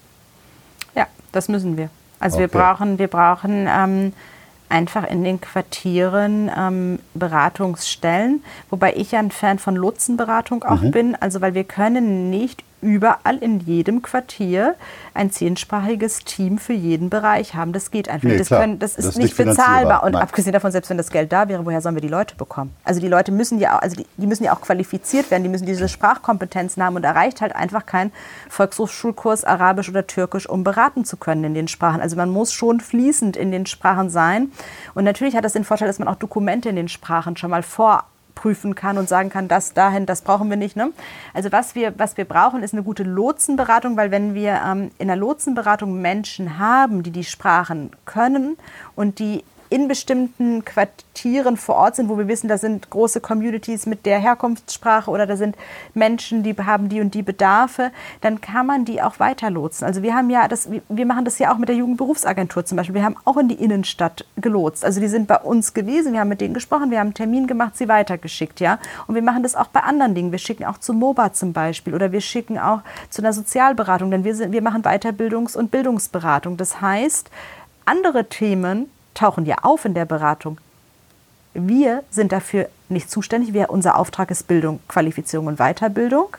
Ja, 0.95 1.07
das 1.31 1.49
müssen 1.49 1.77
wir. 1.77 1.89
Also 2.19 2.37
okay. 2.37 2.43
wir 2.43 2.59
brauchen, 2.59 2.99
wir 2.99 3.07
brauchen 3.07 3.67
ähm, 3.67 4.13
einfach 4.75 5.09
in 5.09 5.23
den 5.23 5.39
Quartieren 5.39 6.51
ähm, 6.55 6.99
Beratungsstellen, 7.13 8.43
wobei 8.69 8.93
ich 8.95 9.13
ja 9.13 9.19
ein 9.19 9.31
Fan 9.31 9.57
von 9.57 9.75
Lotsenberatung 9.75 10.63
auch 10.63 10.81
mhm. 10.81 10.91
bin, 10.91 11.15
also 11.15 11.39
weil 11.39 11.53
wir 11.53 11.63
können 11.63 12.29
nicht 12.29 12.61
überall 12.81 13.37
in 13.37 13.59
jedem 13.59 14.01
Quartier 14.01 14.75
ein 15.13 15.31
zehnsprachiges 15.31 16.23
Team 16.23 16.57
für 16.57 16.73
jeden 16.73 17.09
Bereich 17.09 17.55
haben. 17.55 17.73
Das 17.73 17.91
geht 17.91 18.09
einfach 18.09 18.27
nee, 18.27 18.37
das, 18.37 18.49
können, 18.49 18.79
das, 18.79 18.91
ist 18.91 19.07
das, 19.07 19.15
ist 19.15 19.17
nicht, 19.17 19.37
bezahlbar. 19.37 20.03
Und 20.03 20.13
Nein. 20.13 20.21
abgesehen 20.21 20.53
davon, 20.53 20.71
selbst 20.71 20.89
wenn 20.89 20.97
das 20.97 21.09
Geld 21.09 21.31
da 21.31 21.47
wäre, 21.49 21.65
woher 21.65 21.81
sollen 21.81 21.95
wir 21.95 22.01
die 22.01 22.07
Leute 22.07 22.35
bekommen? 22.35 22.73
Also 22.83 22.99
die 22.99 23.07
Leute 23.07 23.31
müssen 23.31 23.59
ja, 23.59 23.79
also 23.79 23.95
die, 23.95 24.05
die 24.17 24.27
müssen 24.27 24.43
ja 24.43 24.53
auch 24.53 24.61
qualifiziert 24.61 25.31
werden, 25.31 25.43
die 25.43 25.49
müssen 25.49 25.65
diese 25.65 25.87
Sprachkompetenzen 25.89 26.83
haben 26.83 26.95
und 26.95 27.01
da 27.01 27.11
reicht 27.11 27.41
halt 27.41 27.55
einfach 27.55 27.85
kein 27.85 28.11
Volkshochschulkurs 28.49 29.43
Arabisch 29.43 29.89
oder 29.89 30.05
Türkisch, 30.05 30.47
um 30.47 30.63
beraten 30.63 31.05
zu 31.05 31.17
können 31.17 31.43
in 31.43 31.53
den 31.53 31.67
Sprachen. 31.67 32.01
Also 32.01 32.15
man 32.15 32.29
muss 32.29 32.53
schon 32.53 32.79
fließend 32.79 33.37
in 33.37 33.51
den 33.51 33.65
Sprachen 33.65 34.09
sein. 34.09 34.51
Und 34.93 35.03
natürlich 35.03 35.35
hat 35.35 35.45
das 35.45 35.53
den 35.53 35.63
Vorteil, 35.63 35.87
dass 35.87 35.99
man 35.99 36.07
auch 36.07 36.15
Dokumente 36.15 36.69
in 36.69 36.75
den 36.75 36.87
Sprachen 36.87 37.37
schon 37.37 37.49
mal 37.49 37.63
vor 37.63 38.03
prüfen 38.35 38.75
kann 38.75 38.97
und 38.97 39.09
sagen 39.09 39.29
kann, 39.29 39.47
das 39.47 39.73
dahin, 39.73 40.05
das 40.05 40.21
brauchen 40.21 40.49
wir 40.49 40.57
nicht. 40.57 40.75
Ne? 40.75 40.91
Also 41.33 41.51
was 41.51 41.73
wir, 41.73 41.97
was 41.97 42.17
wir 42.17 42.25
brauchen, 42.25 42.61
ist 42.61 42.73
eine 42.73 42.83
gute 42.83 43.03
Lotsenberatung, 43.03 43.97
weil 43.97 44.11
wenn 44.11 44.35
wir 44.35 44.61
ähm, 44.65 44.91
in 44.97 45.07
der 45.07 45.15
Lotsenberatung 45.15 46.01
Menschen 46.01 46.59
haben, 46.59 47.01
die 47.01 47.11
die 47.11 47.23
Sprachen 47.23 47.91
können 48.05 48.57
und 48.95 49.19
die 49.19 49.43
in 49.69 49.87
bestimmten 49.87 50.63
Quartieren 50.63 51.57
vor 51.57 51.75
Ort 51.75 51.95
sind, 51.95 52.09
wo 52.09 52.17
wir 52.17 52.27
wissen, 52.27 52.47
da 52.47 52.57
sind 52.57 52.89
große 52.89 53.21
Communities 53.21 53.85
mit 53.85 54.05
der 54.05 54.19
Herkunftssprache 54.19 55.09
oder 55.09 55.25
da 55.25 55.37
sind 55.37 55.55
Menschen, 55.93 56.43
die 56.43 56.53
haben 56.53 56.89
die 56.89 57.01
und 57.01 57.13
die 57.13 57.23
Bedarfe, 57.23 57.91
dann 58.21 58.41
kann 58.41 58.65
man 58.65 58.85
die 58.85 59.01
auch 59.01 59.19
weiterlotsen. 59.19 59.85
Also 59.85 60.03
wir 60.03 60.13
haben 60.13 60.29
ja 60.29 60.47
das, 60.47 60.69
wir 60.87 61.05
machen 61.05 61.25
das 61.25 61.39
ja 61.39 61.53
auch 61.53 61.57
mit 61.57 61.69
der 61.69 61.75
Jugendberufsagentur 61.75 62.65
zum 62.65 62.77
Beispiel. 62.77 62.95
Wir 62.95 63.03
haben 63.03 63.17
auch 63.25 63.37
in 63.37 63.47
die 63.47 63.55
Innenstadt 63.55 64.25
gelotst. 64.37 64.85
Also 64.85 64.99
die 64.99 65.07
sind 65.07 65.27
bei 65.27 65.37
uns 65.37 65.73
gewesen, 65.73 66.13
wir 66.13 66.19
haben 66.19 66.29
mit 66.29 66.41
denen 66.41 66.53
gesprochen, 66.53 66.91
wir 66.91 66.99
haben 66.99 67.07
einen 67.07 67.13
Termin 67.13 67.47
gemacht, 67.47 67.77
sie 67.77 67.87
weitergeschickt, 67.87 68.59
ja. 68.59 68.79
Und 69.07 69.15
wir 69.15 69.21
machen 69.21 69.43
das 69.43 69.55
auch 69.55 69.67
bei 69.67 69.81
anderen 69.81 70.15
Dingen. 70.15 70.31
Wir 70.31 70.39
schicken 70.39 70.65
auch 70.65 70.77
zu 70.77 70.93
MOBA 70.93 71.33
zum 71.33 71.53
Beispiel 71.53 71.93
oder 71.93 72.11
wir 72.11 72.21
schicken 72.21 72.59
auch 72.59 72.81
zu 73.09 73.21
einer 73.21 73.33
Sozialberatung, 73.33 74.11
denn 74.11 74.23
wir, 74.23 74.35
sind, 74.35 74.51
wir 74.51 74.61
machen 74.61 74.83
Weiterbildungs- 74.83 75.57
und 75.57 75.71
Bildungsberatung. 75.71 76.57
Das 76.57 76.81
heißt, 76.81 77.29
andere 77.85 78.25
Themen 78.25 78.89
tauchen 79.15 79.45
ja 79.45 79.55
auf 79.63 79.85
in 79.85 79.95
der 79.95 80.05
Beratung. 80.05 80.59
Wir 81.53 82.03
sind 82.11 82.31
dafür 82.31 82.69
nicht 82.89 83.09
zuständig. 83.09 83.53
Wir, 83.53 83.69
unser 83.69 83.97
Auftrag 83.97 84.29
ist 84.29 84.47
Bildung, 84.47 84.79
Qualifizierung 84.87 85.47
und 85.47 85.57
Weiterbildung. 85.57 86.37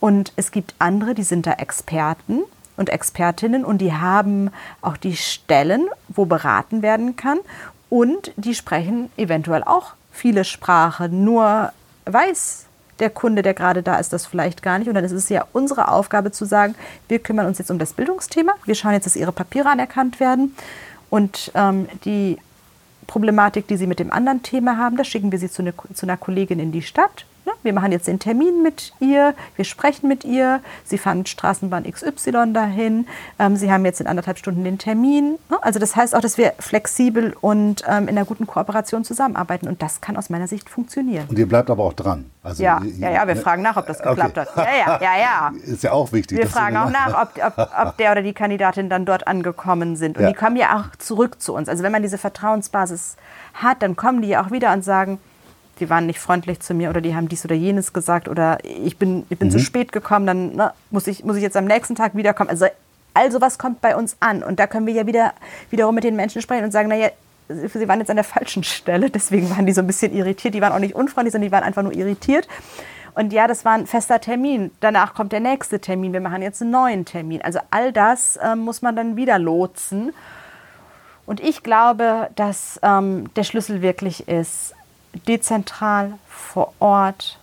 Und 0.00 0.32
es 0.36 0.50
gibt 0.50 0.74
andere, 0.78 1.14
die 1.14 1.22
sind 1.22 1.46
da 1.46 1.52
Experten 1.52 2.42
und 2.76 2.90
Expertinnen 2.90 3.64
und 3.64 3.78
die 3.78 3.94
haben 3.94 4.50
auch 4.82 4.96
die 4.96 5.16
Stellen, 5.16 5.88
wo 6.08 6.26
beraten 6.26 6.82
werden 6.82 7.16
kann. 7.16 7.38
Und 7.88 8.32
die 8.36 8.54
sprechen 8.54 9.10
eventuell 9.16 9.62
auch 9.62 9.94
viele 10.10 10.44
Sprachen. 10.44 11.24
Nur 11.24 11.72
weiß 12.04 12.66
der 12.98 13.10
Kunde, 13.10 13.42
der 13.42 13.54
gerade 13.54 13.82
da 13.82 13.96
ist, 13.96 14.12
das 14.12 14.26
vielleicht 14.26 14.62
gar 14.62 14.78
nicht. 14.78 14.88
Und 14.88 14.94
dann 14.94 15.04
ist 15.04 15.12
es 15.12 15.28
ja 15.28 15.46
unsere 15.52 15.88
Aufgabe 15.88 16.32
zu 16.32 16.44
sagen, 16.44 16.74
wir 17.08 17.18
kümmern 17.18 17.46
uns 17.46 17.58
jetzt 17.58 17.70
um 17.70 17.78
das 17.78 17.92
Bildungsthema. 17.92 18.54
Wir 18.64 18.74
schauen 18.74 18.92
jetzt, 18.92 19.06
dass 19.06 19.16
ihre 19.16 19.32
Papiere 19.32 19.68
anerkannt 19.68 20.18
werden. 20.18 20.56
Und 21.10 21.52
ähm, 21.54 21.88
die 22.04 22.38
Problematik, 23.06 23.68
die 23.68 23.76
Sie 23.76 23.86
mit 23.86 24.00
dem 24.00 24.12
anderen 24.12 24.42
Thema 24.42 24.76
haben, 24.76 24.96
da 24.96 25.04
schicken 25.04 25.30
wir 25.30 25.38
Sie 25.38 25.50
zu, 25.50 25.62
eine, 25.62 25.74
zu 25.94 26.06
einer 26.06 26.16
Kollegin 26.16 26.58
in 26.58 26.72
die 26.72 26.82
Stadt 26.82 27.26
Ne? 27.26 27.35
Wir 27.66 27.72
machen 27.72 27.90
jetzt 27.90 28.06
den 28.06 28.20
Termin 28.20 28.62
mit 28.62 28.92
ihr, 29.00 29.34
wir 29.56 29.64
sprechen 29.64 30.08
mit 30.08 30.24
ihr, 30.24 30.60
Sie 30.84 30.98
fahren 30.98 31.26
Straßenbahn 31.26 31.82
XY 31.82 32.52
dahin, 32.52 33.08
ähm, 33.40 33.56
Sie 33.56 33.72
haben 33.72 33.84
jetzt 33.84 34.00
in 34.00 34.06
anderthalb 34.06 34.38
Stunden 34.38 34.62
den 34.62 34.78
Termin. 34.78 35.36
Ne? 35.50 35.58
Also 35.62 35.80
das 35.80 35.96
heißt 35.96 36.14
auch, 36.14 36.20
dass 36.20 36.38
wir 36.38 36.52
flexibel 36.60 37.34
und 37.40 37.82
ähm, 37.88 38.04
in 38.04 38.10
einer 38.10 38.24
guten 38.24 38.46
Kooperation 38.46 39.02
zusammenarbeiten 39.02 39.66
und 39.66 39.82
das 39.82 40.00
kann 40.00 40.16
aus 40.16 40.30
meiner 40.30 40.46
Sicht 40.46 40.70
funktionieren. 40.70 41.26
Und 41.28 41.38
ihr 41.38 41.48
bleibt 41.48 41.68
aber 41.68 41.82
auch 41.82 41.92
dran. 41.92 42.30
Also 42.44 42.62
ja, 42.62 42.80
ihr, 42.84 42.98
ja, 42.98 43.10
ja, 43.10 43.26
wir 43.26 43.34
ne? 43.34 43.40
fragen 43.40 43.62
nach, 43.62 43.76
ob 43.76 43.88
das 43.88 43.98
geklappt 43.98 44.38
okay. 44.38 44.48
hat. 44.54 44.56
Ja, 44.56 44.76
ja, 44.76 45.00
ja, 45.02 45.20
ja. 45.20 45.52
Ist 45.64 45.82
ja 45.82 45.90
auch 45.90 46.12
wichtig. 46.12 46.38
Wir 46.38 46.46
fragen 46.46 46.76
auch 46.76 46.90
nach, 46.90 47.20
ob, 47.20 47.44
ob, 47.44 47.70
ob, 47.76 47.96
der 47.96 48.12
oder 48.12 48.22
die 48.22 48.32
Kandidatin 48.32 48.88
dann 48.88 49.04
dort 49.04 49.26
angekommen 49.26 49.96
sind. 49.96 50.16
Und 50.16 50.22
ja. 50.22 50.28
die 50.28 50.36
kommen 50.36 50.54
ja 50.54 50.78
auch 50.78 50.96
zurück 50.98 51.42
zu 51.42 51.52
uns. 51.52 51.68
Also 51.68 51.82
wenn 51.82 51.90
man 51.90 52.02
diese 52.02 52.18
Vertrauensbasis 52.18 53.16
hat, 53.54 53.82
dann 53.82 53.96
kommen 53.96 54.22
die 54.22 54.28
ja 54.28 54.44
auch 54.44 54.52
wieder 54.52 54.72
und 54.72 54.84
sagen, 54.84 55.18
die 55.78 55.90
waren 55.90 56.06
nicht 56.06 56.18
freundlich 56.18 56.60
zu 56.60 56.74
mir 56.74 56.90
oder 56.90 57.00
die 57.00 57.14
haben 57.14 57.28
dies 57.28 57.44
oder 57.44 57.54
jenes 57.54 57.92
gesagt 57.92 58.28
oder 58.28 58.58
ich 58.64 58.96
bin, 58.96 59.26
ich 59.28 59.38
bin 59.38 59.48
mhm. 59.48 59.52
zu 59.52 59.58
spät 59.58 59.92
gekommen, 59.92 60.26
dann 60.26 60.56
ne, 60.56 60.72
muss, 60.90 61.06
ich, 61.06 61.24
muss 61.24 61.36
ich 61.36 61.42
jetzt 61.42 61.56
am 61.56 61.66
nächsten 61.66 61.94
Tag 61.94 62.14
wiederkommen. 62.14 62.50
Also, 62.50 62.66
also 63.14 63.40
was 63.40 63.58
kommt 63.58 63.80
bei 63.80 63.96
uns 63.96 64.16
an? 64.20 64.42
Und 64.42 64.58
da 64.58 64.66
können 64.66 64.86
wir 64.86 64.94
ja 64.94 65.06
wieder, 65.06 65.32
wiederum 65.70 65.94
mit 65.94 66.04
den 66.04 66.16
Menschen 66.16 66.42
sprechen 66.42 66.64
und 66.64 66.70
sagen, 66.70 66.88
naja, 66.88 67.10
sie 67.48 67.88
waren 67.88 68.00
jetzt 68.00 68.10
an 68.10 68.16
der 68.16 68.24
falschen 68.24 68.64
Stelle, 68.64 69.10
deswegen 69.10 69.50
waren 69.50 69.66
die 69.66 69.72
so 69.72 69.80
ein 69.80 69.86
bisschen 69.86 70.14
irritiert. 70.14 70.54
Die 70.54 70.60
waren 70.60 70.72
auch 70.72 70.78
nicht 70.78 70.94
unfreundlich, 70.94 71.32
sondern 71.32 71.48
die 71.48 71.52
waren 71.52 71.64
einfach 71.64 71.82
nur 71.82 71.94
irritiert. 71.94 72.48
Und 73.14 73.32
ja, 73.32 73.46
das 73.46 73.64
war 73.64 73.72
ein 73.72 73.86
fester 73.86 74.20
Termin. 74.20 74.70
Danach 74.80 75.14
kommt 75.14 75.32
der 75.32 75.40
nächste 75.40 75.80
Termin. 75.80 76.12
Wir 76.12 76.20
machen 76.20 76.42
jetzt 76.42 76.60
einen 76.60 76.70
neuen 76.70 77.04
Termin. 77.06 77.40
Also 77.40 77.60
all 77.70 77.90
das 77.92 78.38
ähm, 78.42 78.58
muss 78.58 78.82
man 78.82 78.94
dann 78.94 79.16
wieder 79.16 79.38
lotsen. 79.38 80.12
Und 81.24 81.40
ich 81.40 81.62
glaube, 81.62 82.28
dass 82.36 82.78
ähm, 82.82 83.32
der 83.34 83.44
Schlüssel 83.44 83.80
wirklich 83.80 84.28
ist, 84.28 84.75
dezentral 85.26 86.14
vor 86.26 86.72
Ort 86.78 87.38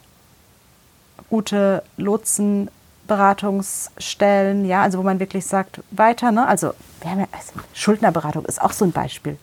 gute 1.30 1.84
Lotsenberatungsstellen, 1.98 4.66
ja, 4.66 4.82
also 4.84 5.00
wo 5.00 5.04
man 5.04 5.20
wirklich 5.20 5.46
sagt, 5.46 5.82
weiter, 5.92 6.32
ne? 6.32 6.48
Also, 6.48 6.74
wir 7.02 7.12
haben 7.12 7.20
ja, 7.22 7.28
also 7.32 7.54
Schuldnerberatung 7.74 8.46
ist 8.46 8.62
auch 8.62 8.72
so 8.72 8.86
ein 8.86 8.92
Beispiel. 8.92 9.38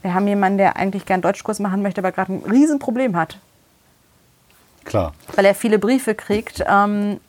Wir 0.00 0.14
haben 0.14 0.26
jemanden, 0.26 0.58
der 0.58 0.76
eigentlich 0.76 1.06
gern 1.06 1.22
Deutschkurs 1.22 1.58
machen 1.58 1.82
möchte, 1.82 2.00
aber 2.00 2.12
gerade 2.12 2.32
ein 2.32 2.42
Riesenproblem 2.50 3.16
hat. 3.16 3.38
Klar. 4.84 5.12
Weil 5.36 5.44
er 5.44 5.54
viele 5.54 5.78
Briefe 5.78 6.14
kriegt, 6.14 6.64
ähm, 6.66 7.20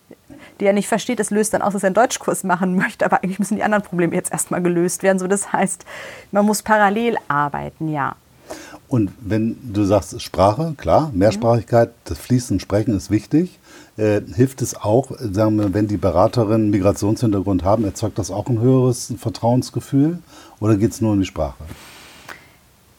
die 0.60 0.66
er 0.66 0.74
nicht 0.74 0.88
versteht. 0.88 1.20
Das 1.20 1.30
löst 1.30 1.54
dann 1.54 1.62
aus, 1.62 1.74
dass 1.74 1.84
er 1.84 1.88
einen 1.88 1.96
Deutschkurs 1.96 2.44
machen 2.44 2.76
möchte. 2.76 3.06
Aber 3.06 3.24
eigentlich 3.24 3.40
müssen 3.40 3.58
die 3.58 3.64
anderen 3.64 3.84
Probleme 3.84 4.16
jetzt 4.16 4.32
erstmal 4.32 4.62
gelöst 4.62 5.04
werden. 5.04 5.20
So, 5.20 5.28
das 5.28 5.54
heißt, 5.54 5.86
man 6.32 6.46
muss 6.46 6.64
parallel 6.64 7.18
arbeiten, 7.28 7.90
ja. 7.90 8.16
Und 8.93 9.12
wenn 9.21 9.58
du 9.73 9.86
sagst 9.86 10.21
Sprache, 10.21 10.75
klar, 10.77 11.10
Mehrsprachigkeit, 11.15 11.89
das 12.03 12.19
Fließen, 12.19 12.60
Sprechen 12.60 12.95
ist 12.95 13.10
wichtig. 13.10 13.58
Äh, 13.97 14.21
hilft 14.36 14.62
es 14.62 14.75
auch, 14.75 15.10
sagen 15.17 15.56
wir, 15.56 15.73
wenn 15.73 15.88
die 15.88 15.97
Beraterinnen 15.97 16.69
Migrationshintergrund 16.69 17.63
haben, 17.63 17.86
erzeugt 17.86 18.19
das 18.19 18.29
auch 18.29 18.45
ein 18.49 18.60
höheres 18.60 19.12
Vertrauensgefühl? 19.17 20.19
Oder 20.60 20.75
geht 20.75 20.91
es 20.91 21.01
nur 21.01 21.13
um 21.13 21.19
die 21.19 21.25
Sprache? 21.25 21.63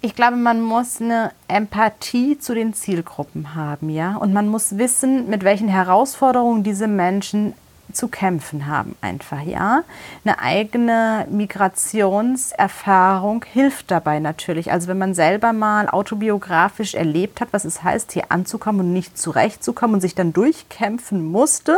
Ich 0.01 0.17
glaube, 0.17 0.35
man 0.37 0.63
muss 0.63 1.01
eine 1.01 1.31
Empathie 1.47 2.41
zu 2.41 2.57
den 2.57 2.75
Zielgruppen 2.75 3.55
haben, 3.55 3.89
ja. 3.89 4.17
Und 4.17 4.33
man 4.33 4.49
muss 4.49 4.77
wissen, 4.77 5.31
mit 5.31 5.45
welchen 5.45 5.69
Herausforderungen 5.69 6.65
diese 6.65 6.89
Menschen 6.89 7.53
zu 7.93 8.09
kämpfen 8.09 8.67
haben, 8.67 8.97
einfach, 9.01 9.43
ja. 9.43 9.83
Eine 10.25 10.41
eigene 10.41 11.27
Migrationserfahrung 11.31 13.45
hilft 13.45 13.91
dabei 13.91 14.19
natürlich. 14.19 14.73
Also 14.73 14.89
wenn 14.89 14.99
man 14.99 15.15
selber 15.15 15.53
mal 15.53 15.89
autobiografisch 15.89 16.95
erlebt 16.95 17.41
hat, 17.41 17.49
was 17.53 17.65
es 17.65 17.83
heißt, 17.83 18.13
hier 18.13 18.31
anzukommen 18.31 18.81
und 18.81 18.93
nicht 18.93 19.19
zurechtzukommen 19.19 19.95
und 19.95 20.01
sich 20.01 20.15
dann 20.15 20.33
durchkämpfen 20.33 21.25
musste 21.25 21.77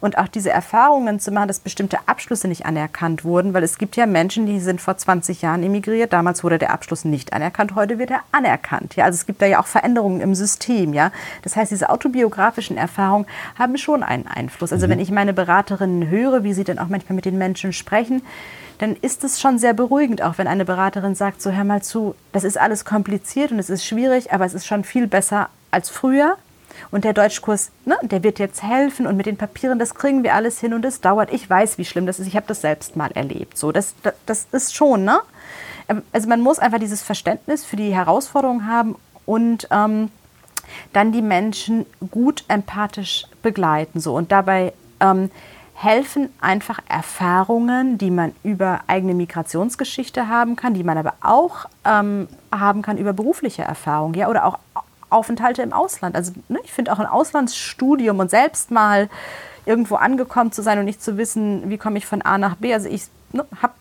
und 0.00 0.18
auch 0.18 0.28
diese 0.28 0.50
Erfahrungen 0.50 1.20
zu 1.20 1.32
machen, 1.32 1.48
dass 1.48 1.60
bestimmte 1.60 1.98
Abschlüsse 2.06 2.48
nicht 2.48 2.66
anerkannt 2.66 3.24
wurden, 3.24 3.54
weil 3.54 3.62
es 3.62 3.78
gibt 3.78 3.96
ja 3.96 4.06
Menschen, 4.06 4.46
die 4.46 4.60
sind 4.60 4.80
vor 4.80 4.96
20 4.96 5.42
Jahren 5.42 5.62
emigriert, 5.62 6.12
damals 6.12 6.44
wurde 6.44 6.58
der 6.58 6.72
Abschluss 6.72 7.04
nicht 7.04 7.32
anerkannt, 7.32 7.74
heute 7.74 7.98
wird 7.98 8.10
er 8.10 8.20
anerkannt. 8.32 8.96
Ja, 8.96 9.04
also 9.04 9.16
es 9.16 9.26
gibt 9.26 9.42
da 9.42 9.46
ja 9.46 9.60
auch 9.60 9.66
Veränderungen 9.66 10.20
im 10.20 10.34
System, 10.34 10.92
ja. 10.92 11.10
Das 11.42 11.56
heißt, 11.56 11.72
diese 11.72 11.90
autobiografischen 11.90 12.76
Erfahrungen 12.76 13.26
haben 13.58 13.76
schon 13.76 14.02
einen 14.02 14.26
Einfluss. 14.26 14.72
Also 14.72 14.86
mhm. 14.86 14.92
wenn 14.92 15.00
ich 15.00 15.10
meine 15.10 15.32
Beraterinnen 15.38 16.10
höre, 16.10 16.42
wie 16.42 16.52
sie 16.52 16.64
dann 16.64 16.80
auch 16.80 16.88
manchmal 16.88 17.14
mit 17.14 17.24
den 17.24 17.38
Menschen 17.38 17.72
sprechen, 17.72 18.22
dann 18.78 18.96
ist 18.96 19.22
es 19.22 19.40
schon 19.40 19.58
sehr 19.58 19.72
beruhigend, 19.72 20.20
auch 20.20 20.36
wenn 20.36 20.48
eine 20.48 20.64
Beraterin 20.64 21.14
sagt, 21.14 21.40
so 21.40 21.52
hör 21.52 21.62
mal 21.62 21.80
zu, 21.80 22.16
das 22.32 22.42
ist 22.42 22.58
alles 22.58 22.84
kompliziert 22.84 23.52
und 23.52 23.60
es 23.60 23.70
ist 23.70 23.86
schwierig, 23.86 24.32
aber 24.32 24.44
es 24.46 24.54
ist 24.54 24.66
schon 24.66 24.82
viel 24.82 25.06
besser 25.06 25.48
als 25.70 25.90
früher. 25.90 26.36
Und 26.90 27.04
der 27.04 27.12
Deutschkurs, 27.12 27.70
ne, 27.84 27.96
der 28.02 28.24
wird 28.24 28.40
jetzt 28.40 28.62
helfen 28.62 29.06
und 29.06 29.16
mit 29.16 29.26
den 29.26 29.36
Papieren, 29.36 29.78
das 29.78 29.94
kriegen 29.94 30.24
wir 30.24 30.34
alles 30.34 30.58
hin 30.58 30.74
und 30.74 30.84
es 30.84 31.00
dauert. 31.00 31.32
Ich 31.32 31.48
weiß, 31.48 31.78
wie 31.78 31.84
schlimm 31.84 32.06
das 32.06 32.18
ist. 32.18 32.26
Ich 32.26 32.36
habe 32.36 32.46
das 32.46 32.60
selbst 32.60 32.96
mal 32.96 33.10
erlebt. 33.12 33.58
So, 33.58 33.70
das, 33.72 33.94
das, 34.02 34.14
das 34.26 34.46
ist 34.50 34.74
schon, 34.74 35.04
ne? 35.04 35.20
Ähm, 35.88 36.02
also 36.12 36.28
man 36.28 36.40
muss 36.40 36.58
einfach 36.58 36.78
dieses 36.78 37.02
Verständnis 37.02 37.64
für 37.64 37.76
die 37.76 37.94
Herausforderungen 37.94 38.66
haben 38.66 38.96
und 39.26 39.68
ähm, 39.70 40.10
dann 40.92 41.12
die 41.12 41.22
Menschen 41.22 41.86
gut 42.10 42.44
empathisch 42.48 43.26
begleiten. 43.42 44.00
So. 44.00 44.14
Und 44.14 44.30
dabei 44.32 44.72
ähm, 45.00 45.30
helfen 45.74 46.28
einfach 46.40 46.80
Erfahrungen, 46.88 47.98
die 47.98 48.10
man 48.10 48.34
über 48.42 48.80
eigene 48.88 49.14
Migrationsgeschichte 49.14 50.28
haben 50.28 50.56
kann, 50.56 50.74
die 50.74 50.82
man 50.82 50.98
aber 50.98 51.14
auch 51.20 51.66
ähm, 51.84 52.26
haben 52.50 52.82
kann 52.82 52.98
über 52.98 53.12
berufliche 53.12 53.62
Erfahrungen 53.62 54.14
ja, 54.14 54.28
oder 54.28 54.44
auch 54.44 54.58
Aufenthalte 55.08 55.62
im 55.62 55.72
Ausland. 55.72 56.16
Also 56.16 56.32
ne, 56.48 56.58
ich 56.64 56.72
finde 56.72 56.92
auch 56.92 56.98
ein 56.98 57.06
Auslandsstudium 57.06 58.18
und 58.18 58.30
selbst 58.30 58.72
mal 58.72 59.08
irgendwo 59.66 59.94
angekommen 59.94 60.50
zu 60.50 60.62
sein 60.62 60.78
und 60.80 60.84
nicht 60.84 61.02
zu 61.02 61.16
wissen, 61.16 61.70
wie 61.70 61.78
komme 61.78 61.98
ich 61.98 62.06
von 62.06 62.22
A 62.22 62.38
nach 62.38 62.56
B. 62.56 62.74
Also 62.74 62.88
ich 62.88 63.04
ne, 63.32 63.46
habe 63.62 63.74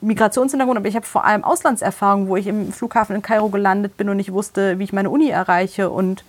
Migrationshintergrund, 0.00 0.78
aber 0.78 0.88
ich 0.88 0.94
habe 0.94 1.06
vor 1.06 1.24
allem 1.24 1.42
Auslandserfahrung, 1.42 2.28
wo 2.28 2.36
ich 2.36 2.46
im 2.46 2.72
Flughafen 2.72 3.16
in 3.16 3.22
Kairo 3.22 3.48
gelandet 3.48 3.96
bin 3.96 4.08
und 4.08 4.18
nicht 4.18 4.32
wusste, 4.32 4.78
wie 4.78 4.84
ich 4.84 4.92
meine 4.92 5.10
Uni 5.10 5.28
erreiche 5.28 5.90
und 5.90 6.24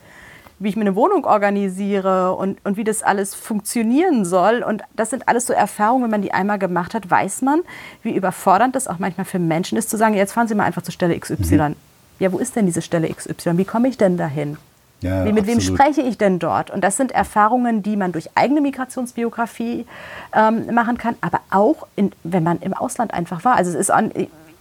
wie 0.60 0.70
ich 0.70 0.76
mir 0.76 0.82
eine 0.82 0.96
Wohnung 0.96 1.26
organisiere 1.26 2.34
und, 2.36 2.63
und 2.65 2.78
wie 2.78 2.84
das 2.84 3.04
alles 3.04 3.36
funktionieren 3.36 4.26
soll. 4.26 4.63
Und 4.63 4.82
das 4.96 5.12
sind 5.12 5.28
alles 5.28 5.46
so 5.46 5.54
Erfahrungen, 5.54 6.04
wenn 6.04 6.12
man 6.12 6.22
die 6.22 6.34
einmal 6.34 6.58
gemacht 6.58 6.93
hat, 6.93 7.10
weiß 7.10 7.43
man, 7.43 7.62
wie 8.04 8.12
überfordernd 8.15 8.76
das 8.76 8.88
auch 8.88 9.00
manchmal 9.00 9.26
für 9.26 9.39
Menschen 9.39 9.78
ist, 9.78 9.89
zu 9.89 9.98
sagen, 9.98 10.15
jetzt 10.15 10.34
fahren 10.34 10.48
Sie 10.48 10.56
mal 10.56 10.63
einfach 10.63 10.82
zur 10.82 10.93
Stelle 10.93 11.17
XY. 11.20 11.58
Mhm. 11.58 11.76
Ja, 12.20 12.32
wo 12.32 12.39
ist 12.39 12.56
denn 12.56 12.65
diese 12.65 12.82
Stelle 12.82 13.08
XY? 13.13 13.58
Wie 13.58 13.65
komme 13.65 13.88
ich 13.88 13.98
denn 13.98 14.17
dahin? 14.17 14.58
Ja, 15.02 15.26
Wie, 15.26 15.32
mit 15.32 15.43
absolut. 15.43 15.48
wem 15.48 15.76
spreche 15.76 16.02
ich 16.02 16.17
denn 16.17 16.39
dort? 16.39 16.72
Und 16.72 16.84
das 16.84 16.98
sind 16.98 17.12
Erfahrungen, 17.12 17.84
die 17.84 17.96
man 17.96 18.12
durch 18.12 18.30
eigene 18.34 18.62
Migrationsbiografie 18.62 19.86
ähm, 20.34 20.74
machen 20.74 20.98
kann, 20.98 21.15
aber 21.22 21.41
auch, 21.52 21.86
in, 21.96 22.12
wenn 22.24 22.41
man 22.41 22.60
im 22.62 22.74
Ausland 22.74 23.13
einfach 23.13 23.46
war. 23.46 23.56
Also 23.56 23.70
es 23.70 23.78
ist 23.78 23.91
an, 23.91 24.12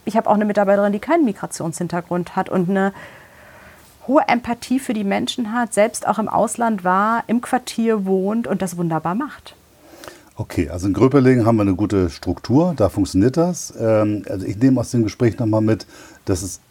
ich 0.05 0.15
habe 0.15 0.29
auch 0.29 0.35
eine 0.35 0.45
Mitarbeiterin, 0.45 0.93
die 0.93 0.99
keinen 0.99 1.25
Migrationshintergrund 1.25 2.35
hat 2.35 2.49
und 2.49 2.69
eine 2.69 2.93
hohe 4.07 4.23
Empathie 4.27 4.79
für 4.79 4.93
die 4.93 5.03
Menschen 5.03 5.51
hat, 5.51 5.73
selbst 5.73 6.07
auch 6.07 6.19
im 6.19 6.29
Ausland 6.29 6.83
war, 6.83 7.23
im 7.27 7.41
Quartier 7.41 8.05
wohnt 8.05 8.47
und 8.47 8.61
das 8.61 8.77
wunderbar 8.77 9.15
macht. 9.15 9.55
Okay, 10.39 10.69
also 10.69 10.85
in 10.85 10.93
Gröpelingen 10.93 11.47
haben 11.47 11.55
wir 11.55 11.63
eine 11.63 11.73
gute 11.73 12.11
Struktur, 12.11 12.73
da 12.77 12.89
funktioniert 12.89 13.37
das. 13.37 13.73
Ähm, 13.79 14.23
also 14.29 14.45
ich 14.45 14.57
nehme 14.57 14.79
aus 14.79 14.91
dem 14.91 15.03
Gespräch 15.03 15.39
nochmal 15.39 15.61
mit, 15.61 15.87
dass 16.25 16.43
es, 16.43 16.61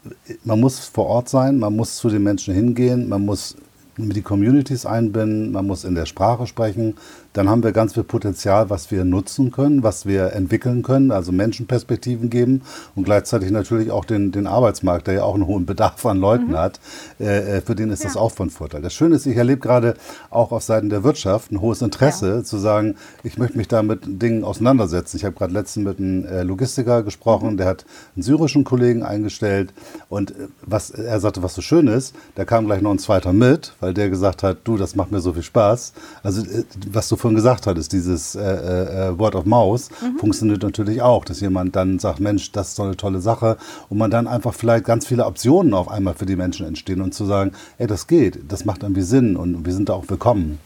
man 0.44 0.60
muss 0.60 0.78
vor 0.78 1.06
Ort 1.06 1.28
sein, 1.28 1.58
man 1.58 1.74
muss 1.74 1.96
zu 1.96 2.08
den 2.08 2.22
Menschen 2.22 2.54
hingehen, 2.54 3.08
man 3.08 3.26
muss 3.26 3.56
die 3.98 4.22
Communities 4.22 4.86
einbinden, 4.86 5.52
man 5.52 5.66
muss 5.66 5.84
in 5.84 5.94
der 5.94 6.06
Sprache 6.06 6.46
sprechen. 6.46 6.94
Dann 7.36 7.50
haben 7.50 7.62
wir 7.62 7.72
ganz 7.72 7.92
viel 7.92 8.02
Potenzial, 8.02 8.70
was 8.70 8.90
wir 8.90 9.04
nutzen 9.04 9.50
können, 9.50 9.82
was 9.82 10.06
wir 10.06 10.32
entwickeln 10.32 10.82
können, 10.82 11.10
also 11.10 11.32
Menschenperspektiven 11.32 12.30
geben 12.30 12.62
und 12.94 13.04
gleichzeitig 13.04 13.50
natürlich 13.50 13.90
auch 13.90 14.06
den, 14.06 14.32
den 14.32 14.46
Arbeitsmarkt, 14.46 15.06
der 15.06 15.14
ja 15.14 15.22
auch 15.24 15.34
einen 15.34 15.46
hohen 15.46 15.66
Bedarf 15.66 16.06
an 16.06 16.18
Leuten 16.18 16.52
mhm. 16.52 16.56
hat, 16.56 16.80
äh, 17.20 17.58
äh 17.58 17.60
für 17.60 17.74
den 17.74 17.90
ist 17.90 18.04
ja. 18.04 18.08
das 18.08 18.16
auch 18.16 18.32
von 18.32 18.48
Vorteil. 18.48 18.80
Das 18.80 18.94
Schöne 18.94 19.16
ist, 19.16 19.26
ich 19.26 19.36
erlebe 19.36 19.60
gerade 19.60 19.96
auch 20.30 20.50
auf 20.50 20.62
Seiten 20.62 20.88
der 20.88 21.04
Wirtschaft 21.04 21.52
ein 21.52 21.60
hohes 21.60 21.82
Interesse 21.82 22.36
ja. 22.36 22.42
zu 22.42 22.56
sagen, 22.56 22.94
ich 23.22 23.36
möchte 23.36 23.58
mich 23.58 23.68
da 23.68 23.82
mit 23.82 24.00
Dingen 24.06 24.42
auseinandersetzen. 24.42 25.18
Ich 25.18 25.26
habe 25.26 25.36
gerade 25.36 25.52
letztens 25.52 25.84
mit 25.84 25.98
einem 25.98 26.24
äh, 26.24 26.42
Logistiker 26.42 27.02
gesprochen, 27.02 27.52
mhm. 27.52 27.56
der 27.58 27.66
hat 27.66 27.84
einen 28.14 28.22
syrischen 28.22 28.64
Kollegen 28.64 29.02
eingestellt 29.02 29.74
und 30.08 30.30
äh, 30.30 30.48
was 30.62 30.88
er 30.88 31.20
sagte, 31.20 31.42
was 31.42 31.54
so 31.54 31.60
schön 31.60 31.86
ist, 31.86 32.14
da 32.34 32.46
kam 32.46 32.64
gleich 32.64 32.80
noch 32.80 32.92
ein 32.92 32.98
zweiter 32.98 33.34
mit, 33.34 33.74
weil 33.80 33.92
der 33.92 34.08
gesagt 34.08 34.42
hat, 34.42 34.60
du, 34.64 34.78
das 34.78 34.96
macht 34.96 35.12
mir 35.12 35.20
so 35.20 35.34
viel 35.34 35.42
Spaß. 35.42 35.92
Also 36.22 36.42
was 36.90 37.10
du 37.10 37.16
vorhin 37.26 37.36
gesagt 37.36 37.66
hattest, 37.66 37.92
dieses 37.92 38.36
äh, 38.36 38.40
äh, 38.40 39.18
Word 39.18 39.34
of 39.34 39.46
Mouse 39.46 39.90
mhm. 40.00 40.18
funktioniert 40.18 40.62
natürlich 40.62 41.02
auch, 41.02 41.24
dass 41.24 41.40
jemand 41.40 41.74
dann 41.74 41.98
sagt, 41.98 42.20
Mensch, 42.20 42.52
das 42.52 42.68
ist 42.68 42.76
so 42.76 42.84
eine 42.84 42.96
tolle 42.96 43.20
Sache 43.20 43.56
und 43.88 43.98
man 43.98 44.12
dann 44.12 44.28
einfach 44.28 44.54
vielleicht 44.54 44.84
ganz 44.84 45.08
viele 45.08 45.26
Optionen 45.26 45.74
auf 45.74 45.90
einmal 45.90 46.14
für 46.14 46.26
die 46.26 46.36
Menschen 46.36 46.66
entstehen 46.66 47.00
und 47.00 47.14
zu 47.14 47.24
sagen, 47.24 47.50
ey, 47.78 47.88
das 47.88 48.06
geht, 48.06 48.40
das 48.48 48.64
macht 48.64 48.84
irgendwie 48.84 49.02
Sinn 49.02 49.36
und 49.36 49.66
wir 49.66 49.72
sind 49.72 49.88
da 49.88 49.94
auch 49.94 50.04
willkommen. 50.06 50.60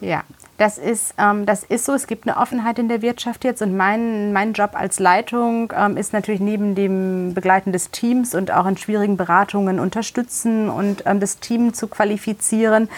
Ja, 0.00 0.22
das 0.56 0.78
ist, 0.78 1.14
ähm, 1.18 1.44
das 1.44 1.64
ist 1.64 1.84
so. 1.84 1.92
Es 1.92 2.06
gibt 2.06 2.26
eine 2.26 2.38
Offenheit 2.38 2.78
in 2.78 2.88
der 2.88 3.02
Wirtschaft 3.02 3.44
jetzt 3.44 3.60
und 3.60 3.76
mein, 3.76 4.32
mein 4.32 4.54
Job 4.54 4.70
als 4.72 4.98
Leitung 5.00 5.70
ähm, 5.76 5.98
ist 5.98 6.14
natürlich 6.14 6.40
neben 6.40 6.74
dem 6.74 7.34
Begleiten 7.34 7.72
des 7.72 7.90
Teams 7.90 8.34
und 8.34 8.50
auch 8.50 8.66
in 8.66 8.78
schwierigen 8.78 9.18
Beratungen 9.18 9.78
unterstützen 9.78 10.70
und 10.70 11.02
ähm, 11.04 11.20
das 11.20 11.40
Team 11.40 11.74
zu 11.74 11.88
qualifizieren 11.88 12.88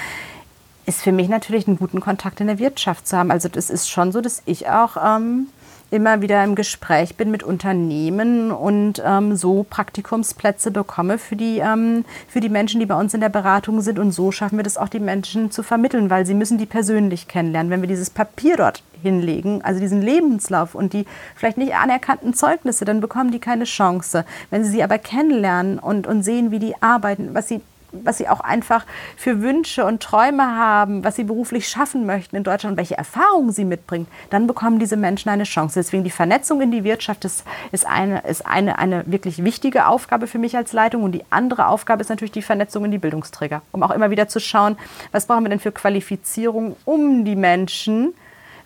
ist 0.87 1.03
für 1.03 1.12
mich 1.12 1.29
natürlich 1.29 1.66
einen 1.66 1.79
guten 1.79 2.01
Kontakt 2.01 2.40
in 2.40 2.47
der 2.47 2.59
Wirtschaft 2.59 3.07
zu 3.07 3.16
haben. 3.16 3.31
Also 3.31 3.49
das 3.49 3.71
ist 3.71 3.88
schon 3.88 4.12
so, 4.12 4.21
dass 4.21 4.42
ich 4.47 4.68
auch 4.68 4.97
ähm, 4.97 5.49
immer 5.92 6.23
wieder 6.23 6.42
im 6.42 6.55
Gespräch 6.55 7.16
bin 7.16 7.31
mit 7.31 7.42
Unternehmen 7.42 8.51
und 8.51 9.03
ähm, 9.05 9.37
so 9.37 9.64
Praktikumsplätze 9.68 10.71
bekomme 10.71 11.18
für 11.18 11.37
die, 11.37 11.59
ähm, 11.59 12.05
für 12.29 12.40
die 12.40 12.49
Menschen, 12.49 12.81
die 12.81 12.87
bei 12.87 12.99
uns 12.99 13.12
in 13.12 13.21
der 13.21 13.29
Beratung 13.29 13.83
sind. 13.83 13.99
Und 13.99 14.11
so 14.12 14.33
schaffen 14.33 14.59
wir 14.59 14.64
das 14.64 14.79
auch, 14.79 14.88
die 14.88 15.01
Menschen 15.01 15.51
zu 15.51 15.62
vermitteln, 15.62 16.09
weil 16.09 16.25
sie 16.25 16.35
müssen 16.35 16.57
die 16.57 16.66
persönlich 16.66 17.29
kennenlernen. 17.29 17.71
Wenn 17.71 17.83
wir 17.83 17.88
dieses 17.88 18.09
Papier 18.09 18.57
dort 18.57 18.83
hinlegen, 19.03 19.62
also 19.62 19.81
diesen 19.81 20.01
Lebenslauf 20.01 20.75
und 20.75 20.95
die 20.95 21.05
vielleicht 21.37 21.59
nicht 21.59 21.75
anerkannten 21.75 22.33
Zeugnisse, 22.33 22.87
dann 22.87 23.01
bekommen 23.01 23.31
die 23.31 23.40
keine 23.40 23.64
Chance. 23.64 24.25
Wenn 24.51 24.64
sie 24.64 24.71
sie 24.71 24.83
aber 24.83 24.99
kennenlernen 24.99 25.79
und, 25.79 26.07
und 26.07 26.23
sehen, 26.23 26.51
wie 26.51 26.59
die 26.59 26.81
arbeiten, 26.81 27.35
was 27.35 27.49
sie 27.49 27.61
was 27.92 28.18
sie 28.18 28.28
auch 28.28 28.40
einfach 28.40 28.85
für 29.16 29.40
Wünsche 29.42 29.85
und 29.85 30.02
Träume 30.02 30.57
haben, 30.57 31.05
was 31.05 31.16
sie 31.16 31.24
beruflich 31.24 31.68
schaffen 31.68 32.07
möchten 32.07 32.37
in 32.37 32.44
Deutschland 32.44 32.72
und 32.72 32.76
welche 32.78 32.96
Erfahrungen 32.96 33.52
sie 33.52 33.64
mitbringen, 33.64 34.07
dann 34.31 34.46
bekommen 34.46 34.78
diese 34.78 34.96
Menschen 34.96 35.28
eine 35.28 35.44
Chance. 35.44 35.78
Deswegen 35.78 36.05
die 36.05 36.11
Vernetzung 36.11 36.61
in 36.61 36.70
die 36.70 36.85
Wirtschaft 36.85 37.24
ist, 37.24 37.44
ist, 37.70 37.87
eine, 37.87 38.20
ist 38.20 38.46
eine, 38.46 38.78
eine 38.78 39.05
wirklich 39.07 39.44
wichtige 39.44 39.87
Aufgabe 39.87 40.26
für 40.26 40.38
mich 40.38 40.57
als 40.57 40.72
Leitung. 40.72 41.02
Und 41.02 41.12
die 41.12 41.24
andere 41.31 41.66
Aufgabe 41.66 42.00
ist 42.00 42.09
natürlich 42.09 42.33
die 42.33 42.42
Vernetzung 42.42 42.85
in 42.85 42.90
die 42.90 42.98
Bildungsträger, 42.98 43.62
um 43.72 43.83
auch 43.83 43.90
immer 43.90 44.11
wieder 44.11 44.28
zu 44.28 44.40
schauen, 44.40 44.76
was 45.12 45.26
brauchen 45.26 45.44
wir 45.44 45.50
denn 45.50 45.61
für 45.61 45.72
Qualifizierung, 45.72 46.76
um 46.85 47.24
die 47.24 47.37
Menschen 47.37 48.14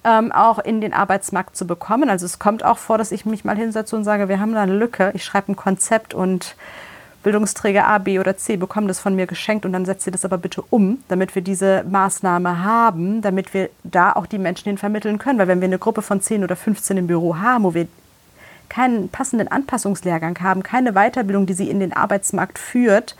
ähm, 0.04 0.30
auch 0.30 0.60
in 0.60 0.80
den 0.80 0.94
Arbeitsmarkt 0.94 1.56
zu 1.56 1.66
bekommen. 1.66 2.08
Also 2.08 2.26
es 2.26 2.38
kommt 2.38 2.64
auch 2.64 2.78
vor, 2.78 2.96
dass 2.96 3.12
ich 3.12 3.26
mich 3.26 3.44
mal 3.44 3.56
hinsetze 3.56 3.96
und 3.96 4.04
sage, 4.04 4.28
wir 4.28 4.38
haben 4.38 4.54
da 4.54 4.62
eine 4.62 4.74
Lücke, 4.74 5.10
ich 5.14 5.24
schreibe 5.24 5.52
ein 5.52 5.56
Konzept 5.56 6.14
und 6.14 6.54
Bildungsträger 7.26 7.88
A, 7.88 7.98
B 7.98 8.20
oder 8.20 8.36
C 8.36 8.56
bekommen 8.56 8.86
das 8.86 9.00
von 9.00 9.16
mir 9.16 9.26
geschenkt 9.26 9.66
und 9.66 9.72
dann 9.72 9.84
setzt 9.84 10.06
ihr 10.06 10.12
das 10.12 10.24
aber 10.24 10.38
bitte 10.38 10.62
um, 10.70 10.98
damit 11.08 11.34
wir 11.34 11.42
diese 11.42 11.84
Maßnahme 11.90 12.62
haben, 12.62 13.20
damit 13.20 13.52
wir 13.52 13.68
da 13.82 14.12
auch 14.12 14.26
die 14.26 14.38
Menschen 14.38 14.66
hin 14.66 14.78
vermitteln 14.78 15.18
können. 15.18 15.40
Weil 15.40 15.48
wenn 15.48 15.60
wir 15.60 15.66
eine 15.66 15.80
Gruppe 15.80 16.02
von 16.02 16.20
10 16.20 16.44
oder 16.44 16.54
15 16.54 16.98
im 16.98 17.08
Büro 17.08 17.38
haben, 17.38 17.64
wo 17.64 17.74
wir 17.74 17.88
keinen 18.68 19.08
passenden 19.08 19.48
Anpassungslehrgang 19.48 20.38
haben, 20.40 20.62
keine 20.62 20.92
Weiterbildung, 20.92 21.46
die 21.46 21.54
sie 21.54 21.68
in 21.68 21.80
den 21.80 21.92
Arbeitsmarkt 21.92 22.60
führt, 22.60 23.16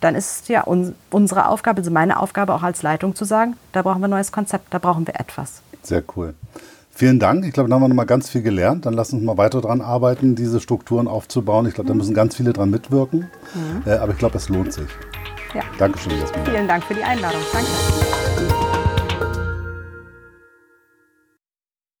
dann 0.00 0.14
ist 0.14 0.48
ja 0.48 0.64
un 0.64 0.94
unsere 1.10 1.48
Aufgabe, 1.48 1.78
also 1.78 1.90
meine 1.90 2.20
Aufgabe 2.20 2.54
auch 2.54 2.62
als 2.62 2.82
Leitung 2.82 3.16
zu 3.16 3.24
sagen, 3.24 3.56
da 3.72 3.82
brauchen 3.82 4.00
wir 4.00 4.06
ein 4.06 4.12
neues 4.12 4.30
Konzept, 4.30 4.72
da 4.72 4.78
brauchen 4.78 5.04
wir 5.04 5.18
etwas. 5.18 5.62
Sehr 5.82 6.04
cool. 6.14 6.34
Vielen 6.98 7.20
Dank. 7.20 7.46
Ich 7.46 7.52
glaube, 7.52 7.68
da 7.68 7.76
haben 7.76 7.82
wir 7.82 7.86
noch 7.86 7.94
mal 7.94 8.06
ganz 8.06 8.28
viel 8.28 8.42
gelernt. 8.42 8.84
Dann 8.84 8.92
lass 8.92 9.12
uns 9.12 9.22
mal 9.22 9.38
weiter 9.38 9.60
daran 9.60 9.80
arbeiten, 9.80 10.34
diese 10.34 10.58
Strukturen 10.58 11.06
aufzubauen. 11.06 11.64
Ich 11.66 11.74
glaube, 11.74 11.86
da 11.86 11.94
müssen 11.94 12.12
ganz 12.12 12.34
viele 12.34 12.52
dran 12.52 12.70
mitwirken. 12.70 13.30
Mhm. 13.54 13.82
Äh, 13.86 13.98
aber 13.98 14.10
ich 14.10 14.18
glaube, 14.18 14.36
es 14.36 14.48
lohnt 14.48 14.72
sich. 14.72 14.88
Ja. 15.54 15.62
Dankeschön, 15.78 16.18
Jasmin. 16.18 16.44
Vielen 16.44 16.66
Dank 16.66 16.82
für 16.82 16.94
die 16.94 17.04
Einladung. 17.04 17.40
Danke. 17.52 18.67